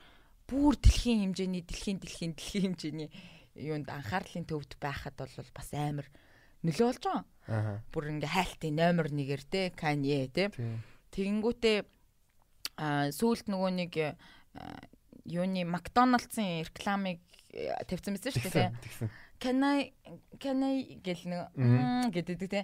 бүр 0.48 0.80
дэлхийн 0.80 1.30
хэмжээний 1.30 1.64
дэлхийн 1.68 2.00
дэлхийн 2.00 2.34
дэлхийн 2.34 2.64
хэмжээний 2.74 3.10
юунд 3.60 3.92
анхаарлын 3.92 4.48
төвд 4.48 4.80
байхад 4.80 5.20
бол 5.20 5.52
бас 5.54 5.70
амар 5.76 6.08
нөлөө 6.64 6.88
болж 6.88 7.04
байгаа. 7.04 7.26
Аха. 7.48 7.74
Бүр 7.92 8.04
ингээ 8.16 8.32
хайлтын 8.32 8.76
номер 8.80 9.08
1-ээр 9.12 9.44
те 9.46 9.62
Kanye 9.76 10.32
те. 10.32 10.50
Тий. 10.50 10.80
Тэгэнгүүтээ 11.12 11.78
а 12.80 13.12
сүүлд 13.12 13.52
нөгөө 13.52 13.72
нэг 13.76 13.94
юуны 15.26 15.66
Макдоналдсын 15.68 16.66
рекламыг 16.66 17.22
э, 17.54 17.74
тавьсан 17.88 18.18
байсан 18.18 18.34
шүү 18.36 18.52
дээ. 18.52 18.70
Can 19.42 19.64
I 19.66 19.94
can 20.38 20.62
I 20.62 21.02
гэл 21.02 21.26
нэг 21.26 22.14
гэдэг 22.14 22.50
те. 22.50 22.62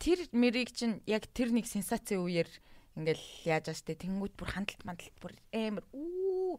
Тэр 0.00 0.18
мэрийг 0.32 0.72
чинь 0.72 1.04
яг 1.04 1.28
тэр 1.36 1.52
нэг 1.52 1.68
сенсацийн 1.68 2.24
үеэр 2.24 2.48
ингээл 2.96 3.26
яаж 3.44 3.68
ааштай 3.68 3.96
тэнгууд 4.00 4.32
бүр 4.32 4.48
хандлт 4.48 4.82
мандалт 4.88 5.12
бүр 5.20 5.36
амар 5.52 5.84
үү 5.92 6.56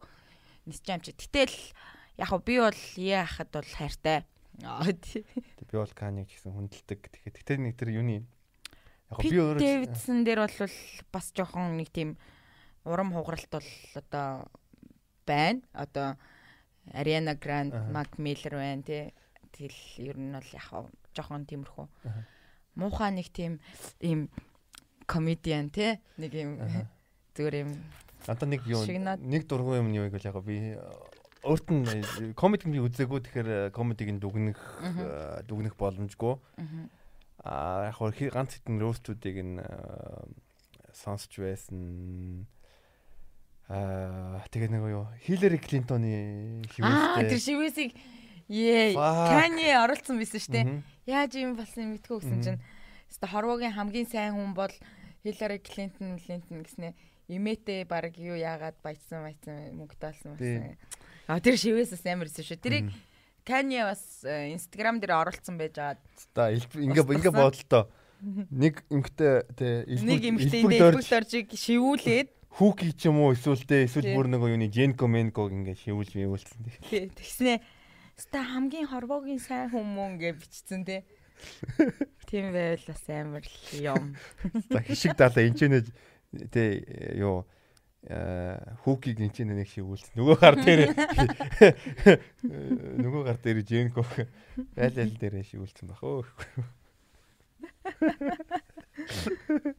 нисчаам 0.69 1.01
чи. 1.01 1.17
Гэтэл 1.17 1.57
яг 2.21 2.29
би 2.45 2.61
бол 2.61 2.81
яа 3.01 3.25
хахад 3.25 3.49
бол 3.49 3.69
хайртай. 3.73 4.29
Би 4.61 5.73
бол 5.73 5.89
Каниг 5.97 6.29
гэсэн 6.29 6.53
хүндэлдэг. 6.53 7.01
Тэгэхээр 7.09 7.35
тэгтээ 7.41 7.57
нэг 7.57 7.75
тэр 7.81 7.97
юуны 7.97 8.21
яг 8.21 9.19
Би 9.19 9.35
өөрөө 9.35 9.59
Дэвидсон 9.59 10.23
дээр 10.23 10.45
бол 10.45 10.75
бас 11.11 11.25
жоохон 11.35 11.75
нэг 11.75 11.89
тийм 11.91 12.15
урам 12.87 13.11
хугаралт 13.11 13.51
бол 13.51 13.69
одоо 13.97 14.47
байна. 15.31 15.61
Одоо 15.71 16.19
Гранд, 17.39 17.73
Аха. 17.73 17.91
Мак 17.91 18.17
Миллер 18.17 18.55
байна 18.59 18.83
тий. 18.83 19.13
Тэгэл 19.55 20.11
ер 20.11 20.17
нь 20.17 20.33
бол 20.35 20.49
яг 20.51 20.67
жоохон 21.15 21.45
тиймэрхүү. 21.47 21.87
Муухай 22.75 23.11
нэг 23.15 23.31
тийм 23.31 23.59
ийм 23.99 24.29
комедиан 25.07 25.69
тий. 25.71 25.99
Нэг 26.17 26.35
Аха. 26.59 26.87
зүгээр 27.35 27.55
ийм 27.63 27.71
надад 28.27 28.49
нэг 28.49 28.61
юу 28.67 28.83
нэг 28.85 29.47
дургуун 29.47 29.87
юм 29.87 29.89
юу 29.95 30.05
гэвэл 30.11 30.29
яг 30.29 30.37
би 30.45 30.77
өөрт 31.41 31.67
нь 31.73 32.33
комедиг 32.37 32.69
би 32.69 32.83
үзээгүй 32.83 33.19
тэгэхээр 33.25 33.73
комедиг 33.73 34.09
нь 34.13 34.21
дүгнэх 34.21 34.59
э, 34.83 35.41
дүгнэх 35.47 35.73
боломжгүй. 35.73 36.37
Аа 37.41 37.89
яг 37.89 37.97
хөө 37.97 38.29
ганц 38.29 38.61
хэдэн 38.61 38.77
рөөстүүдийг 38.77 39.37
нь 39.41 39.57
э, 39.57 39.69
сонсч 40.93 41.41
байсан. 41.41 42.45
Аа 43.71 44.43
тэгээ 44.51 44.67
нэг 44.67 44.83
юу 44.83 45.07
Хиллари 45.23 45.55
Клинтоны 45.55 46.59
Аа 46.83 47.23
тэр 47.23 47.39
хивэлтэй. 47.39 47.39
шивэсийг 47.39 47.91
Ее. 48.51 48.99
Кани 48.99 49.71
оролцсон 49.71 50.19
байсан 50.19 50.43
шүү 50.43 50.51
дээ. 50.51 50.83
Яаж 51.07 51.31
юм 51.39 51.55
болсон 51.55 51.95
мэдгүй 51.95 52.19
гэсэн 52.19 52.39
чинь 52.43 52.59
өстө 53.07 53.31
хорвогийн 53.31 53.71
хамгийн 53.71 54.11
сайн 54.11 54.35
хүн 54.35 54.51
бол 54.51 54.73
Хиллари 55.23 55.63
Клинтон, 55.63 56.19
Клинтон 56.19 56.67
гэснээр 56.67 56.95
имэтэ 57.31 57.87
баг 57.87 58.11
юу 58.19 58.35
яагаад 58.35 58.75
баяцсан 58.83 59.23
баяцсан 59.23 59.71
мөнгө 59.71 59.95
таалсан 59.95 60.35
Тий. 60.35 60.59
байсан. 60.59 60.75
А 61.31 61.39
тэр 61.39 61.55
шивээс 61.55 61.95
амар 62.03 62.27
ирсэн 62.27 62.43
шүү. 62.43 62.59
Тэрийг. 62.59 62.91
Кани 63.47 63.79
бас 63.87 64.19
Инстаграм 64.27 64.99
дээр 64.99 65.15
оруулсан 65.15 65.55
байж 65.55 65.79
байгаа. 65.79 66.03
За 66.35 66.51
ингээ 66.51 67.07
ингээ 67.07 67.31
бодлоо. 67.31 67.87
Нэг 68.51 68.83
эмгтээ 68.91 69.47
тэ 69.55 69.87
дорж 69.87 71.07
элбэг 71.07 71.07
доржиг 71.07 71.47
шивүүлээд 71.55 72.29
хүүки 72.51 72.91
ч 72.93 73.07
юм 73.07 73.23
уу 73.23 73.31
эсвэл 73.33 73.63
тэ 73.63 73.87
эсвэл 73.87 74.11
Тий. 74.11 74.15
бүр 74.15 74.27
нэг 74.27 74.43
юуны 74.43 74.67
Женко 74.67 75.07
Менко 75.07 75.47
ингээ 75.47 75.75
шивүүлж 75.79 76.11
мивүүлсэн. 76.19 76.59
тий, 76.91 77.07
тэгснэ 77.11 77.63
өстө 78.19 78.39
хамгийн 78.43 78.87
хорвогийн 78.91 79.39
сайн 79.39 79.71
хүмүүс 79.71 80.19
ингээ 80.19 80.33
бичсэн 80.35 80.83
тий. 80.85 81.01
Тийм 82.27 82.51
байвал 82.53 82.85
бас 82.85 83.03
амар 83.09 83.43
л 83.47 83.57
юм. 83.79 84.15
За 84.69 84.79
хишиг 84.83 85.15
далаа 85.17 85.41
энэ 85.41 85.57
ч 85.57 85.61
нэ 85.71 85.79
тэ 86.51 86.63
юу 87.17 87.47
хүүкиг 88.85 89.17
энэ 89.19 89.33
ч 89.33 89.47
нэг 89.47 89.65
шивүүлсэн. 89.71 90.17
Нөгөө 90.19 90.37
гар 90.37 90.55
дээр 90.59 90.81
нөгөө 93.01 93.21
гар 93.25 93.39
дээр 93.41 93.59
Женко 93.65 94.05
айл 94.77 94.95
айл 95.01 95.15
дээр 95.17 95.41
шивүүлсэн 95.41 95.87
баг. 95.89 96.01
Өө. 96.03 96.25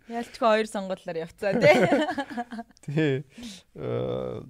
Ялчгүй 0.08 0.46
хоёр 0.48 0.66
сонголоор 0.68 1.16
явцгаа 1.24 1.52
тий. 1.60 1.76
Тий. 2.86 3.14
Э 3.76 4.42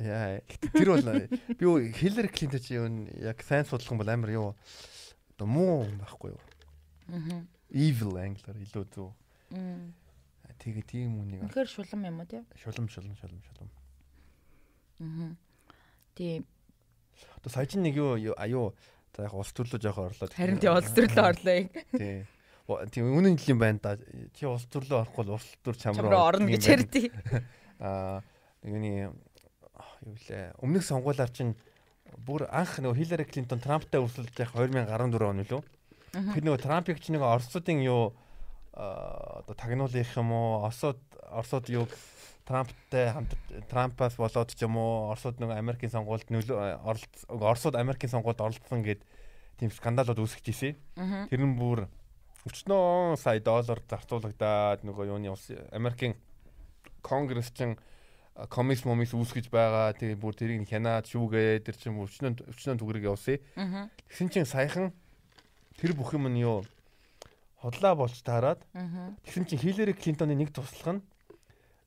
яа 0.00 0.40
тэр 0.72 0.88
бол 0.96 1.04
би 1.04 1.28
юу 1.60 1.76
Хиллари 1.92 2.28
Клинтон 2.32 2.60
чи 2.64 2.74
юу 2.80 2.88
яг 3.20 3.42
сайн 3.44 3.64
судлах 3.68 3.92
юм 3.92 4.00
бол 4.00 4.08
амар 4.08 4.30
юу 4.32 4.48
оо 5.36 5.44
муу 5.46 5.84
байхгүй 6.00 6.32
юу? 6.32 6.40
Аа. 7.12 7.44
Evil 7.70 8.16
англиар 8.16 8.56
илүү 8.64 8.84
зөв. 8.96 9.12
Мм. 9.52 9.92
Тэгээ 10.60 10.84
тийм 10.88 11.20
үнийг 11.20 11.40
Үнэхээр 11.48 11.68
шулам 11.68 12.04
юм 12.04 12.20
уу 12.20 12.28
тий? 12.28 12.40
шулам 12.60 12.88
шулам 12.88 13.12
шулам 13.16 13.40
шулам. 13.44 13.68
Аа. 15.00 15.32
Тийм. 16.16 16.44
Одоо 17.36 17.50
сая 17.52 17.66
чинь 17.68 17.84
нэг 17.84 17.96
юу 17.96 18.16
юу- 18.16 18.36
а 18.36 18.48
юу 18.48 18.72
за 19.16 19.24
яг 19.28 19.34
улс 19.36 19.52
төрлөө 19.52 19.80
жоох 19.84 19.98
орлоо. 20.00 20.28
Харин 20.32 20.60
тий 20.60 20.68
улс 20.72 20.92
төрлөө 20.92 21.24
орлоо. 21.28 21.68
Тий. 21.96 22.24
Тийм 22.92 23.12
үнэн 23.16 23.36
л 23.36 23.50
юм 23.50 23.58
байна 23.58 23.80
да. 23.82 23.96
Чи 24.36 24.46
улс 24.46 24.66
төрлөө 24.70 25.02
орохгүй 25.04 25.24
бол 25.24 25.36
улс 25.38 25.48
төр 25.64 25.76
чам 25.76 25.98
руу 25.98 26.14
орно 26.14 26.46
гэж 26.50 26.64
ярьдیں۔ 26.70 27.10
Аа 27.80 28.20
юуны 28.62 29.10
юу 30.04 30.16
лээ. 30.28 30.52
Өмнөх 30.60 30.84
сонгуулиар 30.84 31.32
чинь 31.32 31.56
бүр 32.26 32.46
анх 32.50 32.78
нөгөө 32.80 32.98
Хиллари 32.98 33.24
Клинтон 33.24 33.60
Трамптай 33.60 34.00
өрсөлдөж 34.02 34.36
явах 34.40 34.68
2014 34.68 35.24
он 35.24 35.42
үлээ. 35.44 35.62
Тэр 36.10 36.44
нөгөө 36.44 36.60
Трампыг 36.64 36.98
чи 37.00 37.14
нөгөө 37.14 37.28
Оросуудын 37.38 37.80
юу 37.86 38.12
одоо 38.74 39.54
тагнуулах 39.54 40.16
юм 40.16 40.32
уу? 40.32 40.64
Оросууд 40.66 41.00
Оросууд 41.30 41.70
юу 41.70 41.86
Трамптай 42.44 43.12
хамт 43.14 43.32
Трампаас 43.70 44.18
болоод 44.18 44.50
ч 44.50 44.66
юм 44.66 44.76
уу 44.76 45.14
Оросууд 45.14 45.38
нөгөө 45.38 45.56
Америкийн 45.56 45.94
сонгуульд 45.94 46.28
нөлөө 46.34 46.82
оролц 46.82 47.24
Оросууд 47.30 47.78
Америкийн 47.78 48.10
сонгуульд 48.10 48.42
оролцсон 48.42 48.82
гэд 48.82 49.06
тийм 49.60 49.70
скандалууд 49.70 50.18
үүсгэж 50.18 50.46
ирсэн. 50.50 50.74
Тэр 51.30 51.40
нь 51.46 51.54
бүр 51.54 51.86
өчнөө 52.48 53.18
сая 53.20 53.40
доллар 53.44 53.82
зарцуулагдаад 53.90 54.84
нөгөө 54.86 55.10
юуны 55.12 55.32
улс 55.32 55.50
Америкийн 55.76 56.16
конгресс 57.04 57.52
чин 57.52 57.76
комис 58.48 58.84
момис 58.84 59.12
үүсгэж 59.12 59.50
байгаа. 59.52 59.92
Тэгээ 59.92 60.16
бүр 60.16 60.34
тэрийг 60.34 60.64
хянаад 60.64 61.04
шүүгээ 61.10 61.60
тэр 61.66 61.76
чин 61.76 62.00
өчнөө 62.00 62.48
өчнөө 62.48 62.80
түгрэг 62.80 63.04
явуулсан. 63.04 63.44
Аа. 63.60 63.88
Тэгсэн 64.08 64.28
чин 64.32 64.46
саяхан 64.48 64.92
тэр 65.76 65.92
бүх 65.92 66.16
юм 66.16 66.32
нь 66.32 66.40
юу 66.40 66.64
хотлаа 67.60 67.92
болж 67.92 68.16
таарад. 68.24 68.64
Аа. 68.72 69.12
Тэгсэн 69.26 69.44
чин 69.44 69.60
Хиллари 69.60 69.92
Клинтоны 69.92 70.32
нэг 70.32 70.56
туслах 70.56 70.96
нь 70.96 71.02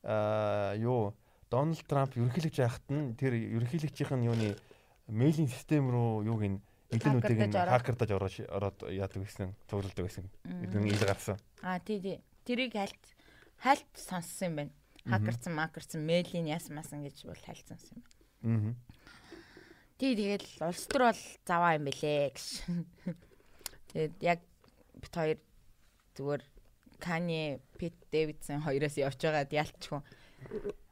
аа 0.06 0.78
юу 0.78 1.18
Дональд 1.50 1.82
Трамп 1.90 2.14
ерөнхийлөгч 2.14 2.62
яхад 2.62 2.86
нь 2.94 3.18
тэр 3.18 3.34
ерөнхийлөгчийн 3.34 4.22
юуны 4.22 4.54
мейлийн 5.10 5.50
систем 5.50 5.90
рүү 5.90 6.30
юуг 6.30 6.42
нь 6.46 6.62
эднүүдийг 6.94 7.40
нь 7.40 7.56
ороод. 7.58 7.74
хакердаж 7.74 8.10
ороод 8.48 8.78
яадаг 8.90 9.22
гэсэн, 9.26 9.54
цуглуулдаг 9.68 10.06
гэсэн. 10.06 10.26
Эдгээр 10.46 10.94
ил 10.94 11.06
гарсан. 11.08 11.38
Аа 11.62 11.80
тий 11.80 12.00
тий. 12.00 12.18
Тэрийг 12.46 12.74
хальт 12.78 13.04
хальт 13.60 13.92
сонссон 13.98 14.48
юм 14.48 14.56
байна. 14.56 14.74
Хакерцсан, 15.04 15.54
макерцсан, 15.54 16.02
мэйлийн 16.06 16.48
яасан 16.48 16.80
масан 16.80 17.04
гэж 17.04 17.28
бол 17.28 17.42
хальт 17.44 17.66
сонссон 17.68 18.04
юм. 18.44 18.72
Аа. 18.72 18.94
Тий 20.00 20.16
тэгэл 20.16 20.48
улс 20.64 20.84
төр 20.88 21.12
бол 21.12 21.22
заваа 21.48 21.76
юм 21.76 21.86
бэлээ 21.88 22.34
гэж. 22.34 22.48
Тэгээд 23.94 24.16
яг 24.24 24.40
бит 25.00 25.14
хоёр 25.14 25.40
зүгээр 26.18 26.44
Кани, 27.04 27.60
Пит 27.78 27.96
Дэвидсон 28.12 28.64
хоёроос 28.64 28.96
явж 28.96 29.20
байгаад 29.20 29.52
ялчгүй 29.52 30.00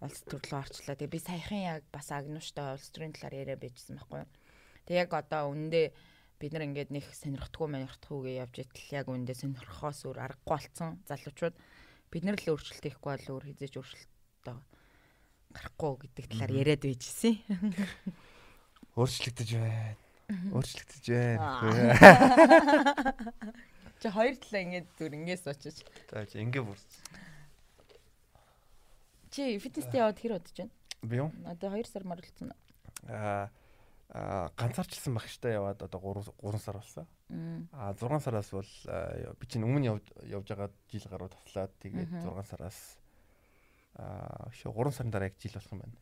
улс 0.01 0.21
төрлөө 0.27 0.59
орчлоо. 0.59 0.95
Тэгээ 0.95 1.13
би 1.13 1.19
саяхан 1.19 1.61
яг 1.61 1.83
бас 1.93 2.11
агнууштай 2.11 2.75
улс 2.75 2.89
төрийн 2.91 3.15
талаар 3.15 3.35
яриа 3.41 3.57
байжсан 3.59 3.99
байхгүй 3.99 4.23
юу. 4.23 4.29
Тэгээ 4.85 5.01
яг 5.05 5.13
одоо 5.13 5.53
үндэ 5.53 5.93
бид 6.41 6.57
нар 6.57 6.65
ингээд 6.65 6.89
нэг 6.89 7.05
сонирхдаггүй 7.13 7.69
манирхдаггүйгээ 7.69 8.41
явж 8.41 8.65
итэл 8.65 8.97
яг 8.97 9.05
үндэ 9.13 9.37
сонирхохоос 9.37 10.09
өөр 10.09 10.25
аргагүй 10.25 10.49
болцсон 10.49 10.97
залуучууд 11.05 11.53
бид 12.09 12.23
нар 12.25 12.41
л 12.41 12.57
өөрчлөлт 12.57 12.81
хийхгүй 12.81 13.13
бол 13.13 13.37
өөр 13.37 13.45
хизээч 13.53 13.77
өөрчлөлтөө 13.77 14.57
гарахгүй 15.53 15.93
гэдэг 16.01 16.25
талаар 16.33 16.57
яриад 16.65 16.81
байжсэн. 16.81 17.37
Өөрчлөгдөж 18.97 19.49
байна. 19.53 19.93
Өөрчлөгдөж 20.49 21.05
байна. 21.13 21.45
Чи 24.01 24.09
хоёр 24.09 24.33
талаа 24.41 24.65
ингээд 24.65 24.89
зүр 24.97 25.13
ингээс 25.13 25.45
очиж. 25.45 25.85
За 26.09 26.25
чи 26.25 26.41
ингэ 26.41 26.65
бүр. 26.65 26.73
Чи 29.29 29.61
фитнестэй 29.61 30.01
яваад 30.01 30.17
хэр 30.17 30.41
удаж 30.41 30.57
байна? 30.57 30.73
Би 31.05 31.21
юу? 31.21 31.29
Одоо 31.45 31.77
2 31.77 31.85
сар 31.85 32.01
моролцсон. 32.09 32.49
Аа 33.05 33.53
аа 34.11 34.51
ганцаарчилсан 34.59 35.15
багштай 35.15 35.55
яваад 35.55 35.79
одоо 35.81 35.99
3 35.99 36.35
3 36.43 36.59
сар 36.59 36.75
болсон. 36.75 37.07
А 37.71 37.93
6 37.95 38.19
сараас 38.19 38.51
бол 38.51 38.67
би 39.39 39.45
чинь 39.47 39.63
өмнө 39.63 40.01
явж 40.27 40.47
байгаад 40.51 40.75
жил 40.91 41.07
гаруй 41.09 41.29
таслаад 41.31 41.71
тэгээд 41.79 42.11
Мгм. 42.11 42.27
6 42.27 42.43
сараас 42.51 42.77
аа 43.95 44.51
шүү 44.51 44.75
3 44.75 44.91
сарын 44.91 45.11
дараа 45.11 45.31
яг 45.31 45.39
жил 45.39 45.55
болох 45.55 45.71
юм 45.71 45.79
байна. 45.79 45.97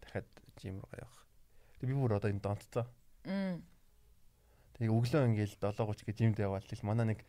Дахиад 0.00 0.28
жим 0.62 0.78
руу 0.78 0.94
явах. 0.94 1.26
Тэгээд 1.80 1.90
би 1.90 1.94
бүр 1.98 2.14
одоо 2.14 2.30
энэ 2.30 2.40
донтцоо. 2.40 2.86
Тэгээд 4.78 4.94
өглөө 4.94 5.26
ингээл 5.26 5.56
7:30 5.58 6.06
гэж 6.06 6.16
жимд 6.22 6.38
яваал 6.38 6.62
тэгэл 6.62 6.86
манай 6.86 7.06
нэг 7.12 7.20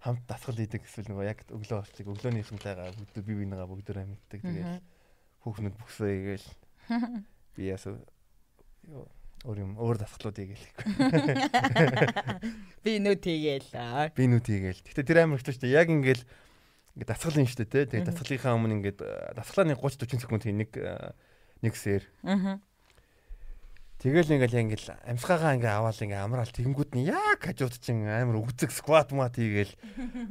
хамт 0.00 0.24
дасгал 0.26 0.56
хийдэг 0.56 0.82
эсвэл 0.88 1.10
нөгөө 1.12 1.26
яг 1.28 1.44
өглөө 1.50 1.78
орчиг 1.82 2.06
өглөөнийхэнтэйгээ 2.08 2.96
бүгд 2.98 3.16
бие 3.22 3.36
биенийгаа 3.38 3.66
бүгдөө 3.66 3.98
амьддаг 3.98 4.40
тэгээд 4.42 4.82
хүүхнүүд 5.42 5.74
бүхсээ 5.78 6.14
гээл 6.26 6.48
би 7.54 7.62
ясаа 7.66 7.98
ёо 8.86 9.06
өөр 9.46 9.58
юм 9.62 9.72
өөр 9.78 9.96
дасгалууд 10.02 10.36
хийгээл 10.38 10.66
Би 12.82 12.98
тэгээл. 13.22 13.70
аа. 13.78 14.08
би 14.10 14.24
нүд 14.26 14.46
хийгээл. 14.46 14.82
Гэтэ 14.82 15.02
тэр 15.06 15.18
амар 15.26 15.38
хэвчээ 15.38 15.54
шүү 15.54 15.62
дээ. 15.66 15.78
Яг 15.78 15.88
ингээл 15.92 16.24
ингээд 16.98 17.10
дасгал 17.10 17.38
юм 17.38 17.46
шүү 17.46 17.58
дээ, 17.62 17.70
тэ. 17.70 17.86
Тэгээд 17.94 18.08
дасгалынхаа 18.10 18.56
өмнө 18.58 18.74
ингээд 18.82 18.98
дасгалаа 19.38 19.66
нэг 19.70 19.78
30 19.78 20.02
40 20.10 20.22
секунд 20.26 20.42
нэг 20.48 20.70
нэг 21.62 21.74
сэр. 21.78 22.02
Мгм. 22.26 22.58
Тэгэл 23.98 24.30
ингээл 24.38 24.62
ингээл 24.62 24.94
амьсгаагаа 25.10 25.58
ингээ 25.58 25.74
аваал 25.74 25.98
ингээ 25.98 26.22
амраал 26.22 26.54
тэгэнгүүт 26.54 26.94
нь 26.94 27.10
яг 27.10 27.42
хажууд 27.42 27.74
чин 27.82 28.06
амар 28.06 28.38
өгзөг 28.46 28.70
скват 28.70 29.10
мат 29.10 29.34
хийгээл 29.34 29.74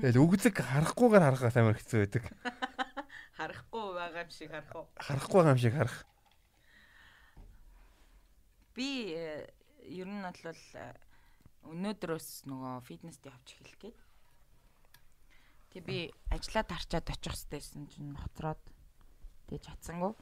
тэгэл 0.07 0.23
өгзөг 0.23 0.55
харахгүйгээр 0.55 1.23
харахаас 1.27 1.55
амар 1.59 1.75
хэцүү 1.75 1.99
байдаг. 2.07 2.23
Харахгүй 3.37 3.85
байгаа 3.91 4.23
юм 4.23 4.31
шиг 4.31 4.49
харах 4.55 4.71
уу? 4.71 4.87
Харахгүй 4.97 5.35
байгаа 5.43 5.51
юм 5.51 5.59
шиг 5.59 5.75
харах. 5.75 5.97
Би 8.77 9.17
э, 9.17 9.49
ер 9.89 10.05
нь 10.05 10.21
бол 10.21 10.61
э, 10.77 10.93
өнөөдрөөс 11.65 12.45
нөгөө 12.45 12.85
фитнест 12.85 13.25
явж 13.25 13.57
эхэлэх 13.57 13.77
гээд. 13.81 13.97
Тэг 15.73 15.81
би 15.81 16.13
ажиллаа 16.29 16.63
тарчаад 16.63 17.09
очих 17.09 17.33
хэрэгтэйсэн 17.33 17.89
чинь 17.89 18.13
хотроод 18.13 18.61
тэг 19.49 19.65
чадсангүй. 19.65 20.13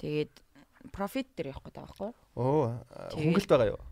Тэгээд 0.00 0.32
профит 0.90 1.28
дээр 1.36 1.52
явах 1.52 1.68
гэдэг 1.68 1.84
байхгүй? 1.84 2.10
Оо 2.40 2.80
хөнгөлт 3.12 3.50
байгаа 3.52 3.72
юу? 3.76 3.82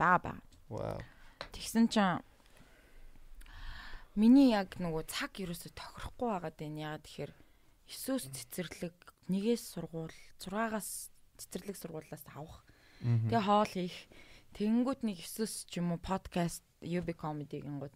Бага 0.00 0.18
бага. 0.24 0.40
Вау. 0.68 1.00
Тэгсэн 1.52 1.86
чинь 1.92 2.24
миний 4.18 4.52
яг 4.52 4.76
нөгөө 4.80 5.06
цаг 5.06 5.38
ерөөсө 5.38 5.70
тохирохгүй 5.76 6.28
байгаад 6.28 6.56
байна. 6.58 6.80
Ягаад 6.96 7.04
тэгэхээр 7.06 7.32
9-өөс 7.88 8.24
цэцэрлэг, 8.36 8.96
нэгээс 9.32 9.62
сургууль, 9.72 10.18
6-аас 10.42 11.08
цэцэрлэг 11.40 11.76
сургуулиас 11.78 12.24
авах. 12.36 12.60
Тэгээ 13.02 13.42
хоол 13.44 13.70
хийх. 13.70 13.98
Тэнгүүт 14.58 15.00
нэг 15.06 15.18
9-өөс 15.22 15.54
ч 15.70 15.72
юм 15.78 15.94
уу 15.94 16.00
подкаст, 16.02 16.64
UB 16.82 17.14
comedy 17.14 17.62
гингүүд 17.62 17.94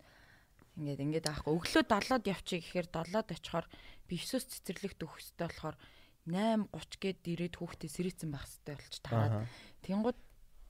ингээд 0.79 1.01
ингээд 1.05 1.27
аахгүй. 1.29 1.59
Өглөө 1.59 1.85
7-д 1.85 2.31
явчих 2.31 2.63
гэхээр 2.65 2.89
7-д 2.89 3.35
очихоор 3.35 3.67
би 4.07 4.15
9-өөс 4.17 4.45
цэцэрлэгт 4.47 5.01
өгөх 5.05 5.19
хэрэгтэй 5.21 5.49
болохоор 5.49 5.77
8:30 6.23 7.03
гээд 7.03 7.21
ирээд 7.27 7.55
хүүхдээ 7.59 7.91
сэрээцэн 7.91 8.31
байх 8.31 8.47
хэрэгтэй 8.47 8.77
болж 8.79 8.95
таарад. 9.03 9.43
Аа. 9.43 9.51
Тэнгүүд 9.83 10.19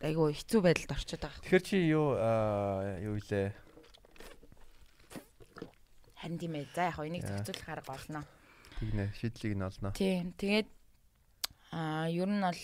айгүй 0.03 0.33
хэцүү 0.35 0.61
байдалд 0.65 0.95
орчод 0.97 1.23
байгаа. 1.23 1.43
Тэгэхээр 1.45 1.65
чи 1.69 1.77
юу 1.93 2.09
юу 3.05 3.15
илээ? 3.21 3.49
Харин 6.19 6.39
тийм 6.41 6.55
ээ. 6.57 6.67
За 6.75 6.91
яг 6.91 6.95
хоо 6.99 7.07
энийг 7.07 7.23
зохицуулах 7.23 7.69
арга 7.69 7.93
олно. 7.95 8.21
Тэгнэ 8.81 9.05
шийдлийг 9.15 9.55
нь 9.55 9.67
олно. 9.67 9.91
Тийм. 9.95 10.35
Тэгээд 10.35 10.69
аа 11.71 12.09
ер 12.11 12.31
нь 12.33 12.43
бол 12.43 12.63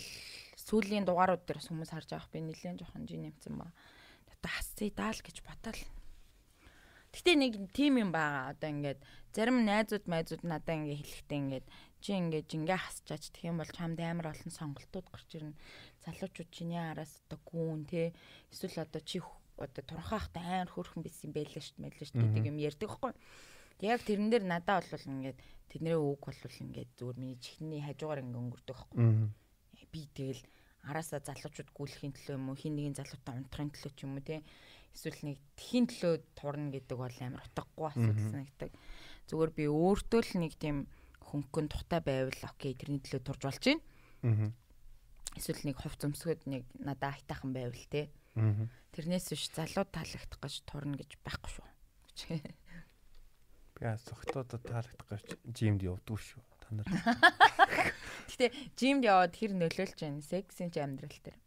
сүүлийн 0.69 1.09
дугаарууд 1.09 1.49
дээр 1.49 1.59
бас 1.64 1.69
хүмүүс 1.73 1.93
харж 1.97 2.09
байгаа 2.12 2.29
би 2.29 2.41
нэлээд 2.45 2.81
жоохон 2.85 3.09
жин 3.09 3.25
нэмсэн 3.25 3.57
ба. 3.57 3.73
Одоо 4.29 4.51
хасцыг 4.53 4.93
даал 4.93 5.16
гэж 5.16 5.41
батал. 5.41 5.81
Гэтэ 7.09 7.33
нэг 7.41 7.53
тим 7.73 7.97
юм 7.97 8.12
байгаа. 8.12 8.53
Одоо 8.53 8.69
ингээд 8.69 9.01
зарим 9.33 9.64
найзууд 9.64 10.05
майзууд 10.05 10.45
надад 10.45 10.77
ингээд 10.77 11.01
хэлэхдээ 11.01 11.41
ингээд 11.41 11.66
чи 12.05 12.11
ингээд 12.21 12.47
жингээ 12.53 12.79
хасчаач 12.85 13.25
тэгэх 13.33 13.49
юм 13.49 13.59
бол 13.64 13.73
чамд 13.73 13.99
амар 14.05 14.37
олон 14.37 14.53
сонголтууд 14.53 15.09
гарч 15.09 15.29
ирнэ. 15.41 15.57
Залуучууд 16.05 16.51
чиний 16.53 16.77
араас 16.77 17.16
одоо 17.25 17.41
гүүн 17.49 17.89
те 17.89 18.12
эсвэл 18.53 18.85
одоо 18.85 19.01
чи 19.01 19.25
одоо 19.57 19.83
турхаахтай 19.89 20.45
амар 20.45 20.69
хөөрхөн 20.69 21.01
бисэн 21.01 21.33
байлаа 21.33 21.64
штт 21.64 21.81
мэлээ 21.81 22.12
штт 22.12 22.21
гэдэг 22.21 22.45
юм 22.45 22.61
ярьдаг 22.61 22.93
хгүй. 22.93 23.16
Яг 23.83 24.05
тэрэн 24.05 24.29
дээр 24.29 24.45
надад 24.45 24.85
бол 24.93 25.01
ингээд 25.01 25.39
тэдний 25.73 25.97
үг 25.97 26.23
бол 26.29 26.61
ингээд 26.61 26.91
зүгээр 27.01 27.16
миний 27.16 27.41
чихний 27.41 27.81
хажуугаар 27.81 28.21
ингээд 28.21 28.37
өнгөрдөг 28.37 28.77
хгүй 28.77 29.33
би 29.93 30.09
тэгэл 30.14 30.41
араасаа 30.87 31.20
залуучууд 31.24 31.70
гүйлэхийн 31.74 32.14
төлөө 32.14 32.37
юм 32.39 32.49
уу 32.53 32.57
хин 32.59 32.74
нэгэн 32.79 32.99
залуутай 32.99 33.35
унтрахын 33.35 33.72
төлөө 33.74 33.93
ч 33.97 34.01
юм 34.07 34.14
уу 34.18 34.24
те 34.24 34.43
эсвэл 34.95 35.20
нэг 35.22 35.37
тхийн 35.59 35.87
төлөө 35.91 36.14
турна 36.39 36.70
гэдэг 36.74 36.97
бол 36.99 37.18
амар 37.22 37.43
утгагүй 37.47 37.87
асуудал 37.87 38.26
санагдаг. 38.31 38.70
Зүгээр 39.29 39.53
би 39.55 39.64
өөртөө 39.68 40.20
л 40.22 40.33
нэг 40.43 40.53
тийм 40.59 40.76
хөнгөн 41.22 41.66
тухтай 41.68 42.01
байвал 42.01 42.43
окей 42.49 42.72
тэрний 42.74 43.03
төлөө 43.05 43.22
турж 43.22 43.43
болж 43.45 43.62
байна. 43.62 44.53
Эсвэл 45.37 45.62
нэг 45.68 45.76
хувц 45.79 46.03
өмсгöd 46.03 46.49
нэг 46.49 46.64
надаа 46.81 47.14
хайтахан 47.14 47.53
байвал. 47.53 47.79
Аа. 48.39 48.66
Тэрнээс 48.97 49.29
биш 49.31 49.53
залуу 49.53 49.87
таалагдах 49.87 50.41
гэж 50.41 50.55
турна 50.66 50.97
гэж 50.97 51.20
байхгүй 51.22 51.53
шүү. 51.53 51.68
Би 53.79 53.87
зөвхтөд 53.87 54.59
таалагдах 54.66 55.07
гэж 55.12 55.39
жимд 55.55 55.85
явдгүй 55.87 56.18
шүү. 56.18 56.43
Та 56.69 56.77
нар. 56.77 56.87
Гэтэ 58.29 58.53
жимд 58.77 59.09
яваад 59.09 59.33
хэр 59.33 59.57
нөлөөлж 59.57 59.97
байна 60.05 60.21
сексийн 60.21 60.69
чи 60.69 60.85
амьдрал 60.85 61.16
дээр. 61.25 61.39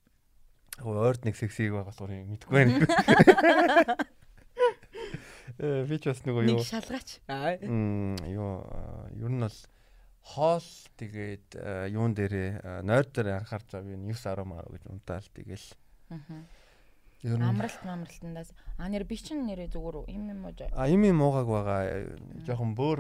Ойрд 0.81 1.21
нэг 1.29 1.37
сексиг 1.37 1.69
байгаа 1.69 1.93
болохоор 1.93 2.11
мэдгүй 2.25 2.53
байна. 2.57 2.73
Э 5.61 5.85
би 5.85 5.99
ч 6.01 6.09
бас 6.09 6.25
нөгөө 6.25 6.43
юу 6.49 6.57
Нэг 6.57 6.65
шалгаач. 6.65 7.21
Аа. 7.29 7.53
Мм 7.61 8.17
юу 8.33 8.65
аа, 8.65 9.05
ер 9.13 9.29
нь 9.29 9.45
бол 9.45 9.59
хоол 10.25 10.67
тэгээд 10.97 11.47
аа, 11.61 11.85
юун 11.85 12.17
дээрээ 12.17 12.81
нойр 12.81 13.05
дээр 13.05 13.45
анхаарч 13.45 13.69
байгаа 13.69 13.85
би 13.85 13.99
ньюс 13.99 14.25
10 14.25 14.41
маа 14.47 14.65
гэж 14.65 14.89
унтаал 14.89 15.27
тэгэл 15.37 15.67
Аа. 16.09 16.45
ер 17.21 17.37
нь 17.37 17.45
Амралт 17.45 17.85
амралтандаас 17.85 18.49
а 18.77 18.89
нэр 18.89 19.05
би 19.05 19.17
чинь 19.21 19.45
нэрээ 19.45 19.69
зүгээр 19.69 20.09
юм 20.09 20.23
юм 20.33 20.41
уу 20.49 20.53
а 20.73 20.89
им 20.89 21.03
им 21.05 21.21
уугааг 21.21 21.45
байгаа 21.45 21.81
э, 21.85 22.17
жоохон 22.45 22.73
бөөр 22.73 22.99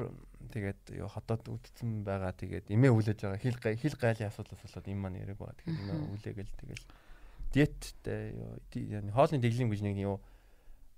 тэгээд 0.49 0.81
юу 0.97 1.09
хотод 1.11 1.45
үдцэн 1.45 2.01
байгаа. 2.01 2.33
Тэгээд 2.33 2.73
имээ 2.73 2.91
хүлээж 2.91 3.19
байгаа. 3.21 3.37
Хил 3.37 3.57
хил 3.61 3.95
гайлын 3.99 4.29
асуудлаас 4.31 4.61
болоод 4.65 4.87
им 4.89 4.99
маань 4.99 5.21
яриаг 5.21 5.37
байгаа. 5.37 5.57
Тэгээд 5.61 5.81
имээ 5.85 5.97
хүлээгээл 6.09 6.53
тэгэл. 6.57 6.85
Диеттэй 7.51 8.23
юу 8.39 9.13
хоолны 9.13 9.37
дэглэм 9.37 9.69
гэж 9.69 9.81
нэг 9.85 9.97
юу 10.01 10.17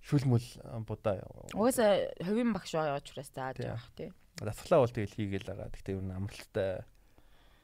шүлмүл 0.03 0.47
а, 0.67 0.79
будаа 0.83 1.23
Угаасаа 1.55 2.11
хувийн 2.19 2.51
багш 2.51 2.75
байгаа 2.75 2.99
учраас 2.99 3.31
зааж 3.31 3.63
явах 3.63 3.87
тий. 3.95 4.11
дасглаа 4.39 4.83
бол 4.83 4.91
тэгэл 4.91 5.15
хийгээл 5.15 5.47
байгаа. 5.47 5.71
Гэхдээ 5.71 5.95
ер 5.95 6.03
нь 6.03 6.11
амралттай 6.11 6.83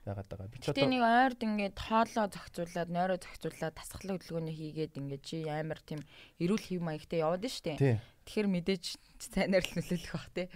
байгаад 0.07 0.29
байгаа. 0.31 0.47
Би 0.47 0.57
ч 0.63 0.71
одоо 0.71 0.87
нэг 0.87 1.03
ойрд 1.03 1.41
ингээд 1.43 1.77
хоолоо 1.77 2.25
зохицуулаад, 2.31 2.89
нойроо 2.89 3.19
зохицуулаад 3.19 3.75
тасгалын 3.75 4.15
хөдөлгөөний 4.17 4.55
хийгээд 4.55 4.93
ингээд 4.95 5.23
чи 5.27 5.37
амар 5.45 5.79
тийм 5.83 6.01
эрүүл 6.39 6.63
хэв 6.63 6.79
маягтай 6.79 7.19
яваад 7.19 7.43
штэ. 7.43 7.99
Тэгэхээр 8.23 8.47
мэдээж 8.47 8.83
сайнаар 9.19 9.65
л 9.67 9.75
нөлөөлөх 9.75 10.13
бах 10.15 10.29
тий. 10.31 10.47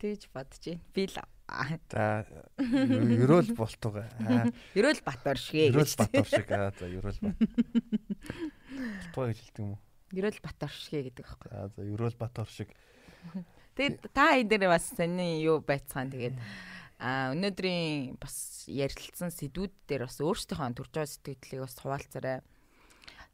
Тэгж 0.00 0.22
бодож 0.32 0.64
байна. 0.64 0.80
Би 0.96 1.04
л 1.06 1.16
За 1.90 2.24
ерөөл 2.62 3.50
болтугай. 3.58 4.06
Аа, 4.22 4.48
эрүүл 4.78 5.02
батар 5.02 5.38
шигэ 5.40 5.74
Ерөөл 5.74 5.90
гэж. 5.90 5.98
батар 5.98 6.26
шиг 6.30 6.48
аа 6.54 6.70
за 6.78 6.86
ерөөл 6.86 7.18
бат. 7.26 7.36
Болтугай 9.10 9.34
гэж 9.34 9.38
хэлдэг 9.42 9.62
юм 9.64 9.74
уу? 9.74 9.80
Эрүүл 10.14 10.40
батар 10.46 10.70
шигэ 10.70 11.10
гэдэг 11.10 11.26
аахгүй. 11.26 11.50
За 11.50 11.66
за 11.74 11.82
ерөөл 11.82 12.16
батар 12.18 12.46
шиг. 12.46 12.70
Тэгээд 13.74 13.98
та 14.14 14.38
энэ 14.38 14.46
дээр 14.46 14.70
бас 14.70 14.86
сони 14.94 15.42
юу 15.42 15.58
байцгаан 15.58 16.10
тэгээд 16.14 16.38
а 17.00 17.32
өнөөдрийн 17.34 18.20
бас 18.20 18.68
ярилцсан 18.70 19.34
сэдвүүд 19.34 19.74
дээр 19.90 20.06
бас 20.06 20.20
өөрсдийнхөө 20.20 20.74
төрж 20.76 20.92
байгаа 20.94 21.10
сэтгэлдлийг 21.10 21.60
бас 21.66 21.76
хуваалцарай. 21.80 22.38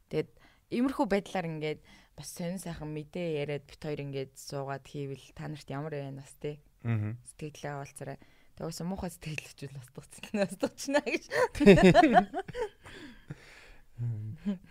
Тэгээд 0.09 0.29
иймэрхүү 0.71 1.05
байдлаар 1.05 1.45
ингээд 1.51 1.79
бас 2.17 2.33
сонин 2.33 2.57
сайхан 2.57 2.89
мэдээ 2.89 3.45
яриад 3.45 3.65
бит 3.69 3.77
хоёр 3.81 4.01
ингээд 4.01 4.33
суугаад 4.35 4.85
хийвэл 4.89 5.21
та 5.37 5.45
нарт 5.47 5.69
ямар 5.69 5.93
байна 5.93 6.21
бас 6.25 6.33
тий 6.41 6.57
Аа. 6.85 7.13
сэтгэлээ 7.33 7.71
хаваалцарай. 7.73 8.17
Тэгээд 8.57 8.69
бас 8.69 8.81
муухай 8.85 9.09
сэтгэлчүүл 9.13 9.77
бас 9.77 9.89
дуцсан 9.93 10.33
бас 10.39 10.53
дуучна 10.57 10.99
гэж. 11.05 11.23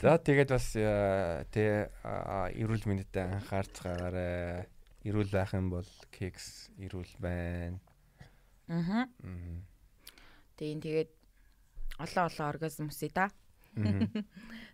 За 0.01 0.14
тэгээд 0.22 0.51
бас 0.55 0.66
э, 0.78 1.90
аа, 2.07 2.47
эрүүл 2.55 2.86
мэндэд 2.86 3.11
анхаарцгаагаарай. 3.14 4.70
Эрүүл 5.03 5.30
байх 5.34 5.51
юм 5.55 5.70
бол 5.74 5.88
кекс 6.14 6.70
эрүүл 6.78 7.11
байна. 7.18 7.78
Аа. 8.70 9.11
Тэгээд 10.57 10.80
тэгээд 10.82 11.11
олон 11.99 12.24
олон 12.30 12.47
оргазм 12.47 12.86
үсэ 12.90 13.11
та. 13.11 13.30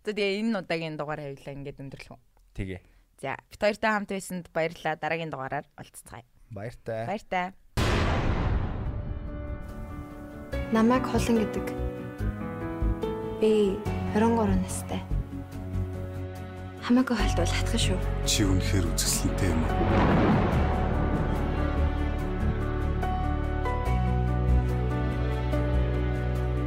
За 0.05 0.12
тэгээ 0.12 0.45
энэ 0.45 0.61
удаагийн 0.61 0.97
дугаар 1.01 1.25
хавлаа 1.25 1.57
ингээд 1.57 1.81
өндөрлөх. 1.81 2.20
Тэгээ. 2.53 2.81
За 3.21 3.37
бит 3.51 3.61
хоёртай 3.61 3.91
хамт 3.93 4.11
байсанд 4.13 4.47
баярлалаа. 4.53 4.97
Дараагийн 4.97 5.31
дугаараар 5.33 5.67
уулзцгаая. 5.79 6.25
Баяртай. 6.51 7.07
Баяртай. 7.07 7.47
Намайг 10.73 11.05
хулан 11.09 11.41
гэдэг. 11.41 11.67
Би 13.41 13.79
23 14.15 14.57
настай. 14.61 15.01
Хамаагүй 16.83 17.17
хальтвал 17.17 17.49
хатах 17.49 17.79
шүү. 17.79 17.99
Чи 18.27 18.45
үнэхээр 18.45 18.91
үзэсгэлэнтэй 18.91 19.49
юм 19.49 19.61
уу? 19.65 20.62